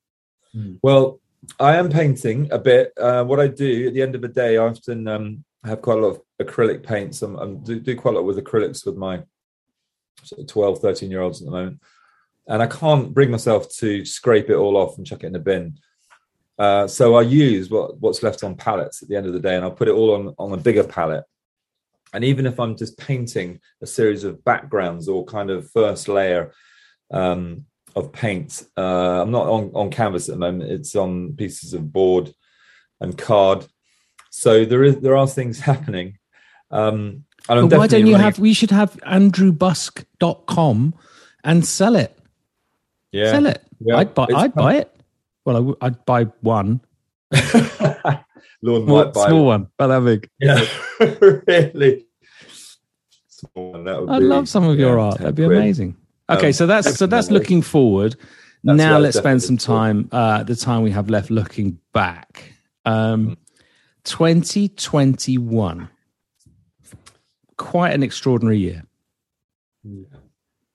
Well, 0.83 1.19
I 1.59 1.75
am 1.77 1.89
painting 1.89 2.47
a 2.51 2.59
bit. 2.59 2.93
Uh, 2.97 3.23
what 3.23 3.39
I 3.39 3.47
do 3.47 3.87
at 3.87 3.93
the 3.93 4.01
end 4.01 4.15
of 4.15 4.21
the 4.21 4.27
day, 4.27 4.57
I 4.57 4.67
often 4.67 5.07
um, 5.07 5.43
have 5.63 5.81
quite 5.81 5.97
a 5.97 6.01
lot 6.01 6.09
of 6.09 6.21
acrylic 6.45 6.83
paints. 6.83 7.21
I'm, 7.21 7.35
I'm 7.37 7.63
do, 7.63 7.79
do 7.79 7.95
quite 7.95 8.13
a 8.15 8.17
lot 8.19 8.25
with 8.25 8.37
acrylics 8.37 8.85
with 8.85 8.95
my 8.95 9.23
sort 10.23 10.41
of 10.41 10.47
12, 10.47 10.79
13 10.79 11.09
year 11.09 11.21
olds 11.21 11.41
at 11.41 11.45
the 11.45 11.51
moment. 11.51 11.79
And 12.47 12.61
I 12.61 12.67
can't 12.67 13.13
bring 13.13 13.31
myself 13.31 13.69
to 13.77 14.05
scrape 14.05 14.49
it 14.49 14.55
all 14.55 14.77
off 14.77 14.97
and 14.97 15.05
chuck 15.07 15.23
it 15.23 15.27
in 15.27 15.33
the 15.33 15.39
bin. 15.39 15.79
Uh, 16.59 16.85
so 16.85 17.15
I 17.15 17.21
use 17.21 17.69
what, 17.69 17.99
what's 17.99 18.21
left 18.21 18.43
on 18.43 18.55
palettes 18.55 19.01
at 19.01 19.09
the 19.09 19.15
end 19.15 19.25
of 19.25 19.33
the 19.33 19.39
day, 19.39 19.55
and 19.55 19.63
I'll 19.63 19.71
put 19.71 19.87
it 19.87 19.93
all 19.95 20.13
on, 20.13 20.35
on 20.37 20.51
a 20.51 20.57
bigger 20.61 20.83
palette. 20.83 21.23
And 22.13 22.23
even 22.23 22.45
if 22.45 22.59
I'm 22.59 22.75
just 22.75 22.97
painting 22.97 23.59
a 23.81 23.85
series 23.87 24.23
of 24.23 24.43
backgrounds 24.43 25.07
or 25.07 25.23
kind 25.25 25.49
of 25.49 25.69
first 25.71 26.07
layer 26.07 26.51
um, 27.11 27.65
of 27.95 28.11
paint. 28.13 28.63
Uh, 28.77 29.21
I'm 29.21 29.31
not 29.31 29.47
on, 29.47 29.71
on 29.75 29.89
canvas 29.89 30.29
at 30.29 30.35
the 30.35 30.39
moment. 30.39 30.71
It's 30.71 30.95
on 30.95 31.33
pieces 31.33 31.73
of 31.73 31.91
board 31.91 32.33
and 32.99 33.17
card. 33.17 33.65
So 34.29 34.63
there 34.65 34.83
is 34.83 34.99
there 34.99 35.17
are 35.17 35.27
things 35.27 35.59
happening. 35.71 36.17
Um, 36.69 37.25
and 37.49 37.71
why 37.71 37.87
don't 37.87 38.05
you 38.05 38.13
running- 38.13 38.23
have? 38.23 38.39
We 38.39 38.53
should 38.53 38.71
have 38.71 38.95
andrewbusk.com 39.05 40.93
and 41.43 41.65
sell 41.65 41.95
it. 41.95 42.17
yeah, 43.11 43.31
Sell 43.31 43.45
it. 43.47 43.61
Yeah, 43.79 43.97
I'd 43.97 44.13
buy. 44.13 44.27
I'd 44.35 44.53
fun. 44.53 44.63
buy 44.63 44.75
it. 44.75 44.95
Well, 45.43 45.55
I 45.55 45.59
w- 45.59 45.77
I'd 45.81 46.05
buy 46.05 46.23
one, 46.41 46.81
Lord 48.61 48.83
small, 48.85 49.03
might 49.05 49.13
buy 49.13 49.27
small 49.27 49.45
one. 49.45 49.61
one, 49.61 49.67
but 49.77 49.87
that 49.87 50.05
big. 50.05 50.29
Yeah, 50.39 50.65
really. 51.73 52.05
Small 53.27 53.71
one, 53.71 53.83
that 53.85 53.99
would 54.01 54.09
I'd 54.09 54.19
be, 54.19 54.25
love 54.25 54.47
some 54.47 54.65
of 54.67 54.77
your 54.77 54.97
yeah, 54.97 55.03
art. 55.03 55.17
That'd 55.19 55.35
be 55.35 55.45
quid. 55.45 55.57
amazing. 55.57 55.97
Okay, 56.29 56.47
Um, 56.47 56.53
so 56.53 56.67
that's 56.67 56.95
so 56.95 57.07
that's 57.07 57.31
looking 57.31 57.61
forward. 57.61 58.15
That's 58.63 58.77
now 58.77 58.99
let's 58.99 59.17
spend 59.17 59.41
some 59.41 59.57
time. 59.57 60.07
Uh, 60.11 60.43
the 60.43 60.55
time 60.55 60.83
we 60.83 60.91
have 60.91 61.09
left 61.09 61.31
looking 61.31 61.79
back. 61.93 62.53
Um, 62.85 63.37
2021, 64.03 65.89
quite 67.57 67.93
an 67.93 68.03
extraordinary 68.03 68.57
year. 68.59 68.83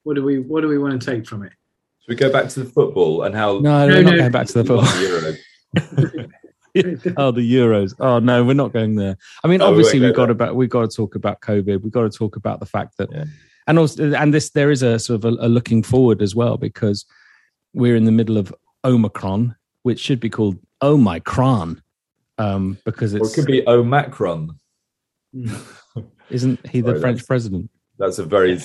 what 0.03 0.15
do 0.15 0.23
we 0.25 0.39
what 0.41 0.61
do 0.63 0.69
we 0.69 0.79
want 0.79 1.01
to 1.01 1.05
take 1.15 1.27
from 1.27 1.43
it 1.45 1.53
Should 2.01 2.09
we 2.09 2.15
go 2.17 2.31
back 2.31 2.49
to 2.51 2.61
the 2.65 2.71
football 2.71 3.23
and 3.23 3.35
how 3.35 3.59
No, 3.61 3.87
No, 3.87 3.95
we're 3.95 4.03
not 4.03 4.11
no. 4.13 4.17
going 4.19 4.33
back 4.33 4.47
to 4.49 4.63
the 4.63 4.65
football. 4.65 6.27
oh, 7.17 7.31
the 7.31 7.55
Euros. 7.55 7.95
Oh 8.01 8.19
no, 8.19 8.45
we're 8.45 8.55
not 8.55 8.73
going 8.73 8.97
there. 8.97 9.17
I 9.45 9.49
mean, 9.49 9.59
No, 9.59 9.67
obviously 9.69 9.99
won't 10.01 10.11
we've 10.11 10.17
got 10.17 10.31
about 10.31 10.57
we've 10.57 10.71
got 10.71 10.91
to 10.91 10.97
talk 10.97 11.15
about 11.15 11.41
COVID. 11.41 11.83
We've 11.83 11.93
got 11.93 12.11
to 12.11 12.17
talk 12.19 12.37
about 12.37 12.61
the 12.61 12.67
fact 12.67 12.97
that, 12.99 13.11
Yeah. 13.13 13.25
and 13.67 13.79
also, 13.79 14.13
and 14.15 14.33
this 14.35 14.51
there 14.51 14.71
is 14.71 14.83
a 14.83 14.99
sort 14.99 15.25
of 15.25 15.25
a, 15.25 15.47
a 15.47 15.49
looking 15.49 15.83
forward 15.83 16.23
as 16.23 16.35
well 16.35 16.57
because 16.57 17.05
we're 17.75 17.97
in 17.97 18.05
the 18.05 18.13
middle 18.13 18.37
of 18.39 18.55
Omicron, 18.85 19.57
which 19.83 20.01
should 20.01 20.21
be 20.21 20.31
called 20.31 20.59
Omicron, 20.83 21.83
um, 22.39 22.79
because 22.85 23.15
Or 23.15 23.19
it 23.27 23.33
could 23.35 23.47
be 23.47 23.67
Omicron. 23.67 24.59
isn't 26.31 26.67
he 26.69 26.81
the 26.81 26.91
Sorry, 26.91 27.01
French 27.01 27.17
that's- 27.19 27.27
president? 27.27 27.71
That's 27.99 28.19
a 28.19 28.25
very 28.25 28.61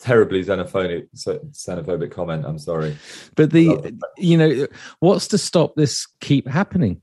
terribly 0.00 0.44
xenophobic 0.44 1.06
xenophobic 1.14 2.10
comment. 2.10 2.44
I'm 2.44 2.58
sorry. 2.58 2.96
But 3.36 3.52
the 3.52 3.96
you 4.18 4.36
know 4.36 4.66
what's 4.98 5.28
to 5.28 5.38
stop 5.38 5.76
this 5.76 6.06
keep 6.20 6.48
happening? 6.48 7.00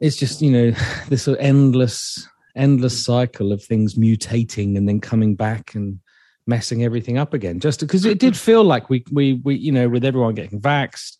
It's 0.00 0.16
just 0.16 0.42
you 0.42 0.50
know 0.50 0.70
this 1.08 1.24
sort 1.24 1.38
of 1.38 1.44
endless 1.44 2.28
endless 2.54 3.04
cycle 3.04 3.52
of 3.52 3.62
things 3.62 3.96
mutating 3.96 4.76
and 4.76 4.88
then 4.88 5.00
coming 5.00 5.34
back 5.34 5.74
and 5.74 6.00
messing 6.46 6.84
everything 6.84 7.18
up 7.18 7.34
again. 7.34 7.60
Just 7.60 7.80
because 7.80 8.04
it 8.04 8.18
did 8.18 8.36
feel 8.36 8.64
like 8.64 8.88
we 8.88 9.04
we 9.12 9.34
we 9.44 9.56
you 9.56 9.72
know 9.72 9.88
with 9.88 10.04
everyone 10.04 10.34
getting 10.34 10.60
vaxxed, 10.60 11.16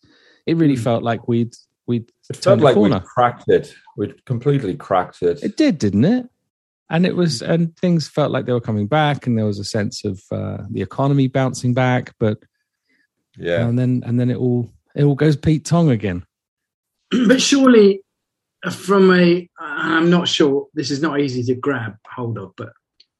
it 0.47 0.57
really 0.57 0.77
felt 0.77 1.03
like 1.03 1.29
we'd 1.29 1.55
we'd 1.87 2.11
It 2.31 2.37
felt 2.37 2.43
turned 2.43 2.61
a 2.63 2.65
like 2.65 2.77
we 2.77 2.89
corner. 2.89 3.01
cracked 3.01 3.49
it. 3.49 3.75
We'd 3.97 4.25
completely 4.25 4.75
cracked 4.77 5.23
it. 5.23 5.43
It 5.43 5.57
did, 5.57 5.79
didn't 5.79 6.05
it? 6.05 6.27
And 6.89 7.05
it 7.05 7.17
was, 7.17 7.43
and 7.43 7.77
things 7.79 8.07
felt 8.07 8.31
like 8.31 8.47
they 8.47 8.53
were 8.53 8.61
coming 8.61 8.87
back, 8.87 9.27
and 9.27 9.37
there 9.37 9.45
was 9.45 9.59
a 9.59 9.65
sense 9.65 10.05
of 10.05 10.21
uh, 10.31 10.59
the 10.71 10.83
economy 10.83 11.27
bouncing 11.27 11.75
back. 11.75 12.15
But 12.21 12.39
Yeah. 13.37 13.67
and 13.67 13.77
then 13.79 14.03
and 14.07 14.19
then 14.21 14.31
it 14.31 14.37
all 14.37 14.71
it 14.95 15.03
all 15.05 15.17
goes 15.17 15.37
Pete 15.37 15.65
Tong 15.65 15.91
again. 15.91 16.25
but 17.27 17.41
surely 17.43 18.01
from 18.75 19.13
a 19.13 19.49
i'm 19.59 20.11
not 20.11 20.27
sure 20.29 20.67
this 20.75 20.91
is 20.91 21.01
not 21.03 21.21
easy 21.21 21.43
to 21.43 21.55
grab 21.55 21.97
hold 22.09 22.39
of 22.39 22.53
but 22.57 22.73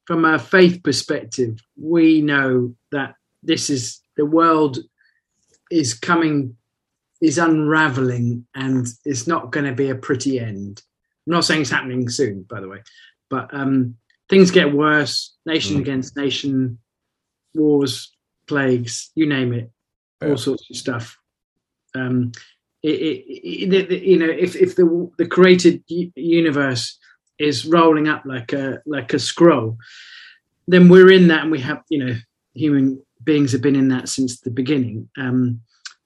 from 0.07 0.25
a 0.25 0.39
faith 0.39 0.83
perspective 0.83 1.59
we 1.81 2.21
know 2.21 2.75
that 2.93 3.15
this 3.43 3.71
is 3.71 4.01
the 4.17 4.25
world 4.27 4.79
is 5.71 5.95
coming 5.95 6.57
is 7.21 7.39
unraveling 7.39 8.47
and 8.55 8.87
it's 9.05 9.27
not 9.27 9.51
going 9.53 9.67
to 9.67 9.73
be 9.73 9.91
a 9.91 9.95
pretty 9.95 10.39
end 10.39 10.83
i'm 11.27 11.33
not 11.33 11.45
saying 11.45 11.61
it's 11.63 11.71
happening 11.71 12.09
soon 12.09 12.43
by 12.43 12.61
the 12.61 12.69
way 12.69 12.83
but 13.31 13.53
um 13.55 13.97
things 14.29 14.51
get 14.51 14.73
worse 14.73 15.35
nation 15.47 15.77
Mm. 15.77 15.81
against 15.81 16.17
nation 16.17 16.79
wars 17.55 18.13
plagues 18.47 19.11
you 19.15 19.27
name 19.27 19.53
it 19.53 19.71
Yeah. 20.23 20.31
all 20.31 20.37
sorts 20.37 20.69
of 20.71 20.77
stuff 20.77 21.19
um 21.95 22.33
it, 22.83 22.89
it, 22.89 23.91
it, 23.91 24.03
you 24.03 24.19
know 24.19 24.29
if 24.29 24.55
if 24.57 24.77
the 24.77 25.11
the 25.19 25.27
created 25.27 25.83
universe 25.89 26.99
is 27.39 27.67
rolling 27.67 28.09
up 28.09 28.23
like 28.25 28.53
a 28.53 28.81
like 28.87 29.13
a 29.13 29.19
scroll 29.19 29.77
then 30.69 30.89
we're 30.89 31.11
in 31.11 31.29
that 31.29 31.43
and 31.43 31.51
we 31.51 31.61
have 31.61 31.83
you 31.89 32.05
know 32.05 32.15
human 32.55 33.01
beings 33.25 33.53
have 33.53 33.63
been 33.63 33.77
in 33.77 33.89
that 33.89 34.09
since 34.09 34.41
the 34.41 34.51
beginning. 34.51 35.09
Um 35.17 35.61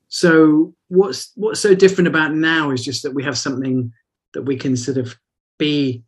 so 0.08 0.74
what's 0.88 1.32
what's 1.36 1.60
so 1.60 1.74
different 1.74 2.08
about 2.08 2.34
now 2.34 2.70
is 2.70 2.84
just 2.84 3.02
that 3.02 3.14
we 3.14 3.22
have 3.22 3.38
something 3.38 3.92
that 4.34 4.42
we 4.42 4.56
can 4.56 4.76
sort 4.76 4.96
of 4.96 5.16
be 5.58 6.02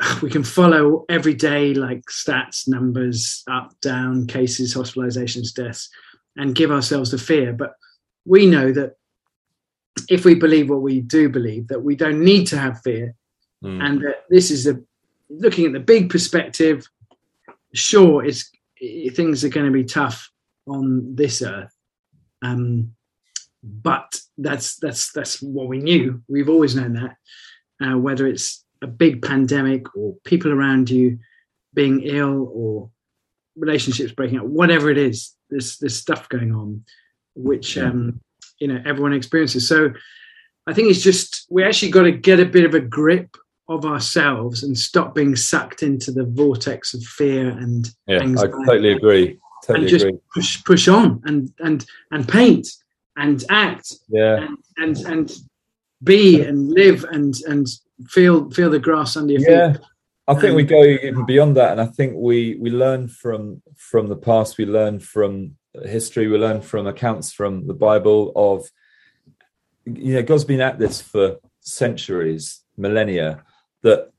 we 0.22 0.30
can 0.30 0.44
follow 0.44 1.04
every 1.08 1.34
day 1.34 1.74
like 1.74 2.02
stats 2.06 2.68
numbers 2.68 3.42
up 3.50 3.72
down 3.80 4.26
cases 4.26 4.74
hospitalizations 4.74 5.54
deaths 5.54 5.88
and 6.36 6.54
give 6.54 6.70
ourselves 6.70 7.10
the 7.10 7.18
fear. 7.18 7.52
But 7.52 7.74
we 8.24 8.46
know 8.46 8.72
that 8.72 8.96
if 10.08 10.24
we 10.24 10.34
believe 10.34 10.70
what 10.70 10.82
we 10.82 11.00
do 11.00 11.28
believe 11.28 11.68
that 11.68 11.82
we 11.82 11.96
don't 11.96 12.22
need 12.22 12.46
to 12.46 12.58
have 12.58 12.80
fear. 12.82 13.14
Mm. 13.62 13.82
and 13.82 14.00
that 14.02 14.24
this 14.28 14.50
is 14.50 14.66
a 14.66 14.78
looking 15.30 15.64
at 15.64 15.72
the 15.72 15.80
big 15.80 16.10
perspective 16.10 16.86
sure 17.72 18.22
it's 18.22 18.50
i 18.82 19.08
things 19.08 19.42
are 19.42 19.48
going 19.48 19.64
to 19.64 19.72
be 19.72 19.84
tough 19.84 20.30
on 20.66 21.14
this 21.14 21.40
earth. 21.40 21.74
Um 22.42 22.94
but 23.62 24.20
that's 24.36 24.76
that's 24.76 25.12
that's 25.12 25.40
what 25.40 25.68
we 25.68 25.78
knew. 25.78 26.22
We've 26.28 26.50
always 26.50 26.76
known 26.76 26.92
that. 26.94 27.16
Uh, 27.82 27.98
whether 27.98 28.26
it's 28.26 28.64
a 28.82 28.86
big 28.86 29.22
pandemic 29.22 29.96
or 29.96 30.14
people 30.24 30.52
around 30.52 30.90
you 30.90 31.18
being 31.72 32.02
ill 32.02 32.50
or 32.52 32.90
relationships 33.56 34.12
breaking 34.12 34.38
up 34.38 34.46
whatever 34.46 34.90
it 34.90 34.98
is 34.98 35.34
there's 35.48 35.78
there's 35.78 35.96
stuff 35.96 36.28
going 36.28 36.52
on 36.54 36.84
which 37.34 37.78
um 37.78 38.20
you 38.60 38.68
know 38.68 38.80
everyone 38.86 39.12
experiences 39.12 39.66
so 39.68 39.90
i 40.66 40.72
think 40.72 40.90
it's 40.90 41.02
just 41.02 41.46
we 41.50 41.62
actually 41.64 41.90
got 41.90 42.02
to 42.02 42.12
get 42.12 42.40
a 42.40 42.46
bit 42.46 42.64
of 42.64 42.74
a 42.74 42.80
grip 42.80 43.36
of 43.68 43.84
ourselves 43.86 44.62
and 44.62 44.78
stop 44.78 45.14
being 45.14 45.34
sucked 45.34 45.82
into 45.82 46.12
the 46.12 46.24
vortex 46.24 46.92
of 46.94 47.02
fear 47.02 47.48
and 47.48 47.88
Yeah, 48.06 48.18
I 48.22 48.46
totally 48.66 48.92
agree. 48.92 49.38
Totally 49.64 49.86
and 49.86 49.88
just 49.88 50.04
agree. 50.04 50.18
push 50.34 50.62
push 50.64 50.86
on 50.88 51.22
and 51.24 51.50
and 51.60 51.86
and 52.10 52.28
paint 52.28 52.68
and 53.16 53.42
act 53.48 53.94
Yeah. 54.10 54.46
and 54.46 54.58
and 54.76 54.96
and 55.06 55.32
be 56.02 56.42
and 56.42 56.70
live 56.70 57.04
and 57.04 57.34
and 57.48 57.66
feel 58.06 58.50
feel 58.50 58.68
the 58.68 58.78
grass 58.78 59.16
under 59.16 59.32
your 59.32 59.50
Yeah. 59.50 59.72
feet 59.72 59.82
I 60.26 60.34
think 60.34 60.56
we 60.56 60.64
go 60.64 60.82
even 60.82 61.26
beyond 61.26 61.56
that, 61.56 61.72
and 61.72 61.80
I 61.80 61.86
think 61.86 62.14
we 62.16 62.56
we 62.56 62.70
learn 62.70 63.08
from 63.08 63.62
from 63.76 64.08
the 64.08 64.16
past. 64.16 64.56
We 64.56 64.64
learn 64.64 64.98
from 64.98 65.56
history. 65.84 66.28
We 66.28 66.38
learn 66.38 66.60
from 66.60 66.86
accounts 66.86 67.32
from 67.32 67.66
the 67.66 67.74
Bible 67.74 68.32
of 68.36 68.70
you 69.84 70.14
know 70.14 70.22
God's 70.22 70.44
been 70.44 70.60
at 70.60 70.78
this 70.78 71.00
for 71.00 71.36
centuries, 71.60 72.62
millennia. 72.76 73.44
That 73.82 74.10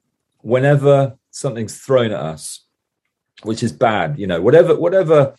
whenever 0.42 1.18
something's 1.32 1.80
thrown 1.80 2.12
at 2.12 2.20
us, 2.20 2.66
which 3.44 3.64
is 3.64 3.72
bad, 3.72 4.20
you 4.20 4.28
know, 4.28 4.42
whatever 4.42 4.76
whatever 4.76 5.36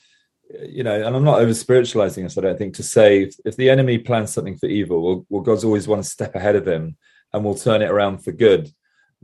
you 0.68 0.84
know, 0.84 0.94
and 0.94 1.16
I'm 1.16 1.24
not 1.24 1.40
over 1.40 1.54
spiritualizing 1.54 2.24
this. 2.24 2.38
I 2.38 2.40
don't 2.40 2.58
think 2.58 2.74
to 2.74 2.82
say 2.82 3.24
if, 3.24 3.34
if 3.44 3.56
the 3.56 3.70
enemy 3.70 3.98
plans 3.98 4.32
something 4.32 4.56
for 4.56 4.66
evil, 4.66 5.02
well, 5.02 5.26
well, 5.28 5.42
God's 5.42 5.64
always 5.64 5.88
one 5.88 6.02
step 6.02 6.34
ahead 6.34 6.56
of 6.56 6.66
him, 6.66 6.96
and 7.32 7.44
will 7.44 7.54
turn 7.54 7.82
it 7.82 7.90
around 7.90 8.18
for 8.18 8.32
good. 8.32 8.70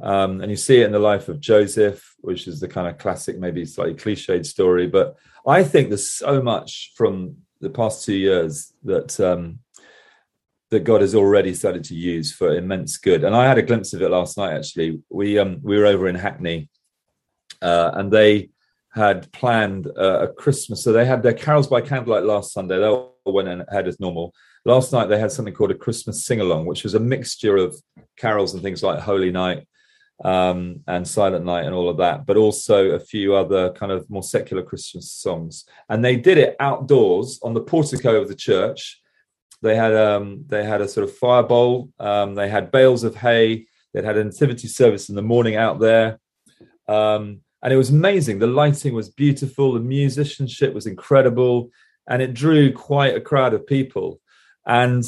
Um, 0.00 0.40
and 0.40 0.50
you 0.50 0.56
see 0.56 0.80
it 0.80 0.86
in 0.86 0.92
the 0.92 0.98
life 0.98 1.28
of 1.28 1.40
Joseph, 1.40 2.14
which 2.20 2.46
is 2.46 2.60
the 2.60 2.68
kind 2.68 2.88
of 2.88 2.98
classic, 2.98 3.38
maybe 3.38 3.64
slightly 3.64 3.94
cliched 3.94 4.46
story. 4.46 4.86
But 4.86 5.16
I 5.46 5.62
think 5.64 5.88
there's 5.88 6.10
so 6.10 6.42
much 6.42 6.92
from 6.96 7.36
the 7.60 7.70
past 7.70 8.04
two 8.04 8.14
years 8.14 8.72
that 8.84 9.18
um, 9.20 9.58
that 10.70 10.84
God 10.84 11.02
has 11.02 11.14
already 11.14 11.52
started 11.52 11.84
to 11.84 11.94
use 11.94 12.32
for 12.32 12.56
immense 12.56 12.96
good. 12.96 13.24
And 13.24 13.36
I 13.36 13.46
had 13.46 13.58
a 13.58 13.62
glimpse 13.62 13.92
of 13.92 14.00
it 14.00 14.08
last 14.08 14.38
night. 14.38 14.56
Actually, 14.56 15.02
we 15.10 15.38
um, 15.38 15.60
we 15.62 15.78
were 15.78 15.86
over 15.86 16.08
in 16.08 16.14
Hackney, 16.14 16.70
uh, 17.60 17.90
and 17.94 18.10
they 18.10 18.50
had 18.94 19.30
planned 19.32 19.86
uh, 19.86 20.28
a 20.28 20.28
Christmas. 20.28 20.82
So 20.82 20.92
they 20.92 21.04
had 21.04 21.22
their 21.22 21.34
carols 21.34 21.66
by 21.66 21.80
candlelight 21.80 22.24
last 22.24 22.52
Sunday. 22.52 22.78
They 22.78 22.86
all 22.86 23.16
went 23.24 23.48
ahead 23.48 23.88
as 23.88 24.00
normal. 24.00 24.34
Last 24.64 24.92
night 24.92 25.06
they 25.06 25.18
had 25.18 25.32
something 25.32 25.54
called 25.54 25.70
a 25.70 25.74
Christmas 25.74 26.24
sing 26.24 26.40
along, 26.40 26.66
which 26.66 26.84
was 26.84 26.94
a 26.94 27.00
mixture 27.00 27.56
of 27.56 27.74
carols 28.16 28.54
and 28.54 28.62
things 28.62 28.82
like 28.82 29.00
Holy 29.00 29.30
Night 29.30 29.66
um, 30.22 30.80
and 30.86 31.06
Silent 31.06 31.44
Night 31.44 31.66
and 31.66 31.74
all 31.74 31.88
of 31.88 31.96
that, 31.98 32.26
but 32.26 32.36
also 32.36 32.90
a 32.90 33.00
few 33.00 33.34
other 33.34 33.72
kind 33.72 33.90
of 33.90 34.08
more 34.08 34.22
secular 34.22 34.62
Christmas 34.62 35.10
songs. 35.10 35.64
And 35.88 36.04
they 36.04 36.16
did 36.16 36.38
it 36.38 36.56
outdoors 36.60 37.40
on 37.42 37.54
the 37.54 37.60
portico 37.60 38.20
of 38.20 38.28
the 38.28 38.34
church. 38.34 39.00
They 39.62 39.76
had 39.76 39.94
um, 39.94 40.44
they 40.48 40.64
had 40.64 40.80
a 40.80 40.88
sort 40.88 41.08
of 41.08 41.16
fire 41.16 41.42
bowl. 41.42 41.90
Um, 41.98 42.34
they 42.34 42.48
had 42.48 42.72
bales 42.72 43.04
of 43.04 43.16
hay. 43.16 43.66
They 43.92 44.02
had 44.02 44.16
a 44.16 44.24
nativity 44.24 44.68
service 44.68 45.08
in 45.08 45.14
the 45.14 45.22
morning 45.22 45.56
out 45.56 45.78
there, 45.78 46.18
um, 46.88 47.40
and 47.62 47.72
it 47.72 47.76
was 47.76 47.90
amazing. 47.90 48.38
The 48.38 48.46
lighting 48.46 48.94
was 48.94 49.08
beautiful. 49.08 49.72
The 49.72 49.80
musicianship 49.80 50.72
was 50.72 50.86
incredible, 50.86 51.70
and 52.08 52.22
it 52.22 52.34
drew 52.34 52.72
quite 52.72 53.14
a 53.14 53.20
crowd 53.20 53.54
of 53.54 53.66
people. 53.66 54.20
And 54.66 55.04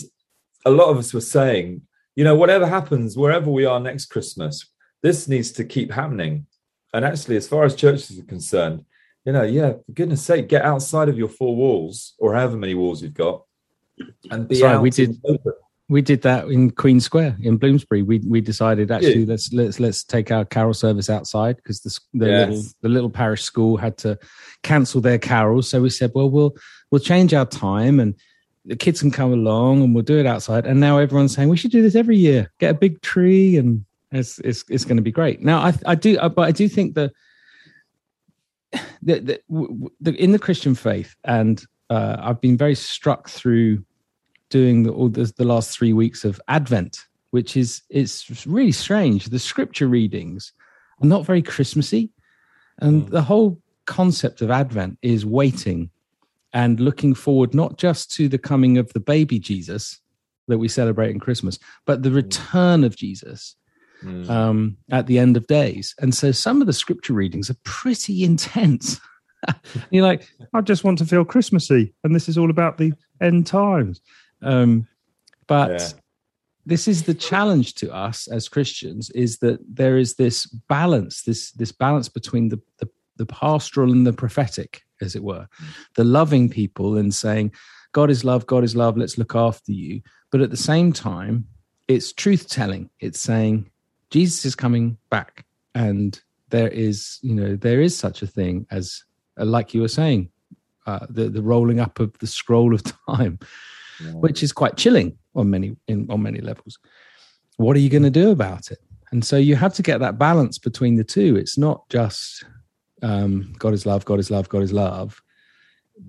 a 0.64 0.70
lot 0.70 0.90
of 0.90 0.98
us 0.98 1.12
were 1.14 1.20
saying, 1.20 1.82
you 2.14 2.24
know, 2.24 2.36
whatever 2.36 2.66
happens, 2.66 3.16
wherever 3.16 3.50
we 3.50 3.64
are 3.64 3.80
next 3.80 4.06
Christmas, 4.06 4.70
this 5.04 5.28
needs 5.28 5.52
to 5.52 5.64
keep 5.64 5.92
happening. 5.92 6.46
And 6.94 7.04
actually, 7.04 7.36
as 7.36 7.46
far 7.46 7.64
as 7.64 7.74
churches 7.76 8.18
are 8.18 8.24
concerned, 8.24 8.84
you 9.24 9.32
know, 9.32 9.42
yeah, 9.42 9.72
for 9.84 9.92
goodness 9.92 10.22
sake, 10.22 10.48
get 10.48 10.62
outside 10.64 11.08
of 11.08 11.18
your 11.18 11.28
four 11.28 11.54
walls 11.54 12.14
or 12.18 12.34
however 12.34 12.56
many 12.56 12.74
walls 12.74 13.02
you've 13.02 13.14
got 13.14 13.42
and 14.30 14.48
be 14.48 14.56
Sorry, 14.56 14.74
out 14.74 14.82
we 14.82 14.90
did- 14.90 15.16
We 15.90 16.00
did 16.00 16.22
that 16.22 16.48
in 16.48 16.70
Queen 16.70 16.98
Square 16.98 17.36
in 17.42 17.58
Bloomsbury. 17.58 18.00
We 18.02 18.18
we 18.26 18.40
decided 18.40 18.90
actually 18.90 19.20
Yeah. 19.20 19.26
let's 19.32 19.52
let's 19.52 19.78
let's 19.78 20.02
take 20.02 20.30
our 20.30 20.46
carol 20.46 20.72
service 20.72 21.10
outside 21.10 21.56
because 21.56 21.80
the 21.80 21.92
the 22.14 22.26
Yes. 22.26 22.48
little 22.48 22.64
the 22.84 22.88
little 22.88 23.10
parish 23.10 23.42
school 23.42 23.76
had 23.76 23.98
to 23.98 24.18
cancel 24.62 25.02
their 25.02 25.18
carols. 25.18 25.68
So 25.68 25.82
we 25.82 25.90
said, 25.90 26.10
well, 26.14 26.30
we'll 26.30 26.56
we'll 26.90 27.02
change 27.12 27.34
our 27.34 27.44
time 27.44 28.00
and 28.00 28.14
the 28.64 28.76
kids 28.76 29.02
can 29.02 29.10
come 29.10 29.30
along 29.34 29.82
and 29.82 29.94
we'll 29.94 30.04
do 30.04 30.18
it 30.18 30.24
outside. 30.26 30.64
And 30.66 30.80
now 30.80 30.96
everyone's 30.98 31.34
saying 31.34 31.50
we 31.50 31.58
should 31.58 31.70
do 31.70 31.82
this 31.82 31.94
every 31.94 32.16
year. 32.16 32.50
Get 32.60 32.70
a 32.76 32.78
big 32.78 33.02
tree 33.02 33.58
and 33.58 33.84
it's 34.16 34.38
it's 34.40 34.64
it's 34.68 34.84
going 34.84 34.96
to 34.96 35.02
be 35.02 35.12
great. 35.12 35.42
Now 35.42 35.58
I 35.60 35.74
I 35.86 35.94
do 35.94 36.18
uh, 36.18 36.28
but 36.28 36.42
I 36.42 36.52
do 36.52 36.68
think 36.68 36.94
that 36.94 37.12
the, 39.02 39.20
the, 39.20 39.90
the 40.00 40.14
in 40.14 40.32
the 40.32 40.38
Christian 40.38 40.74
faith 40.74 41.14
and 41.24 41.64
uh, 41.90 42.16
I've 42.18 42.40
been 42.40 42.56
very 42.56 42.74
struck 42.74 43.28
through 43.28 43.84
doing 44.50 44.84
the, 44.84 44.90
all 44.90 45.08
this, 45.08 45.32
the 45.32 45.44
last 45.44 45.76
three 45.76 45.92
weeks 45.92 46.24
of 46.24 46.40
Advent 46.48 46.98
which 47.34 47.56
is 47.56 47.82
it's 47.90 48.46
really 48.46 48.70
strange. 48.70 49.24
The 49.26 49.40
scripture 49.40 49.88
readings 49.88 50.52
are 51.02 51.08
not 51.08 51.26
very 51.26 51.42
Christmassy, 51.42 52.10
and 52.78 53.06
Mm. 53.06 53.10
the 53.10 53.22
whole 53.22 53.60
concept 53.86 54.40
of 54.40 54.52
Advent 54.52 54.98
is 55.02 55.26
waiting 55.26 55.90
and 56.52 56.78
looking 56.78 57.12
forward 57.12 57.52
not 57.52 57.76
just 57.76 58.12
to 58.12 58.28
the 58.28 58.38
coming 58.38 58.78
of 58.78 58.92
the 58.92 59.00
baby 59.00 59.40
Jesus 59.40 60.00
that 60.46 60.58
we 60.58 60.68
celebrate 60.68 61.10
in 61.10 61.18
Christmas, 61.18 61.58
but 61.86 62.04
the 62.04 62.12
return 62.12 62.84
of 62.84 62.94
Jesus 62.94 63.56
Mm. 64.02 64.28
um, 64.28 64.76
at 64.90 65.06
the 65.06 65.18
end 65.18 65.36
of 65.36 65.46
days. 65.46 65.94
And 65.98 66.14
so 66.14 66.32
some 66.32 66.60
of 66.60 66.66
the 66.66 66.72
scripture 66.72 67.14
readings 67.14 67.50
are 67.50 67.56
pretty 67.64 68.24
intense. 68.24 69.00
You're 69.90 70.04
like, 70.04 70.28
I 70.52 70.60
just 70.60 70.84
want 70.84 70.98
to 70.98 71.06
feel 71.06 71.24
Christmassy, 71.24 71.94
and 72.02 72.14
this 72.14 72.28
is 72.28 72.38
all 72.38 72.50
about 72.50 72.78
the 72.78 72.92
end 73.20 73.46
times. 73.46 74.00
Um, 74.42 74.86
but 75.46 75.70
Yeah. 75.70 75.88
this 76.66 76.88
is 76.88 77.04
the 77.04 77.14
challenge 77.14 77.74
to 77.76 77.92
us 77.94 78.26
as 78.26 78.48
Christians: 78.48 79.10
is 79.10 79.38
that 79.38 79.60
there 79.68 79.98
is 79.98 80.14
this 80.14 80.46
balance, 80.46 81.22
this 81.22 81.52
this 81.52 81.72
balance 81.72 82.08
between 82.08 82.48
the 82.48 82.60
the, 82.78 82.88
the 83.16 83.26
pastoral 83.26 83.92
and 83.92 84.06
the 84.06 84.12
prophetic, 84.12 84.82
as 85.00 85.14
it 85.14 85.22
were, 85.22 85.46
the 85.96 86.04
loving 86.04 86.48
people 86.48 86.96
and 86.96 87.14
saying, 87.14 87.52
God 87.92 88.10
is 88.10 88.24
love, 88.24 88.46
God 88.46 88.64
is 88.64 88.74
love. 88.74 88.96
Let's 88.96 89.18
look 89.18 89.34
after 89.34 89.72
you. 89.72 90.02
But 90.32 90.40
at 90.40 90.50
the 90.50 90.56
same 90.56 90.92
time, 90.92 91.46
it's 91.86 92.12
truth 92.12 92.48
telling. 92.48 92.90
It's 92.98 93.20
saying 93.20 93.70
Jesus 94.14 94.44
is 94.44 94.54
coming 94.54 94.96
back, 95.10 95.44
and 95.74 96.22
there 96.50 96.68
is, 96.68 97.18
you 97.20 97.34
know, 97.34 97.56
there 97.56 97.80
is 97.80 97.98
such 97.98 98.22
a 98.22 98.28
thing 98.28 98.64
as, 98.70 99.02
uh, 99.40 99.44
like 99.44 99.74
you 99.74 99.80
were 99.80 99.88
saying, 99.88 100.30
uh, 100.86 101.04
the 101.10 101.28
the 101.28 101.42
rolling 101.42 101.80
up 101.80 101.98
of 101.98 102.16
the 102.20 102.28
scroll 102.28 102.72
of 102.72 102.84
time, 103.08 103.40
which 104.12 104.44
is 104.44 104.52
quite 104.52 104.76
chilling 104.76 105.18
on 105.34 105.50
many 105.50 105.74
in 105.88 106.08
on 106.12 106.22
many 106.22 106.40
levels. 106.40 106.78
What 107.56 107.74
are 107.74 107.80
you 107.80 107.90
going 107.90 108.04
to 108.04 108.20
do 108.22 108.30
about 108.30 108.70
it? 108.70 108.78
And 109.10 109.24
so 109.24 109.36
you 109.36 109.56
have 109.56 109.74
to 109.74 109.82
get 109.82 109.98
that 109.98 110.16
balance 110.16 110.58
between 110.58 110.94
the 110.94 111.02
two. 111.02 111.34
It's 111.34 111.58
not 111.58 111.88
just 111.88 112.44
um, 113.02 113.52
God 113.58 113.74
is 113.74 113.84
love, 113.84 114.04
God 114.04 114.20
is 114.20 114.30
love, 114.30 114.48
God 114.48 114.62
is 114.62 114.72
love. 114.72 115.20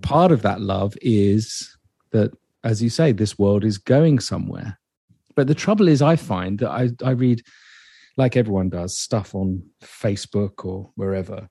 Part 0.04 0.32
of 0.32 0.44
that 0.44 0.62
love 0.62 0.96
is 1.02 1.76
that, 2.12 2.32
as 2.64 2.84
you 2.84 2.92
say, 2.92 3.12
this 3.12 3.40
world 3.40 3.66
is 3.66 3.80
going 3.80 4.20
somewhere. 4.20 4.78
But 5.34 5.48
the 5.48 5.56
trouble 5.56 5.88
is, 5.88 6.04
I 6.04 6.16
find 6.16 6.60
that 6.60 6.70
I, 6.70 6.90
I 7.04 7.12
read, 7.12 7.42
like 8.18 8.38
everyone 8.38 8.70
does, 8.70 8.98
stuff 8.98 9.36
on 9.36 9.64
Facebook 9.82 10.66
or 10.66 10.92
wherever. 10.96 11.50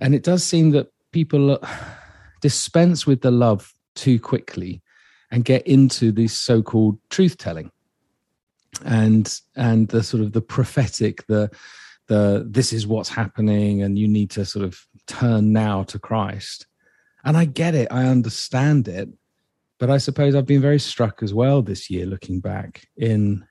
And 0.00 0.14
it 0.14 0.22
does 0.22 0.42
seem 0.42 0.70
that 0.70 0.88
people 1.12 1.58
dispense 2.40 3.06
with 3.06 3.20
the 3.20 3.30
love 3.30 3.72
too 3.94 4.18
quickly 4.18 4.82
and 5.30 5.44
get 5.44 5.66
into 5.66 6.12
this 6.12 6.36
so-called 6.36 6.98
truth 7.10 7.38
telling. 7.38 7.70
And 8.84 9.32
and 9.54 9.88
the 9.88 10.02
sort 10.02 10.22
of 10.22 10.32
the 10.32 10.40
prophetic 10.40 11.24
the 11.28 11.48
the 12.08 12.44
this 12.48 12.72
is 12.72 12.86
what's 12.86 13.08
happening 13.08 13.82
and 13.82 13.98
you 13.98 14.08
need 14.08 14.30
to 14.30 14.44
sort 14.44 14.64
of 14.64 14.84
turn 15.06 15.52
now 15.52 15.84
to 15.84 15.98
christ. 15.98 16.66
And 17.24 17.36
i 17.36 17.46
get 17.46 17.74
it 17.74 17.88
i 17.90 18.04
understand 18.04 18.86
it 18.86 19.08
but 19.78 19.88
i 19.88 19.96
suppose 19.96 20.34
i've 20.34 20.44
been 20.44 20.60
very 20.60 20.78
struck 20.78 21.22
as 21.22 21.32
well 21.32 21.62
this 21.62 21.88
year 21.88 22.04
looking 22.04 22.40
back 22.40 22.86
in 22.98 23.46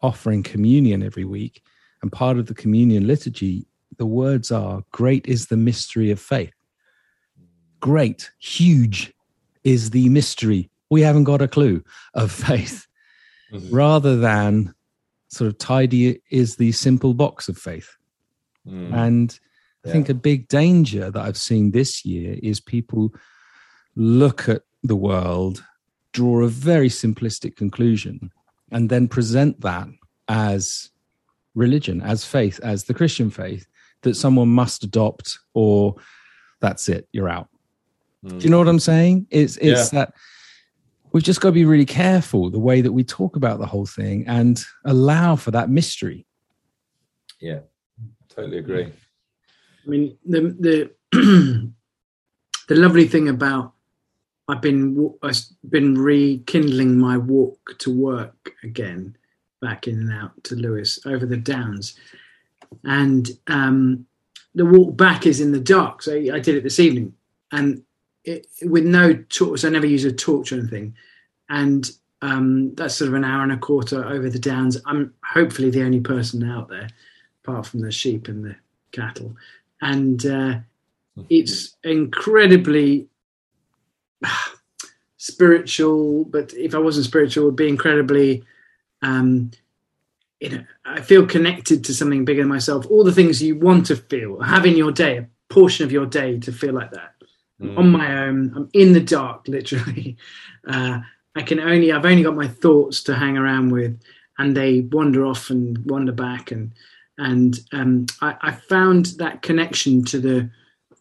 offering 0.00 0.44
communion 0.44 1.02
every 1.02 1.24
week 1.24 1.62
and 2.02 2.12
part 2.12 2.38
of 2.38 2.46
the 2.46 2.54
communion 2.54 3.06
liturgy 3.06 3.66
the 3.98 4.06
words 4.06 4.50
are 4.52 4.82
great 4.92 5.26
is 5.26 5.46
the 5.46 5.56
mystery 5.56 6.10
of 6.10 6.20
faith 6.20 6.52
great 7.80 8.30
huge 8.38 9.12
is 9.64 9.90
the 9.90 10.08
mystery 10.08 10.70
we 10.90 11.00
haven't 11.00 11.24
got 11.24 11.42
a 11.42 11.48
clue 11.48 11.82
of 12.14 12.30
faith 12.48 12.86
Mhm. 13.52 13.68
rather 13.72 14.16
than 14.16 14.74
sort 15.28 15.46
of 15.48 15.56
tidy 15.58 16.20
is 16.30 16.56
the 16.56 16.72
simple 16.72 17.14
box 17.14 17.48
of 17.48 17.56
faith. 17.56 17.96
Mm. 18.66 18.92
And 18.92 19.40
I 19.84 19.88
Yeah. 19.88 19.92
think 19.92 20.08
a 20.08 20.14
big 20.14 20.48
danger 20.48 21.12
that 21.12 21.22
I've 21.24 21.36
seen 21.38 21.70
this 21.70 22.04
year 22.04 22.40
is 22.42 22.58
people 22.60 23.14
look 23.94 24.48
at 24.48 24.62
the 24.82 24.96
world, 24.96 25.64
draw 26.12 26.42
a 26.42 26.48
very 26.48 26.88
simplistic 26.88 27.54
conclusion, 27.54 28.32
and 28.72 28.88
then 28.90 29.06
present 29.06 29.60
that 29.60 29.86
as 30.26 30.90
religion, 31.56 32.00
as 32.02 32.24
faith, 32.24 32.60
as 32.62 32.84
the 32.84 32.94
Christian 32.94 33.30
faith 33.30 33.66
that 34.02 34.14
someone 34.14 34.48
must 34.48 34.84
adopt, 34.84 35.38
or 35.54 35.96
that's 36.60 36.88
it, 36.88 37.08
you're 37.12 37.28
out. 37.28 37.48
Mm. 38.24 38.38
Do 38.38 38.44
you 38.44 38.50
know 38.50 38.58
what 38.58 38.68
I'm 38.68 38.78
saying? 38.78 39.26
It's 39.30 39.56
it's 39.56 39.90
that 39.90 40.14
we've 41.12 41.24
just 41.24 41.40
got 41.40 41.48
to 41.48 41.52
be 41.52 41.64
really 41.64 41.86
careful 41.86 42.50
the 42.50 42.58
way 42.58 42.80
that 42.80 42.92
we 42.92 43.02
talk 43.02 43.36
about 43.36 43.58
the 43.58 43.66
whole 43.66 43.86
thing 43.86 44.24
and 44.28 44.62
allow 44.84 45.34
for 45.34 45.50
that 45.50 45.70
mystery. 45.70 46.26
Yeah, 47.40 47.60
totally 48.28 48.58
agree. 48.58 48.84
I 48.84 49.88
mean, 49.88 50.16
the 50.24 50.40
the 50.60 50.90
the 52.68 52.74
lovely 52.74 53.08
thing 53.08 53.28
about 53.28 53.72
I've 54.48 54.60
been 54.60 55.14
I've 55.22 55.40
been 55.68 55.98
rekindling 55.98 56.98
my 56.98 57.18
walk 57.18 57.76
to 57.78 57.90
work 57.90 58.52
again, 58.62 59.16
back 59.60 59.88
in 59.88 59.98
and 59.98 60.12
out 60.12 60.32
to 60.44 60.54
Lewes 60.54 60.98
over 61.06 61.26
the 61.26 61.36
downs, 61.36 61.96
and 62.84 63.30
um, 63.46 64.06
the 64.54 64.64
walk 64.64 64.96
back 64.96 65.26
is 65.26 65.40
in 65.40 65.52
the 65.52 65.60
dark. 65.60 66.02
So 66.02 66.14
I 66.14 66.40
did 66.40 66.56
it 66.56 66.62
this 66.62 66.80
evening, 66.80 67.14
and 67.52 67.82
it, 68.24 68.46
with 68.62 68.84
no 68.84 69.14
torch. 69.28 69.64
I 69.64 69.68
never 69.68 69.86
use 69.86 70.04
a 70.04 70.12
torch 70.12 70.52
or 70.52 70.56
anything, 70.56 70.94
and 71.48 71.88
um, 72.22 72.74
that's 72.74 72.96
sort 72.96 73.08
of 73.08 73.14
an 73.14 73.24
hour 73.24 73.42
and 73.42 73.52
a 73.52 73.56
quarter 73.56 74.04
over 74.04 74.28
the 74.28 74.38
downs. 74.38 74.78
I'm 74.86 75.14
hopefully 75.24 75.70
the 75.70 75.82
only 75.82 76.00
person 76.00 76.48
out 76.48 76.68
there, 76.68 76.88
apart 77.44 77.66
from 77.66 77.80
the 77.80 77.92
sheep 77.92 78.28
and 78.28 78.44
the 78.44 78.56
cattle, 78.92 79.36
and 79.80 80.24
uh, 80.26 80.58
it's 81.28 81.76
incredibly 81.84 83.08
spiritual. 85.18 86.24
But 86.24 86.54
if 86.54 86.74
I 86.74 86.78
wasn't 86.78 87.06
spiritual, 87.06 87.44
it 87.44 87.46
would 87.46 87.56
be 87.56 87.68
incredibly. 87.68 88.44
Um, 89.06 89.50
you 90.40 90.50
know, 90.50 90.64
I 90.84 91.00
feel 91.00 91.26
connected 91.26 91.82
to 91.84 91.94
something 91.94 92.24
bigger 92.24 92.42
than 92.42 92.48
myself. 92.50 92.86
All 92.90 93.04
the 93.04 93.12
things 93.12 93.42
you 93.42 93.56
want 93.56 93.86
to 93.86 93.96
feel, 93.96 94.40
having 94.40 94.76
your 94.76 94.92
day, 94.92 95.16
a 95.18 95.28
portion 95.48 95.84
of 95.86 95.92
your 95.92 96.06
day 96.06 96.38
to 96.40 96.52
feel 96.52 96.74
like 96.74 96.90
that 96.92 97.12
Mm. 97.62 97.78
on 97.78 97.90
my 97.90 98.24
own. 98.26 98.52
I'm 98.54 98.68
in 98.74 98.92
the 98.92 99.00
dark, 99.00 99.48
literally. 99.56 100.18
Uh, 100.66 100.98
I 101.34 101.40
can 101.42 101.58
only, 101.58 101.90
I've 101.90 102.04
only 102.04 102.22
got 102.22 102.36
my 102.36 102.48
thoughts 102.48 103.02
to 103.04 103.14
hang 103.14 103.38
around 103.38 103.70
with, 103.72 103.98
and 104.36 104.54
they 104.54 104.82
wander 104.82 105.24
off 105.24 105.48
and 105.48 105.78
wander 105.86 106.12
back, 106.12 106.50
and 106.50 106.72
and 107.16 107.58
um, 107.72 108.04
I, 108.20 108.34
I 108.42 108.50
found 108.52 109.06
that 109.22 109.40
connection 109.40 110.04
to 110.04 110.20
the 110.20 110.50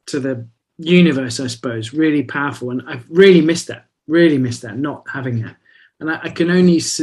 to 0.05 0.21
the 0.21 0.47
universe, 0.77 1.41
I 1.41 1.47
suppose, 1.47 1.91
really 1.93 2.23
powerful, 2.23 2.69
and 2.71 2.81
I've 2.87 3.05
really 3.09 3.41
missed 3.41 3.67
that. 3.67 3.87
Really 4.07 4.37
missed 4.37 4.61
that, 4.61 4.77
not 4.77 5.03
having 5.11 5.41
that, 5.41 5.57
and 5.99 6.09
I, 6.09 6.19
I 6.23 6.29
can 6.29 6.49
only, 6.51 6.77
s- 6.77 7.01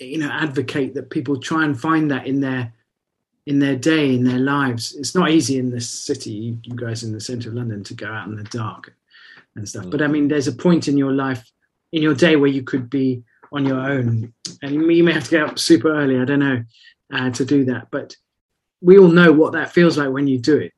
you 0.00 0.18
know, 0.18 0.30
advocate 0.30 0.94
that 0.94 1.10
people 1.10 1.38
try 1.38 1.64
and 1.64 1.78
find 1.78 2.10
that 2.10 2.26
in 2.26 2.40
their 2.40 2.72
in 3.46 3.58
their 3.58 3.76
day, 3.76 4.14
in 4.14 4.24
their 4.24 4.38
lives. 4.38 4.94
It's 4.96 5.14
not 5.14 5.30
easy 5.30 5.58
in 5.58 5.70
this 5.70 5.88
city, 5.88 6.58
you, 6.62 6.76
guys 6.76 7.02
in 7.02 7.12
the 7.12 7.20
centre 7.20 7.48
of 7.48 7.54
London, 7.54 7.82
to 7.84 7.94
go 7.94 8.06
out 8.06 8.28
in 8.28 8.36
the 8.36 8.44
dark 8.44 8.92
and 9.56 9.66
stuff. 9.66 9.86
But 9.88 10.02
I 10.02 10.06
mean, 10.06 10.28
there's 10.28 10.48
a 10.48 10.52
point 10.52 10.86
in 10.86 10.98
your 10.98 11.12
life, 11.12 11.50
in 11.92 12.02
your 12.02 12.14
day, 12.14 12.36
where 12.36 12.50
you 12.50 12.62
could 12.62 12.90
be 12.90 13.22
on 13.50 13.64
your 13.64 13.80
own, 13.80 14.34
and 14.60 14.74
you 14.74 14.86
may, 14.86 14.94
you 14.94 15.02
may 15.04 15.12
have 15.12 15.24
to 15.24 15.30
get 15.30 15.42
up 15.44 15.58
super 15.58 15.90
early. 15.90 16.20
I 16.20 16.26
don't 16.26 16.40
know 16.40 16.62
uh, 17.10 17.30
to 17.30 17.44
do 17.46 17.64
that, 17.66 17.90
but 17.90 18.14
we 18.82 18.98
all 18.98 19.08
know 19.08 19.32
what 19.32 19.54
that 19.54 19.72
feels 19.72 19.96
like 19.96 20.10
when 20.10 20.26
you 20.26 20.38
do 20.38 20.58
it. 20.58 20.74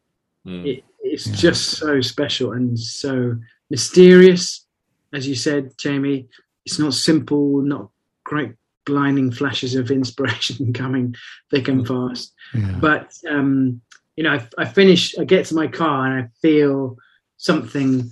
Mm. 0.46 0.66
it 0.66 0.84
it's 1.02 1.26
Yeah. 1.26 1.34
just 1.34 1.70
so 1.70 2.00
special 2.00 2.52
and 2.52 2.78
so 2.78 3.36
mysterious, 3.68 4.64
as 5.12 5.26
you 5.26 5.34
said, 5.34 5.76
Jamie. 5.76 6.28
It's 6.64 6.78
not 6.78 6.94
simple, 6.94 7.62
not 7.62 7.90
great 8.22 8.52
blinding 8.86 9.30
flashes 9.30 9.74
of 9.74 9.90
inspiration 9.90 10.72
coming 10.82 11.14
thick 11.50 11.68
and 11.68 11.86
fast 11.86 12.32
Yeah. 12.54 12.78
but 12.80 13.12
um, 13.28 13.80
you 14.16 14.24
know, 14.24 14.32
I, 14.34 14.46
I 14.58 14.64
finish, 14.66 15.16
I 15.18 15.24
get 15.24 15.46
to 15.46 15.54
my 15.54 15.66
car 15.66 16.06
and 16.06 16.24
I 16.24 16.28
feel 16.42 16.96
something, 17.38 18.10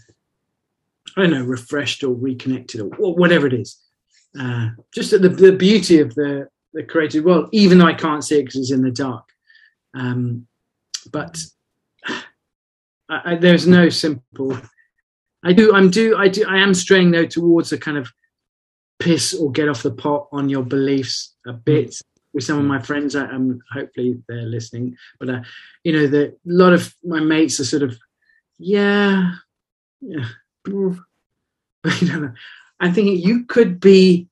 I 1.17 1.23
don't 1.23 1.31
know, 1.33 1.45
refreshed 1.45 2.03
or 2.03 2.15
reconnected 2.15 2.81
or 2.81 2.89
whatever 3.15 3.47
it 3.47 3.53
is. 3.53 3.79
Uh, 4.39 4.71
just 4.95 5.11
the, 5.11 5.19
the 5.29 5.53
beauty 5.53 6.01
of 6.01 6.15
the 6.15 6.49
the 6.75 6.83
created 6.83 7.25
world, 7.25 7.49
even 7.53 7.79
though 7.79 7.87
I 7.87 7.95
can't 7.95 8.23
see 8.23 8.39
it 8.39 8.45
because 8.45 8.57
it's 8.61 8.71
in 8.71 8.83
the 8.83 8.91
dark. 8.91 9.25
Um, 9.95 10.47
but 11.13 11.39
I, 12.07 12.23
I, 13.09 13.35
there's 13.37 13.67
no 13.67 13.89
simple. 13.89 14.57
I 15.45 15.53
do, 15.53 15.75
I'm 15.75 15.91
do, 15.91 16.17
I 16.17 16.29
do, 16.29 16.45
I 16.49 16.59
am 16.59 16.75
straying 16.75 17.11
though 17.11 17.27
towards 17.27 17.73
a 17.73 17.79
kind 17.79 17.97
of 17.99 18.11
piss 18.99 19.35
or 19.35 19.51
get 19.53 19.69
off 19.69 19.83
the 19.83 19.91
pot 19.91 20.29
on 20.33 20.49
your 20.49 20.63
beliefs 20.63 21.35
a 21.47 21.53
bit 21.53 21.95
with 22.33 22.45
some 22.45 22.59
of 22.59 22.65
my 22.65 22.81
friends. 22.81 23.15
I, 23.17 23.25
um, 23.27 23.61
hopefully 23.73 24.21
they're 24.29 24.43
listening, 24.43 24.97
but 25.19 25.31
uh, 25.31 25.41
you 25.85 25.93
know, 25.93 26.07
the 26.07 26.29
a 26.29 26.33
lot 26.45 26.73
of 26.73 26.95
my 27.05 27.21
mates 27.21 27.61
are 27.61 27.65
sort 27.65 27.83
of, 27.83 27.99
yeah, 28.59 29.33
yeah. 30.01 30.25
you 30.67 30.99
know, 32.03 32.33
I'm 32.81 32.93
thinking 32.93 33.17
you 33.19 33.45
could 33.45 33.81
be, 33.81 34.29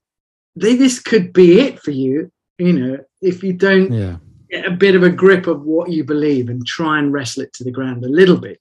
they, 0.54 0.76
this 0.76 0.98
could 1.00 1.32
be 1.32 1.60
it 1.60 1.80
for 1.80 1.90
you. 1.92 2.30
You 2.58 2.72
know, 2.72 2.98
if 3.22 3.42
you 3.42 3.52
don't 3.52 3.92
Yeah. 3.92 4.16
get 4.50 4.66
a 4.66 4.70
bit 4.70 4.94
of 4.94 5.02
a 5.02 5.10
grip 5.10 5.46
of 5.46 5.62
what 5.62 5.90
you 5.90 6.04
believe 6.04 6.48
and 6.48 6.66
try 6.66 6.98
and 6.98 7.12
wrestle 7.12 7.42
it 7.44 7.52
to 7.54 7.64
the 7.64 7.70
ground 7.70 8.04
a 8.04 8.08
little 8.08 8.36
bit. 8.36 8.60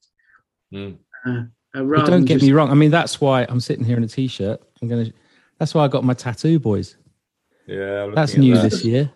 Mm. 0.74 0.98
Uh, 1.26 1.44
uh, 1.74 1.84
But 1.84 2.06
don't 2.06 2.26
get 2.26 2.36
just- 2.36 2.46
me 2.46 2.52
wrong. 2.54 2.70
I 2.72 2.74
mean, 2.76 2.92
that's 2.92 3.20
why 3.20 3.46
I'm 3.50 3.60
sitting 3.60 3.84
here 3.86 3.98
in 3.98 4.04
a 4.04 4.08
t-shirt. 4.08 4.62
I'm 4.82 4.88
gonna. 4.88 5.12
That's 5.60 5.74
why 5.74 5.86
I 5.86 5.88
got 5.88 6.04
my 6.04 6.14
tattoo, 6.14 6.60
boys. 6.60 6.98
Yeah, 7.68 8.04
I'm 8.04 8.16
That's 8.16 8.36
new 8.38 8.56
that. 8.56 8.70
this 8.70 8.84
year. 8.84 9.12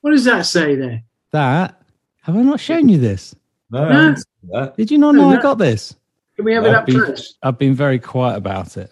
What 0.00 0.12
does 0.12 0.24
that 0.24 0.46
say 0.46 0.74
there? 0.76 1.02
That 1.32 1.80
have 2.22 2.36
I 2.36 2.42
not 2.42 2.60
shown 2.60 2.88
you 2.88 2.98
this? 2.98 3.34
No, 3.70 3.84
I 3.84 3.92
haven't 3.92 4.16
seen 4.16 4.50
that. 4.52 4.76
Did 4.76 4.90
you 4.90 4.98
not 4.98 5.14
No, 5.14 5.30
know 5.30 5.38
I 5.38 5.42
got 5.42 5.58
this? 5.58 5.94
Can 6.36 6.44
we 6.44 6.54
have 6.54 6.64
it 6.64 6.72
No, 6.72 6.78
up 6.78 6.86
be- 6.86 6.92
close? 6.92 7.34
I've 7.42 7.58
been 7.58 7.74
very 7.74 7.98
quiet 7.98 8.36
about 8.36 8.76
it. 8.76 8.90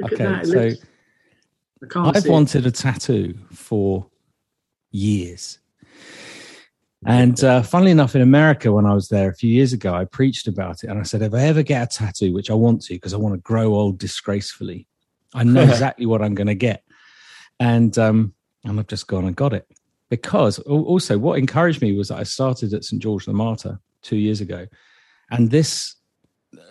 Look 0.00 0.12
okay, 0.12 0.24
at 0.24 0.46
that. 0.46 0.54
It 0.56 0.78
so 0.80 0.86
I 1.82 1.86
can't 1.88 2.16
I've 2.16 2.22
see 2.22 2.28
it. 2.28 2.32
wanted 2.32 2.66
a 2.66 2.70
tattoo 2.70 3.34
for 3.52 4.06
years. 4.90 5.58
And 7.06 7.42
uh, 7.44 7.62
funnily 7.62 7.92
enough, 7.92 8.16
in 8.16 8.22
America, 8.22 8.72
when 8.72 8.84
I 8.84 8.92
was 8.92 9.08
there 9.08 9.30
a 9.30 9.34
few 9.34 9.50
years 9.50 9.72
ago, 9.72 9.94
I 9.94 10.04
preached 10.04 10.48
about 10.48 10.82
it. 10.82 10.90
And 10.90 10.98
I 10.98 11.04
said, 11.04 11.22
if 11.22 11.32
I 11.32 11.42
ever 11.42 11.62
get 11.62 11.94
a 11.94 11.98
tattoo, 11.98 12.32
which 12.32 12.50
I 12.50 12.54
want 12.54 12.82
to, 12.82 12.94
because 12.94 13.14
I 13.14 13.18
want 13.18 13.34
to 13.34 13.40
grow 13.40 13.74
old 13.74 13.98
disgracefully, 13.98 14.87
I 15.34 15.44
know 15.44 15.62
exactly 15.68 16.06
what 16.06 16.22
I'm 16.22 16.34
going 16.34 16.46
to 16.46 16.54
get. 16.54 16.84
And, 17.60 17.96
um, 17.98 18.34
and 18.64 18.78
I've 18.78 18.86
just 18.86 19.06
gone 19.06 19.24
and 19.24 19.36
got 19.36 19.52
it. 19.52 19.66
Because 20.10 20.58
also, 20.60 21.18
what 21.18 21.38
encouraged 21.38 21.82
me 21.82 21.92
was 21.92 22.08
that 22.08 22.18
I 22.18 22.22
started 22.22 22.72
at 22.72 22.84
St. 22.84 23.02
George 23.02 23.26
the 23.26 23.34
Martyr 23.34 23.78
two 24.00 24.16
years 24.16 24.40
ago. 24.40 24.66
And 25.30 25.50
this, 25.50 25.96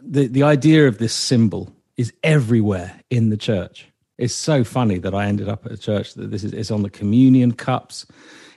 the, 0.01 0.28
the 0.28 0.41
idea 0.41 0.88
of 0.88 0.97
this 0.97 1.14
symbol 1.14 1.72
is 1.97 2.14
everywhere 2.24 2.99
in 3.10 3.30
the 3.30 3.38
church. 3.38 3.88
It's 4.18 4.34
so 4.34 4.64
funny 4.64 4.97
that 4.99 5.14
I 5.14 5.26
ended 5.28 5.49
up 5.49 5.66
at 5.66 5.72
a 5.72 5.78
church 5.78 6.16
that 6.16 6.32
this 6.32 6.43
is 6.43 6.53
it's 6.53 6.72
on 6.72 6.82
the 6.82 6.89
communion 6.89 7.51
cups, 7.51 8.08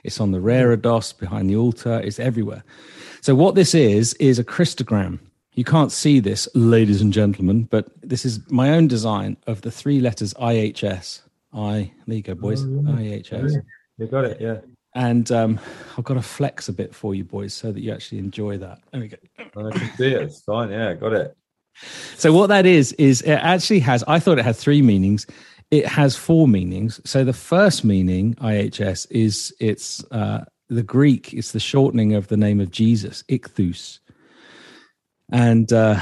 it's 0.03 0.19
on 0.19 0.31
the 0.31 0.39
reredos 0.39 1.17
behind 1.17 1.49
the 1.49 1.55
altar, 1.55 1.99
it's 1.99 2.19
everywhere. 2.19 2.63
So 3.21 3.35
what 3.35 3.53
this 3.53 3.75
is 3.75 4.15
is 4.15 4.39
a 4.39 4.43
Christogram. 4.43 5.19
You 5.53 5.63
can't 5.65 5.91
see 5.91 6.19
this, 6.19 6.47
ladies 6.55 7.01
and 7.01 7.11
gentlemen, 7.11 7.63
but 7.63 7.89
this 8.01 8.23
is 8.25 8.39
my 8.49 8.69
own 8.69 8.87
design 8.87 9.35
of 9.47 9.61
the 9.61 9.71
three 9.71 9.99
letters 9.99 10.33
IHS. 10.35 11.21
I 11.53 11.91
there 12.07 12.15
you 12.15 12.23
go, 12.23 12.35
boys. 12.35 12.63
Oh, 12.63 12.97
yeah. 12.97 13.17
IHS. 13.17 13.61
You 13.97 14.07
got 14.07 14.23
it, 14.25 14.39
yeah. 14.39 14.59
And 14.95 15.31
um, 15.31 15.59
I've 15.97 16.03
got 16.03 16.15
to 16.15 16.21
flex 16.21 16.69
a 16.69 16.73
bit 16.73 16.93
for 16.93 17.15
you 17.15 17.23
boys 17.23 17.53
so 17.53 17.71
that 17.71 17.81
you 17.81 17.93
actually 17.93 18.19
enjoy 18.19 18.57
that. 18.57 18.79
There 18.91 19.01
we 19.01 19.07
go. 19.07 19.17
I 19.39 19.77
can 19.77 19.97
see 19.97 20.07
it. 20.07 20.21
It's 20.21 20.41
fine. 20.41 20.69
Yeah, 20.69 20.93
got 20.93 21.13
it. 21.13 21.35
So 22.15 22.33
what 22.33 22.47
that 22.47 22.65
is 22.65 22.93
is 22.93 23.21
it 23.21 23.33
actually 23.33 23.79
has. 23.79 24.03
I 24.07 24.19
thought 24.19 24.39
it 24.39 24.45
had 24.45 24.55
three 24.55 24.81
meanings. 24.81 25.25
It 25.69 25.85
has 25.85 26.17
four 26.17 26.47
meanings. 26.47 26.99
So 27.05 27.23
the 27.23 27.33
first 27.33 27.85
meaning, 27.85 28.35
IHS, 28.35 29.07
is 29.09 29.53
it's 29.59 30.03
uh, 30.11 30.43
the 30.67 30.83
Greek. 30.83 31.33
It's 31.33 31.53
the 31.53 31.59
shortening 31.59 32.13
of 32.13 32.27
the 32.27 32.37
name 32.37 32.59
of 32.59 32.71
Jesus, 32.71 33.23
Ichthus, 33.29 33.99
and 35.31 35.71
uh, 35.71 35.99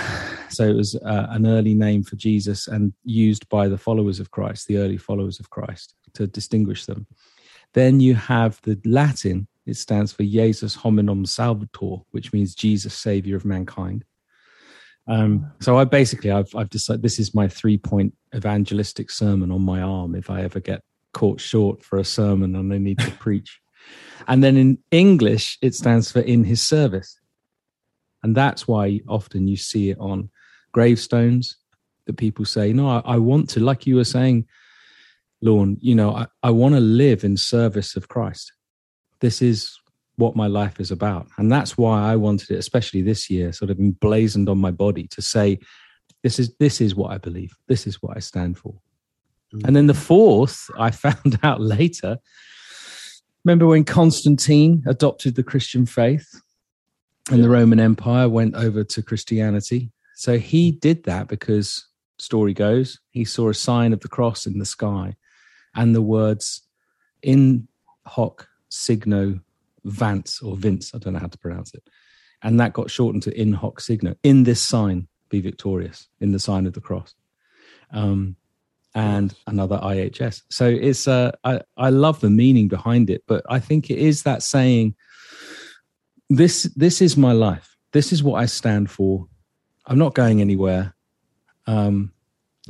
so 0.50 0.68
it 0.68 0.76
was 0.76 0.96
uh, 0.96 1.28
an 1.30 1.46
early 1.46 1.74
name 1.74 2.04
for 2.04 2.16
Jesus 2.16 2.68
and 2.68 2.94
used 3.04 3.48
by 3.50 3.68
the 3.68 3.78
followers 3.78 4.20
of 4.20 4.32
Christ, 4.32 4.68
the 4.68 4.78
early 4.78 4.98
followers 4.98 5.40
of 5.40 5.50
Christ, 5.50 5.96
to 6.14 6.28
distinguish 6.28 6.86
them. 6.86 7.06
Then 7.74 8.00
you 8.00 8.16
have 8.16 8.60
the 8.64 8.80
Latin. 8.86 9.48
It 9.66 9.76
stands 9.76 10.12
for 10.12 10.24
Jesus 10.24 10.76
Hominum 10.76 11.26
Salvator, 11.26 11.98
which 12.12 12.34
means 12.34 12.56
Jesus, 12.56 12.96
Savior 12.96 13.36
of 13.36 13.46
mankind. 13.46 14.04
Um, 15.08 15.52
so 15.60 15.78
I 15.78 15.86
basically 15.86 16.30
I've 16.30 16.54
I've 16.56 16.70
decided 16.70 17.02
this 17.02 17.20
is 17.20 17.34
my 17.34 17.48
three 17.48 17.78
point 17.78 18.14
evangelistic 18.36 19.10
sermon 19.10 19.52
on 19.52 19.62
my 19.62 19.82
arm 19.82 20.14
if 20.14 20.30
I 20.30 20.44
ever 20.44 20.60
get 20.60 20.84
caught 21.14 21.42
short 21.42 21.84
for 21.84 21.98
a 21.98 22.06
sermon 22.06 22.56
and 22.56 22.72
I 22.72 22.78
need 22.78 23.00
to 23.00 23.12
preach. 23.20 23.60
And 24.28 24.44
then 24.44 24.56
in 24.56 24.78
English 24.92 25.58
it 25.62 25.74
stands 25.74 26.12
for 26.12 26.20
in 26.20 26.44
his 26.44 26.62
service. 26.62 27.19
And 28.24 28.36
that's 28.36 28.68
why 28.68 29.00
often 29.08 29.48
you 29.48 29.58
see 29.58 29.90
it 29.92 29.98
on 30.00 30.30
gravestones 30.72 31.58
that 32.06 32.18
people 32.18 32.46
say, 32.46 32.74
No, 32.74 32.90
I, 32.90 33.02
I 33.06 33.18
want 33.18 33.50
to, 33.52 33.60
like 33.60 33.88
you 33.88 33.96
were 33.96 34.04
saying, 34.04 34.46
Lorne, 35.42 35.78
you 35.80 35.96
know, 35.96 36.12
I, 36.12 36.28
I 36.44 36.50
want 36.50 36.76
to 36.76 36.82
live 36.82 37.24
in 37.24 37.38
service 37.38 37.96
of 37.96 38.08
Christ. 38.10 38.52
This 39.22 39.42
is 39.42 39.80
what 40.18 40.36
my 40.36 40.48
life 40.48 40.80
is 40.80 40.92
about. 40.92 41.28
And 41.38 41.52
that's 41.52 41.78
why 41.78 42.12
I 42.12 42.16
wanted 42.18 42.52
it, 42.52 42.60
especially 42.60 43.02
this 43.02 43.30
year, 43.30 43.54
sort 43.54 43.72
of 43.72 43.80
emblazoned 43.80 44.50
on 44.50 44.58
my 44.58 44.72
body 44.72 45.08
to 45.08 45.22
say, 45.22 45.60
this 46.24 46.40
is 46.40 46.54
this 46.56 46.82
is 46.82 46.96
what 46.96 47.12
I 47.12 47.18
believe. 47.18 47.56
This 47.68 47.88
is 47.88 48.02
what 48.02 48.18
I 48.18 48.20
stand 48.20 48.58
for. 48.58 48.76
Mm. 49.54 49.68
And 49.68 49.76
then 49.76 49.88
the 49.88 49.94
fourth, 49.94 50.70
I 50.78 50.92
found 50.92 51.40
out 51.44 51.62
later. 51.62 52.20
Remember 53.46 53.68
when 53.68 53.86
Constantine 53.86 54.84
adopted 54.86 55.36
the 55.36 55.44
Christian 55.44 55.86
faith 55.86 56.42
and 57.30 57.44
the 57.44 57.50
Roman 57.50 57.80
Empire 57.80 58.28
went 58.28 58.56
over 58.56 58.84
to 58.84 59.04
Christianity? 59.04 59.92
So 60.16 60.38
he 60.38 60.72
did 60.72 61.04
that 61.04 61.28
because, 61.28 61.88
story 62.18 62.54
goes, 62.54 63.00
he 63.12 63.24
saw 63.24 63.50
a 63.50 63.54
sign 63.54 63.94
of 63.94 64.02
the 64.02 64.08
cross 64.08 64.46
in 64.46 64.60
the 64.60 64.66
sky 64.66 65.16
and 65.76 65.96
the 65.96 66.02
words 66.02 66.64
in 67.22 67.68
hoc 68.06 68.48
signo 68.70 69.40
Vance 69.86 70.42
or 70.42 70.56
Vince, 70.58 70.94
I 70.94 70.98
don't 70.98 71.14
know 71.14 71.20
how 71.20 71.28
to 71.28 71.38
pronounce 71.38 71.74
it. 71.74 71.84
And 72.44 72.60
that 72.60 72.74
got 72.74 72.92
shortened 72.92 73.24
to 73.24 73.40
in 73.40 73.54
hoc 73.54 73.80
signo. 73.80 74.16
In 74.24 74.44
this 74.44 74.62
sign, 74.62 75.08
be 75.30 75.42
victorious, 75.42 76.08
in 76.20 76.32
the 76.32 76.40
sign 76.40 76.66
of 76.66 76.74
the 76.74 76.82
cross. 76.82 77.14
Um, 77.92 78.36
and 78.96 79.34
another 79.48 79.78
IHS. 79.78 80.42
So 80.50 80.68
it's 80.68 81.08
uh, 81.08 81.32
I, 81.44 81.62
I 81.78 81.90
love 81.90 82.20
the 82.22 82.30
meaning 82.30 82.68
behind 82.68 83.10
it, 83.10 83.24
but 83.28 83.46
I 83.48 83.60
think 83.60 83.90
it 83.90 84.00
is 84.00 84.24
that 84.24 84.42
saying, 84.42 84.96
this 86.30 86.64
this 86.76 87.02
is 87.02 87.18
my 87.18 87.32
life. 87.32 87.76
This 87.92 88.12
is 88.14 88.22
what 88.24 88.42
I 88.42 88.46
stand 88.46 88.90
for. 88.92 89.28
I'm 89.86 89.98
not 89.98 90.14
going 90.14 90.42
anywhere. 90.42 90.94
Um, 91.66 92.12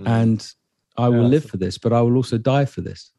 and 0.06 0.54
I 0.98 1.10
will 1.10 1.24
Yeah. 1.24 1.28
live 1.30 1.46
for 1.46 1.58
this, 1.58 1.78
but 1.78 1.92
I 1.94 2.02
will 2.02 2.16
also 2.16 2.38
die 2.38 2.66
for 2.66 2.82
this. 2.82 3.12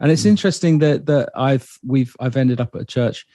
And 0.00 0.10
it's 0.10 0.22
Mm. 0.24 0.30
interesting 0.30 0.78
that 0.80 1.06
that 1.06 1.30
I've 1.34 1.78
we've 1.84 2.14
I've 2.20 2.36
ended 2.36 2.60
up 2.60 2.74
at 2.74 2.82
a 2.82 2.86
church 2.86 3.26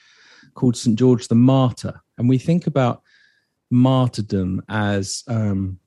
called 0.54 0.76
St 0.76 0.98
George 0.98 1.28
the 1.28 1.34
Martyr, 1.34 2.00
and 2.16 2.28
we 2.28 2.38
think 2.38 2.66
about 2.66 3.02
martyrdom 3.70 4.62
as 4.68 5.22
um, 5.28 5.78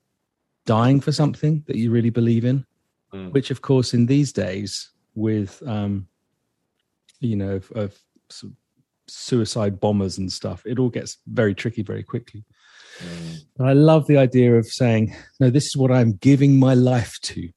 dying 0.66 1.00
for 1.00 1.12
something 1.12 1.62
that 1.66 1.76
you 1.76 1.90
really 1.90 2.10
believe 2.10 2.44
in, 2.44 2.64
Mm. 3.12 3.32
which 3.32 3.50
of 3.50 3.60
course 3.60 3.92
in 3.92 4.06
these 4.06 4.32
days 4.32 4.90
with 5.14 5.62
um, 5.66 6.08
you 7.20 7.36
know 7.36 7.56
of, 7.56 7.70
of 7.72 7.98
suicide 9.12 9.80
bombers 9.80 10.18
and 10.18 10.32
stuff, 10.32 10.62
it 10.66 10.78
all 10.78 10.90
gets 10.90 11.18
very 11.26 11.54
tricky 11.54 11.82
very 11.82 12.02
quickly. 12.02 12.44
Mm. 12.98 13.38
And 13.58 13.68
I 13.68 13.72
love 13.72 14.06
the 14.06 14.18
idea 14.18 14.54
of 14.56 14.66
saying, 14.66 15.14
no, 15.40 15.50
this 15.50 15.66
is 15.66 15.76
what 15.76 15.90
I'm 15.90 16.12
giving 16.14 16.58
my 16.58 16.74
life 16.74 17.18
to 17.22 17.48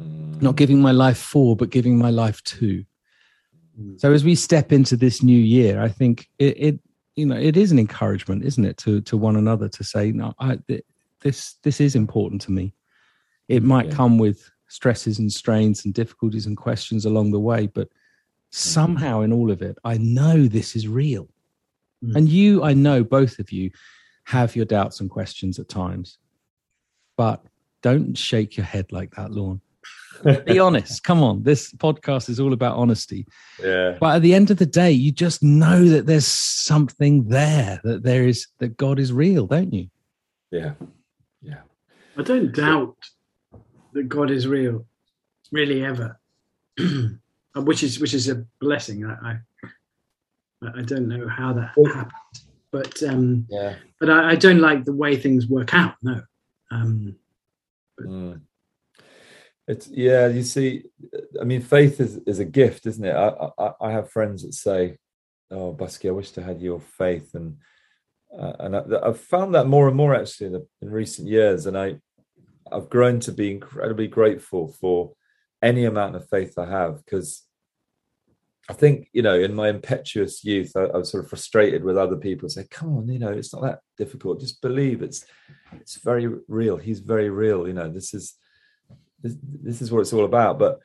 Mm. 0.00 0.40
not 0.40 0.54
giving 0.54 0.80
my 0.80 0.92
life 0.92 1.18
for, 1.18 1.56
but 1.56 1.70
giving 1.70 1.98
my 1.98 2.10
life 2.10 2.40
to. 2.44 2.84
So 3.96 4.12
as 4.12 4.24
we 4.24 4.34
step 4.34 4.72
into 4.72 4.96
this 4.96 5.22
new 5.24 5.36
year, 5.38 5.80
I 5.80 5.88
think 5.88 6.28
it, 6.38 6.56
it 6.56 6.80
you 7.16 7.26
know, 7.26 7.36
it 7.36 7.56
is 7.56 7.72
an 7.72 7.78
encouragement, 7.80 8.44
isn't 8.44 8.64
it, 8.64 8.76
to 8.78 9.00
to 9.02 9.16
one 9.16 9.34
another 9.36 9.68
to 9.68 9.82
say, 9.84 10.12
no, 10.12 10.34
I, 10.38 10.58
th- 10.68 10.84
this 11.20 11.56
this 11.64 11.80
is 11.80 11.96
important 11.96 12.40
to 12.42 12.52
me. 12.52 12.74
It 13.48 13.62
might 13.64 13.86
Yeah. 13.86 13.94
come 13.94 14.18
with 14.18 14.48
stresses 14.68 15.18
and 15.18 15.32
strains 15.32 15.84
and 15.84 15.92
difficulties 15.94 16.46
and 16.46 16.56
questions 16.56 17.04
along 17.04 17.32
the 17.32 17.40
way, 17.40 17.66
but 17.66 17.88
somehow 18.50 19.20
in 19.20 19.32
all 19.32 19.50
of 19.50 19.62
it, 19.62 19.76
I 19.84 19.98
know 19.98 20.46
this 20.46 20.76
is 20.76 20.88
real. 20.88 21.28
Mm. 22.04 22.16
And 22.16 22.28
you, 22.28 22.62
I 22.62 22.74
know 22.74 23.04
both 23.04 23.38
of 23.38 23.52
you 23.52 23.70
have 24.24 24.56
your 24.56 24.64
doubts 24.64 25.00
and 25.00 25.10
questions 25.10 25.58
at 25.58 25.68
times, 25.68 26.18
but 27.16 27.44
don't 27.82 28.16
shake 28.16 28.56
your 28.56 28.66
head 28.66 28.92
like 28.92 29.14
that, 29.14 29.30
Lorne 29.30 29.60
be 30.46 30.58
honest 30.58 31.04
come 31.04 31.22
on 31.22 31.44
this 31.44 31.72
podcast 31.74 32.28
is 32.28 32.40
all 32.40 32.52
about 32.52 32.76
honesty 32.76 33.24
yeah. 33.62 33.96
but 34.00 34.16
at 34.16 34.22
the 34.22 34.34
end 34.34 34.50
of 34.50 34.56
the 34.56 34.66
day 34.66 34.90
you 34.90 35.12
just 35.12 35.44
know 35.44 35.84
that 35.84 36.06
there's 36.06 36.26
something 36.26 37.28
there 37.28 37.80
that 37.84 38.02
there 38.02 38.26
is 38.26 38.48
that 38.58 38.76
god 38.76 38.98
is 38.98 39.12
real 39.12 39.46
don't 39.46 39.72
you 39.72 39.88
Yeah. 40.50 40.72
Yeah. 41.42 41.60
I 42.16 42.22
don't 42.22 42.54
doubt 42.54 42.96
that 43.92 44.08
God 44.08 44.30
is 44.30 44.46
real, 44.46 44.86
really 45.52 45.84
ever, 45.84 46.18
which 47.62 47.82
is 47.82 48.00
which 48.00 48.14
is 48.14 48.28
a 48.28 48.44
blessing. 48.60 49.04
I 49.04 49.38
I, 50.62 50.78
I 50.78 50.82
don't 50.82 51.08
know 51.08 51.28
how 51.28 51.52
that 51.52 51.70
happened, 51.94 52.12
but 52.72 53.02
um, 53.02 53.46
Yeah. 53.48 53.74
but 54.00 54.10
I, 54.10 54.30
I 54.30 54.34
don't 54.34 54.60
like 54.60 54.84
the 54.84 54.94
way 54.94 55.16
things 55.16 55.46
work 55.48 55.74
out. 55.74 55.94
No, 56.02 56.22
um, 56.70 57.16
Mm. 58.00 58.42
It's 59.66 59.88
yeah. 59.88 60.28
You 60.28 60.42
see, 60.44 60.84
I 61.40 61.44
mean, 61.44 61.60
faith 61.60 62.00
is 62.00 62.16
is 62.26 62.38
a 62.38 62.44
gift, 62.44 62.86
isn't 62.86 63.04
it? 63.04 63.14
I 63.14 63.50
I, 63.58 63.72
I 63.80 63.90
have 63.90 64.10
friends 64.10 64.42
that 64.42 64.54
say, 64.54 64.96
"Oh, 65.50 65.74
Busky, 65.74 66.08
I 66.08 66.12
wish 66.12 66.36
I 66.38 66.42
had 66.42 66.62
your 66.62 66.80
faith," 66.80 67.34
and 67.34 67.56
uh, 68.36 68.52
and 68.60 68.76
I, 68.76 68.82
I've 69.02 69.20
found 69.20 69.54
that 69.54 69.66
more 69.66 69.88
and 69.88 69.96
more 69.96 70.14
actually 70.14 70.46
in, 70.48 70.52
the, 70.54 70.66
in 70.80 70.90
recent 70.90 71.28
years, 71.28 71.66
and 71.66 71.76
I 71.76 71.96
I've 72.72 72.88
grown 72.88 73.20
to 73.20 73.32
be 73.32 73.50
incredibly 73.50 74.06
grateful 74.06 74.68
for 74.68 75.12
any 75.62 75.84
amount 75.84 76.16
of 76.16 76.28
faith 76.28 76.56
I 76.56 76.66
have 76.70 77.04
because 77.04 77.42
I 78.68 78.74
think 78.74 79.08
you 79.12 79.22
know, 79.22 79.38
in 79.38 79.54
my 79.54 79.70
impetuous 79.70 80.44
youth, 80.44 80.72
I, 80.76 80.82
I, 80.82 80.98
was 80.98 81.10
sort 81.10 81.24
of 81.24 81.30
frustrated 81.30 81.82
with 81.82 81.96
other 81.96 82.16
people. 82.16 82.48
Say, 82.48 82.66
"Come 82.70 82.96
on, 82.98 83.08
you 83.08 83.18
know, 83.18 83.32
it's 83.32 83.54
not 83.54 83.62
that 83.62 83.80
difficult. 83.96 84.40
Just 84.40 84.60
believe 84.60 85.02
it's 85.02 85.24
it's 85.72 85.96
very 85.96 86.28
real. 86.48 86.76
He's 86.76 87.00
very 87.00 87.30
real. 87.30 87.66
You 87.66 87.74
know, 87.74 87.88
this 87.88 88.12
is 88.12 88.34
this, 89.22 89.36
this 89.42 89.82
is 89.82 89.90
what 89.90 90.00
it's 90.00 90.12
all 90.12 90.26
about." 90.26 90.58
But 90.58 90.80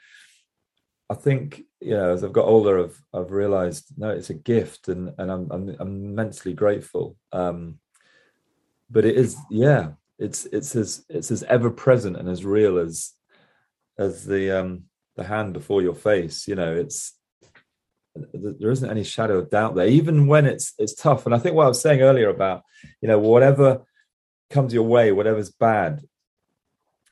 I 1.10 1.16
think 1.16 1.64
you 1.82 1.92
know, 1.92 2.14
as 2.14 2.24
I've 2.24 2.32
got 2.32 2.46
older, 2.46 2.86
I've 2.86 3.02
I've 3.14 3.32
realised 3.32 3.88
no, 3.98 4.10
it's 4.10 4.30
a 4.30 4.34
gift, 4.34 4.88
and 4.88 5.14
and 5.18 5.30
I'm 5.30 5.52
I'm, 5.52 5.76
I'm 5.80 6.06
immensely 6.06 6.54
grateful. 6.54 7.18
Um, 7.34 7.80
but 8.90 9.04
it 9.04 9.18
is, 9.18 9.36
yeah, 9.50 9.92
it's 10.20 10.46
it's 10.46 10.74
as 10.76 11.06
it's 11.10 11.32
as 11.32 11.44
ever 11.44 11.70
present 11.70 12.16
and 12.16 12.30
as 12.30 12.46
real 12.46 12.78
as 12.78 13.12
as 13.98 14.26
the 14.26 14.58
um 14.58 14.84
the 15.18 15.26
hand 15.26 15.52
before 15.52 15.82
your 15.82 15.96
face. 15.96 16.48
You 16.48 16.56
know, 16.56 16.74
it's 16.74 17.14
there 18.16 18.72
isn't 18.72 18.90
any 18.90 19.04
shadow 19.04 19.40
of 19.40 19.50
doubt 19.50 19.76
there, 19.76 19.88
even 19.88 20.28
when 20.28 20.46
it's 20.46 20.74
it's 20.78 20.94
tough. 20.94 21.26
And 21.26 21.34
I 21.34 21.40
think 21.40 21.56
what 21.56 21.66
I 21.66 21.70
was 21.70 21.82
saying 21.82 22.02
earlier 22.02 22.30
about, 22.30 22.64
you 23.02 23.08
know, 23.08 23.20
whatever 23.20 23.82
comes 24.50 24.74
your 24.74 24.84
way, 24.84 25.12
whatever's 25.12 25.52
bad, 25.52 26.02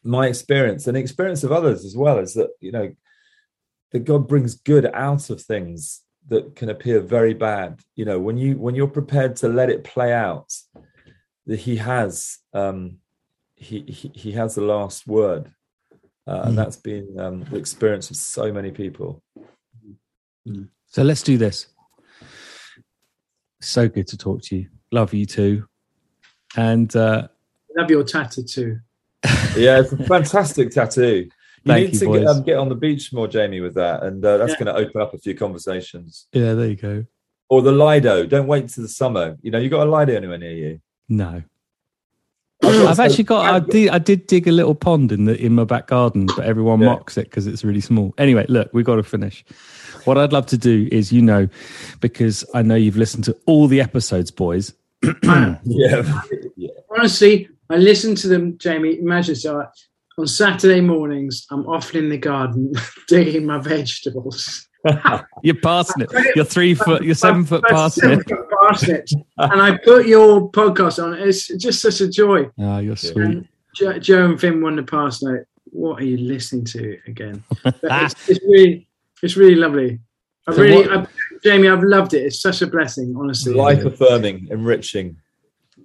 my 0.04 0.28
experience 0.28 0.88
and 0.88 0.95
the 0.95 1.02
experience 1.02 1.43
of 1.43 1.52
others 1.52 1.86
as 1.86 1.95
well 1.95 2.20
is 2.20 2.34
that, 2.36 2.49
you 2.60 2.72
know, 2.72 2.93
that 3.91 4.06
God 4.06 4.28
brings 4.28 4.56
good 4.56 4.86
out 4.93 5.30
of 5.30 5.41
things 5.41 6.02
that 6.28 6.56
can 6.56 6.70
appear 6.70 6.99
very 7.02 7.34
bad. 7.34 7.80
You 7.95 8.06
know, 8.06 8.20
when 8.20 8.38
you 8.38 8.58
when 8.58 8.76
you're 8.76 8.88
prepared 8.88 9.36
to 9.38 9.47
let 9.47 9.70
it 9.70 9.84
play 9.84 10.14
out, 10.14 10.54
that 11.47 11.60
He 11.60 11.78
has 11.78 12.38
um 12.54 12.97
he 13.56 13.82
he, 13.82 14.12
he 14.14 14.32
has 14.34 14.56
the 14.56 14.62
last 14.62 15.08
word. 15.08 15.52
Uh, 16.28 16.43
mm. 16.43 16.47
and 16.47 16.58
that's 16.58 16.78
been 16.78 17.20
um, 17.20 17.43
the 17.45 17.58
experience 17.58 18.12
of 18.12 18.16
so 18.16 18.54
many 18.54 18.70
people. 18.70 19.24
Mm. 20.47 20.70
So 20.92 21.04
let's 21.04 21.24
do 21.24 21.38
this. 21.38 21.68
So 23.62 23.88
good 23.88 24.08
to 24.08 24.18
talk 24.18 24.42
to 24.44 24.58
you. 24.58 24.68
Love 24.92 25.14
you 25.14 25.26
too. 25.26 25.66
And 26.58 26.94
uh, 26.96 27.30
love 27.78 27.89
your 27.89 28.04
tattoo 28.04 28.44
too. 28.44 28.80
yeah, 29.56 29.80
it's 29.80 29.94
a 29.94 30.04
fantastic 30.06 30.72
tattoo. 30.72 31.30
You 31.64 31.74
Thank 31.74 31.86
need 31.86 31.94
you, 31.94 32.00
to 32.00 32.20
get, 32.20 32.28
um, 32.28 32.44
get, 32.44 32.58
on 32.58 32.70
the 32.70 32.76
beach 32.76 33.14
more, 33.14 33.28
Jamie, 33.28 33.62
with 33.62 33.76
that, 33.76 34.04
and 34.04 34.26
uh, 34.26 34.38
that's 34.38 34.54
yeah. 34.54 34.66
going 34.66 34.76
to 34.76 34.82
open 34.82 35.00
up 35.00 35.14
a 35.14 35.18
few 35.20 35.36
conversations. 35.36 36.28
Yeah, 36.34 36.56
there 36.56 36.68
you 36.68 36.76
go. 36.76 37.06
Or 37.50 37.62
the 37.62 37.72
Lido. 37.72 38.26
Don't 38.26 38.48
wait 38.48 38.68
to 38.70 38.82
the 38.82 38.88
summer. 38.88 39.38
You 39.42 39.52
know, 39.52 39.60
you 39.60 39.70
got 39.70 39.88
a 39.88 39.89
Lido 39.89 40.16
anywhere 40.16 40.39
near 40.39 40.52
you? 40.52 40.82
No. 41.08 41.44
I've 42.64 43.00
actually 43.00 43.24
got. 43.24 43.46
I 43.46 43.60
did. 43.60 43.89
I 43.89 44.00
did 44.00 44.28
dig 44.28 44.48
a 44.48 44.52
little 44.52 44.76
pond 44.76 45.12
in 45.12 45.26
the 45.26 45.39
in 45.39 45.54
my 45.54 45.64
back 45.64 45.88
garden, 45.88 46.28
but 46.36 46.46
everyone 46.46 46.80
yeah. 46.80 46.88
mocks 46.88 47.18
it 47.18 47.26
because 47.26 47.48
it's 47.48 47.64
really 47.64 47.82
small. 47.82 48.14
Anyway, 48.18 48.46
look, 48.50 48.70
we've 48.74 48.86
got 48.86 48.96
to 48.96 49.04
finish. 49.04 49.44
What 50.06 50.18
I'd 50.18 50.34
love 50.34 50.45
to 50.47 50.58
do 50.58 50.88
is, 50.91 51.12
you 51.12 51.22
know, 51.22 51.47
because 51.99 52.45
I 52.54 52.62
know 52.62 52.76
you've 52.76 52.97
listened 52.97 53.24
to 53.26 53.38
all 53.45 53.68
the 53.68 53.82
episodes, 53.82 54.32
boys. 54.32 54.74
yeah. 55.24 55.58
yeah. 55.64 56.70
Honestly, 56.89 57.49
I 57.70 57.78
listen 57.78 58.16
to 58.16 58.28
them, 58.28 58.58
Jamie. 58.58 58.99
Imagine 58.99 59.36
so. 59.36 59.66
On 60.18 60.28
Saturday 60.28 60.82
mornings, 60.82 61.47
I'm 61.52 61.66
often 61.68 62.04
in 62.04 62.10
the 62.10 62.18
garden 62.18 62.74
digging 63.08 63.45
my 63.45 63.60
vegetables. 63.60 64.68
you're 65.43 65.56
parsnip. 65.56 66.12
You're 66.36 66.45
three 66.45 66.74
foot. 66.74 67.04
You're 67.04 67.16
seven 67.16 67.45
foot 67.45 67.64
parsnip. 67.64 68.28
parsnips. 68.62 69.14
and 69.38 69.62
I 69.62 69.78
put 69.78 70.08
your 70.08 70.52
podcast 70.52 71.02
on. 71.02 71.14
It's 71.14 71.47
just 71.47 71.82
such 71.82 72.02
a 72.02 72.10
joy. 72.10 72.49
Oh, 72.60 72.80
you're 72.80 72.97
sweet. 72.97 73.18
And 73.18 73.47
Joe, 73.76 73.99
Joe 73.99 74.26
and 74.26 74.39
Finn 74.39 74.62
won 74.62 74.76
the 74.76 74.84
parsnip. 74.84 75.45
What 75.66 76.02
are 76.02 76.06
you 76.06 76.18
listening 76.18 76.66
to 76.66 76.97
again? 77.08 77.43
it's, 77.66 78.30
it's, 78.30 78.39
really, 78.45 78.88
it's 79.22 79.38
really 79.38 79.55
lovely. 79.55 79.99
I 80.47 80.53
so 80.53 80.61
really, 80.61 80.89
I, 80.89 81.05
Jamie, 81.43 81.67
I've 81.67 81.84
loved 81.84 82.13
it. 82.13 82.24
It's 82.24 82.41
such 82.41 82.61
a 82.61 82.67
blessing, 82.67 83.15
honestly. 83.17 83.53
Life 83.53 83.86
affirming, 83.86 84.47
enriching, 84.49 85.17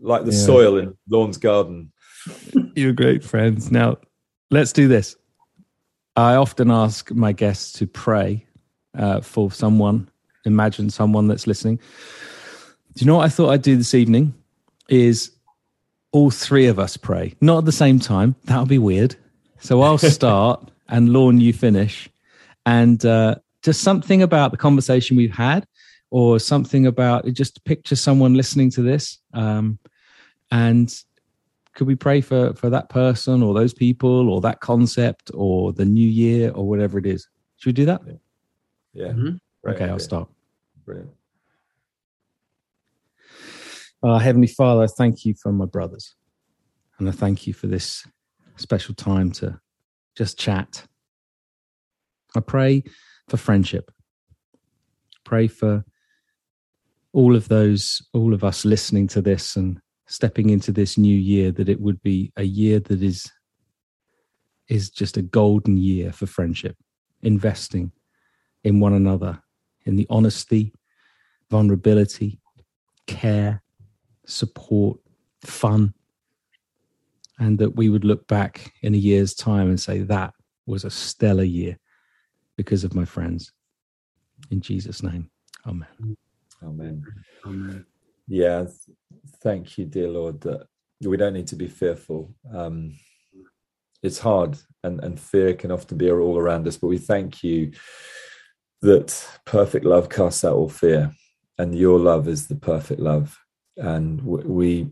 like 0.01 0.25
the 0.25 0.33
yeah. 0.33 0.39
soil 0.39 0.79
in 0.79 0.97
Lorne's 1.09 1.39
garden. 1.39 1.93
You're 2.75 2.93
great 2.93 3.23
friends. 3.23 3.71
Now, 3.71 3.99
let's 4.51 4.73
do 4.73 4.89
this. 4.89 5.17
I 6.17 6.37
often 6.37 6.71
ask 6.71 7.11
my 7.13 7.33
guests 7.33 7.73
to 7.75 7.87
pray 7.87 8.47
uh, 8.97 9.21
for 9.21 9.51
someone. 9.51 10.09
Imagine 10.47 10.89
someone 10.89 11.29
that's 11.29 11.47
listening. 11.47 11.77
Do 11.77 13.05
you 13.05 13.07
know 13.07 13.17
what 13.17 13.27
I 13.27 13.29
thought 13.29 13.51
I'd 13.51 13.63
do 13.63 13.77
this 13.77 13.95
evening? 13.95 14.35
Is 14.89 15.33
all 16.13 16.31
three 16.31 16.67
of 16.67 16.79
us 16.79 16.97
pray, 16.97 17.35
not 17.43 17.59
at 17.59 17.65
the 17.67 17.73
same 17.73 17.99
time. 17.99 18.37
That 18.45 18.59
would 18.59 18.69
be 18.69 18.79
weird. 18.79 19.17
So 19.61 19.83
I'll 19.83 19.99
start, 20.19 20.71
and 20.89 21.13
Lorne, 21.13 21.41
you 21.41 21.53
finish, 21.53 22.09
and 22.67 23.05
uh, 23.07 23.37
just 23.63 23.81
something 23.81 24.23
about 24.23 24.51
the 24.51 24.59
conversation 24.59 25.17
we've 25.17 25.35
had, 25.35 25.67
or 26.11 26.39
something 26.39 26.87
about 26.87 27.27
just 27.33 27.65
picture 27.65 27.97
someone 27.97 28.35
listening 28.35 28.71
to 28.73 28.83
this, 28.83 29.19
um, 29.33 29.79
and 30.51 30.95
could 31.75 31.87
we 31.87 31.95
pray 31.95 32.21
for 32.21 32.55
for 32.55 32.69
that 32.71 32.89
person 32.91 33.43
or 33.43 33.55
those 33.55 33.73
people 33.73 34.29
or 34.29 34.41
that 34.43 34.61
concept 34.61 35.31
or 35.35 35.73
the 35.73 35.85
new 35.85 36.09
year 36.09 36.51
or 36.51 36.69
whatever 36.69 36.99
it 36.99 37.07
is? 37.07 37.27
Should 37.57 37.69
we 37.71 37.73
do 37.73 37.87
that? 37.87 38.03
Yeah. 38.93 39.09
Mm-hmm. 39.09 39.71
Okay, 39.71 39.85
I'll 39.85 39.99
start. 39.99 40.29
Brilliant. 40.85 41.11
Uh, 44.03 44.19
Heavenly 44.19 44.47
Father, 44.47 44.85
I 44.85 44.87
thank 44.87 45.25
you 45.25 45.35
for 45.35 45.53
my 45.53 45.65
brothers. 45.65 46.15
And 46.99 47.09
I 47.09 47.13
thank 47.13 47.47
you 47.47 47.53
for 47.53 47.67
this 47.67 48.07
special 48.57 48.95
time 48.95 49.31
to 49.33 49.61
just 50.17 50.39
chat. 50.39 50.87
I 52.37 52.41
pray 52.41 52.85
for 53.29 53.37
friendship. 53.37 53.91
Pray 55.25 55.49
for 55.49 55.85
all 57.13 57.35
of 57.35 57.49
those, 57.49 58.03
all 58.13 58.35
of 58.35 58.45
us 58.45 58.65
listening 58.65 59.09
to 59.09 59.23
this 59.23 59.57
and 59.57 59.81
stepping 60.07 60.51
into 60.51 60.71
this 60.71 60.97
new 60.97 61.17
year, 61.17 61.51
that 61.53 61.69
it 61.69 61.81
would 61.81 62.01
be 62.03 62.33
a 62.37 62.45
year 62.45 62.79
that 62.81 63.03
is 63.03 63.31
is 64.69 64.91
just 64.91 65.17
a 65.17 65.23
golden 65.23 65.77
year 65.77 66.13
for 66.13 66.27
friendship, 66.27 66.77
investing 67.23 67.93
in 68.65 68.81
one 68.81 68.93
another, 68.93 69.41
in 69.85 69.95
the 69.95 70.07
honesty, 70.11 70.73
vulnerability, 71.51 72.41
care, 73.07 73.63
support, 74.27 74.99
fun, 75.45 75.95
and 77.39 77.59
that 77.59 77.77
we 77.77 77.89
would 77.89 78.05
look 78.05 78.27
back 78.27 78.73
in 78.83 78.93
a 78.93 78.99
year's 78.99 79.35
time 79.35 79.69
and 79.69 79.81
say 79.81 80.01
that 80.01 80.35
was 80.67 80.85
a 80.85 80.91
stellar 80.91 81.45
year 81.45 81.79
because 82.57 82.85
of 82.85 82.95
my 82.95 83.05
friends. 83.05 83.53
In 84.51 84.61
Jesus' 84.61 85.03
name, 85.03 85.31
Amen. 85.67 86.17
Amen. 86.63 87.05
Amen. 87.45 87.87
Yeah, 88.29 88.67
thank 89.43 89.79
you, 89.79 89.85
dear 89.85 90.09
Lord, 90.09 90.41
that 90.43 90.67
we 91.03 91.17
don't 91.17 91.35
need 91.35 91.47
to 91.49 91.57
be 91.57 91.69
fearful. 91.69 92.35
Um, 92.53 92.95
it's 94.03 94.19
hard, 94.19 94.57
and, 94.85 95.03
and 95.03 95.19
fear 95.19 95.55
can 95.55 95.71
often 95.71 95.99
be 95.99 96.11
all 96.11 96.39
around 96.39 96.67
us, 96.69 96.77
but 96.77 96.89
we 96.89 96.99
thank 96.99 97.43
you 97.43 97.73
that 98.83 99.29
perfect 99.45 99.85
love 99.85 100.09
casts 100.09 100.45
out 100.45 100.55
all 100.55 100.69
fear, 100.69 101.13
and 101.59 101.75
your 101.75 101.99
love 101.99 102.29
is 102.29 102.47
the 102.47 102.57
perfect 102.57 103.01
love. 103.01 103.39
And 103.77 104.23
we 104.23 104.89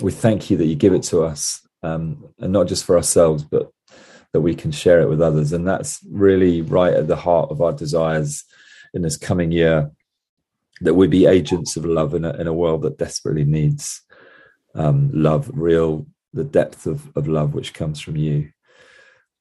we 0.00 0.12
thank 0.12 0.50
you 0.50 0.56
that 0.58 0.66
you 0.66 0.76
give 0.76 0.94
it 0.94 1.02
to 1.04 1.22
us, 1.22 1.66
um, 1.82 2.28
and 2.38 2.52
not 2.52 2.68
just 2.68 2.84
for 2.84 2.96
ourselves, 2.96 3.44
but 3.44 3.70
that 4.32 4.40
we 4.40 4.54
can 4.54 4.70
share 4.70 5.00
it 5.00 5.08
with 5.08 5.22
others. 5.22 5.52
And 5.52 5.66
that's 5.66 6.00
really 6.10 6.62
right 6.62 6.94
at 6.94 7.08
the 7.08 7.16
heart 7.16 7.50
of 7.50 7.60
our 7.60 7.72
desires 7.72 8.44
in 8.94 9.02
this 9.02 9.16
coming 9.16 9.52
year 9.52 9.90
that 10.80 10.94
we 10.94 11.08
be 11.08 11.26
agents 11.26 11.76
of 11.76 11.84
love 11.84 12.14
in 12.14 12.24
a, 12.24 12.30
in 12.34 12.46
a 12.46 12.52
world 12.52 12.82
that 12.82 12.98
desperately 12.98 13.44
needs 13.44 14.02
um, 14.74 15.10
love, 15.12 15.50
real, 15.52 16.06
the 16.32 16.44
depth 16.44 16.86
of, 16.86 17.10
of 17.16 17.26
love 17.26 17.54
which 17.54 17.74
comes 17.74 18.00
from 18.00 18.16
you. 18.16 18.50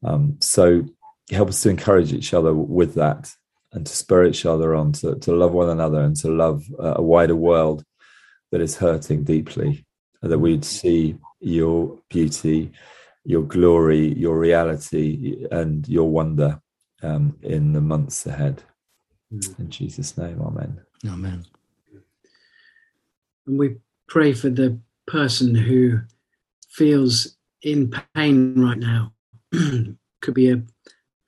Um, 0.04 0.38
so 0.42 0.86
help 1.32 1.50
us 1.50 1.62
to 1.64 1.70
encourage 1.70 2.14
each 2.14 2.34
other 2.34 2.54
with 2.54 2.96
that 2.96 3.32
and 3.74 3.86
to 3.86 3.94
spur 3.94 4.26
each 4.26 4.46
other 4.46 4.74
on 4.74 4.94
to, 4.94 5.16
to 5.16 5.36
love 5.36 5.52
one 5.52 5.70
another 5.70 6.02
and 6.02 6.16
to 6.18 6.30
love 6.30 6.64
a 6.80 7.02
wider 7.02 7.36
world 7.36 7.84
that 8.52 8.62
is 8.62 8.78
hurting 8.78 9.24
deeply, 9.24 9.86
that 10.22 10.40
we'd 10.40 10.64
see 10.64 11.18
your 11.40 12.00
beauty, 12.10 12.72
your 13.28 13.44
glory, 13.44 14.14
your 14.14 14.40
reality, 14.40 15.46
and 15.52 15.86
your 15.90 16.10
wonder 16.10 16.62
um, 17.04 17.38
in 17.42 17.74
the 17.74 17.82
months 17.82 18.26
ahead. 18.26 18.64
Mm. 19.34 19.60
In 19.60 19.70
Jesus' 19.70 20.18
name, 20.18 20.42
Amen. 20.42 20.80
Amen. 21.06 21.46
And 23.46 23.60
we 23.60 23.76
pray 24.08 24.32
for 24.32 24.50
the 24.50 24.80
person 25.08 25.54
who 25.54 26.00
feels 26.70 27.36
in 27.64 27.94
pain 28.16 28.62
right 28.62 28.78
now. 28.78 29.12
Could 29.52 30.34
be 30.34 30.50
a 30.50 30.64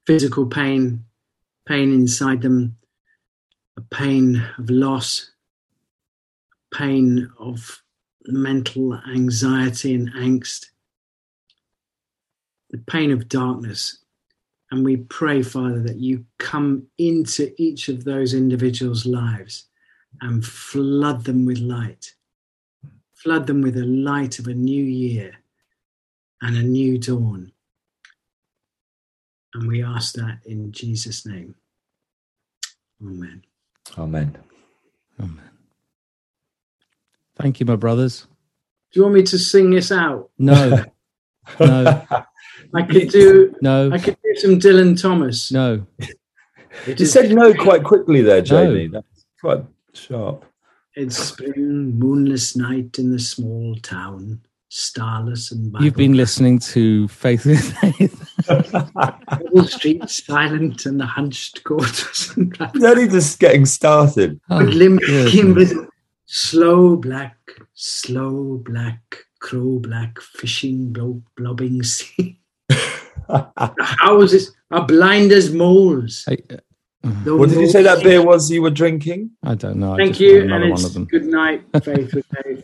physical 0.08 0.46
pain, 0.46 1.04
pain 1.68 1.92
inside 1.92 2.42
them, 2.42 2.78
a 3.76 3.82
pain 3.82 4.42
of 4.58 4.70
loss, 4.70 5.32
pain 6.74 7.30
of 7.38 7.84
mental 8.26 8.98
anxiety 9.14 9.94
and 9.94 10.14
angst, 10.14 10.68
the 12.70 12.78
pain 12.78 13.12
of 13.12 13.30
darkness. 13.30 14.00
And 14.72 14.86
we 14.86 14.98
pray, 14.98 15.42
Father, 15.42 15.82
that 15.82 15.98
you 15.98 16.26
come 16.38 16.88
into 16.98 17.54
each 17.58 17.90
of 17.90 18.04
those 18.04 18.34
individuals' 18.34 19.06
lives 19.06 19.66
and 20.22 20.46
flood 20.46 21.24
them 21.24 21.46
with 21.46 21.58
light. 21.60 22.14
Flood 23.14 23.48
them 23.48 23.62
with 23.62 23.76
the 23.76 23.86
light 23.86 24.40
of 24.40 24.48
a 24.48 24.54
new 24.54 24.84
year 24.84 25.34
and 26.42 26.56
a 26.56 26.64
new 26.64 26.98
dawn. 26.98 27.52
And 29.54 29.68
we 29.68 29.84
ask 29.84 30.14
that 30.14 30.40
in 30.46 30.72
Jesus' 30.72 31.26
name. 31.26 31.56
Amen. 33.02 33.44
Amen. 33.98 34.38
Amen. 35.20 35.50
Thank 37.36 37.60
you, 37.60 37.66
my 37.66 37.76
brothers. 37.76 38.28
Do 38.92 39.00
you 39.00 39.04
want 39.04 39.16
me 39.16 39.24
to 39.24 39.40
sing 39.40 39.72
this 39.72 39.92
out? 39.92 40.30
No, 40.38 40.86
no, 41.60 42.06
I 42.74 42.82
could 42.92 43.10
do 43.10 43.56
no, 43.62 43.92
I 43.92 43.98
could 43.98 44.18
do 44.24 44.36
some 44.36 44.60
Dylan 44.60 45.00
Thomas. 45.00 45.52
no. 45.52 45.86
You 46.86 47.06
said 47.06 47.32
no 47.32 47.54
quite 47.54 47.84
quickly 47.84 48.22
there, 48.22 48.42
Jamie. 48.42 48.88
That's 48.88 49.26
quite 49.42 49.64
sharp. 49.94 50.46
It's 50.96 51.18
spring, 51.18 51.98
moonless 52.00 52.56
night 52.56 53.00
in 53.00 53.12
the 53.12 53.20
small 53.20 53.76
town, 53.78 54.42
starless 54.70 55.52
and 55.52 55.76
You've 55.80 55.96
been 55.96 56.14
listening 56.14 56.60
to 56.60 57.08
Faith 57.10 57.46
with 57.46 57.74
Faith. 57.80 58.48
Wall 59.52 59.66
Street 59.66 60.08
silent 60.10 60.86
and 60.86 61.00
the 61.00 61.06
hunched 61.06 61.64
quarters 61.64 62.32
and 62.38 62.56
black 62.58 62.74
You're 62.76 62.90
only 62.90 63.08
just 63.08 63.40
getting 63.40 63.66
started. 63.66 64.40
Oh, 64.50 64.60
limp 64.60 65.02
goodness. 65.02 65.74
Slow 66.26 66.96
black, 66.96 67.38
slow 67.74 68.62
black, 68.64 69.26
crow 69.40 69.80
black, 69.80 70.20
fishing 70.22 70.94
blob, 70.94 71.24
blobbing 71.36 71.82
sea. 71.84 72.39
The 73.30 73.74
houses 74.00 74.52
are 74.72 74.86
blind 74.86 75.32
as 75.32 75.54
moles. 75.54 76.26
Hey, 76.28 76.44
uh, 76.52 76.58
What 77.38 77.50
did 77.50 77.60
you 77.60 77.68
say 77.70 77.84
that 77.84 78.04
beer 78.04 78.22
was 78.26 78.50
you 78.52 78.62
were 78.62 78.70
drinking? 78.72 79.32
I 79.44 79.56
don't 79.56 79.78
know. 79.78 79.94
I 79.94 79.98
Thank 79.98 80.20
you, 80.20 80.42
and 80.42 80.52
Another 80.52 80.66
one 80.70 80.72
it's 80.74 80.84
of 80.86 80.94
them. 80.94 81.06
good 81.06 81.26
night, 81.26 81.64
Faith 81.84 82.14
with 82.14 82.26
Faith. 82.44 82.64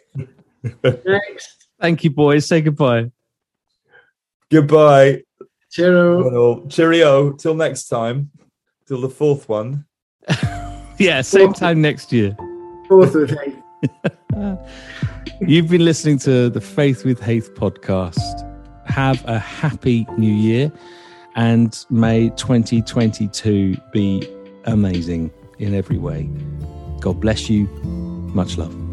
Next, 1.06 1.68
Thank 1.80 2.04
you, 2.04 2.10
boys. 2.10 2.46
Say 2.48 2.62
goodbye. 2.62 3.12
Goodbye. 4.52 5.22
cheerio. 5.72 6.24
Well, 6.32 6.68
cheerio. 6.68 7.34
Till 7.34 7.54
next 7.54 7.88
time. 7.88 8.32
Till 8.88 9.02
the 9.02 9.10
fourth 9.10 9.48
one. 9.50 9.86
Yeah, 10.98 11.20
same 11.24 11.52
time 11.52 11.82
next 11.82 12.14
year. 12.14 12.38
Fourth 12.88 13.14
with 13.16 13.32
Faith. 13.38 13.56
You've 15.42 15.68
been 15.68 15.84
listening 15.84 16.18
to 16.20 16.50
the 16.50 16.62
Faith 16.62 17.04
with 17.04 17.20
Haith 17.22 17.54
podcast. 17.54 18.45
Have 18.86 19.24
a 19.26 19.40
happy 19.40 20.06
new 20.18 20.34
year 20.34 20.72
and 21.36 21.86
may 21.90 22.30
2022 22.32 23.78
be 23.92 24.28
amazing 24.66 25.32
in 25.60 25.74
every 25.74 25.98
way. 25.98 26.30
God 27.02 27.20
bless 27.20 27.50
you. 27.50 27.68
Much 28.34 28.58
love. 28.58 28.85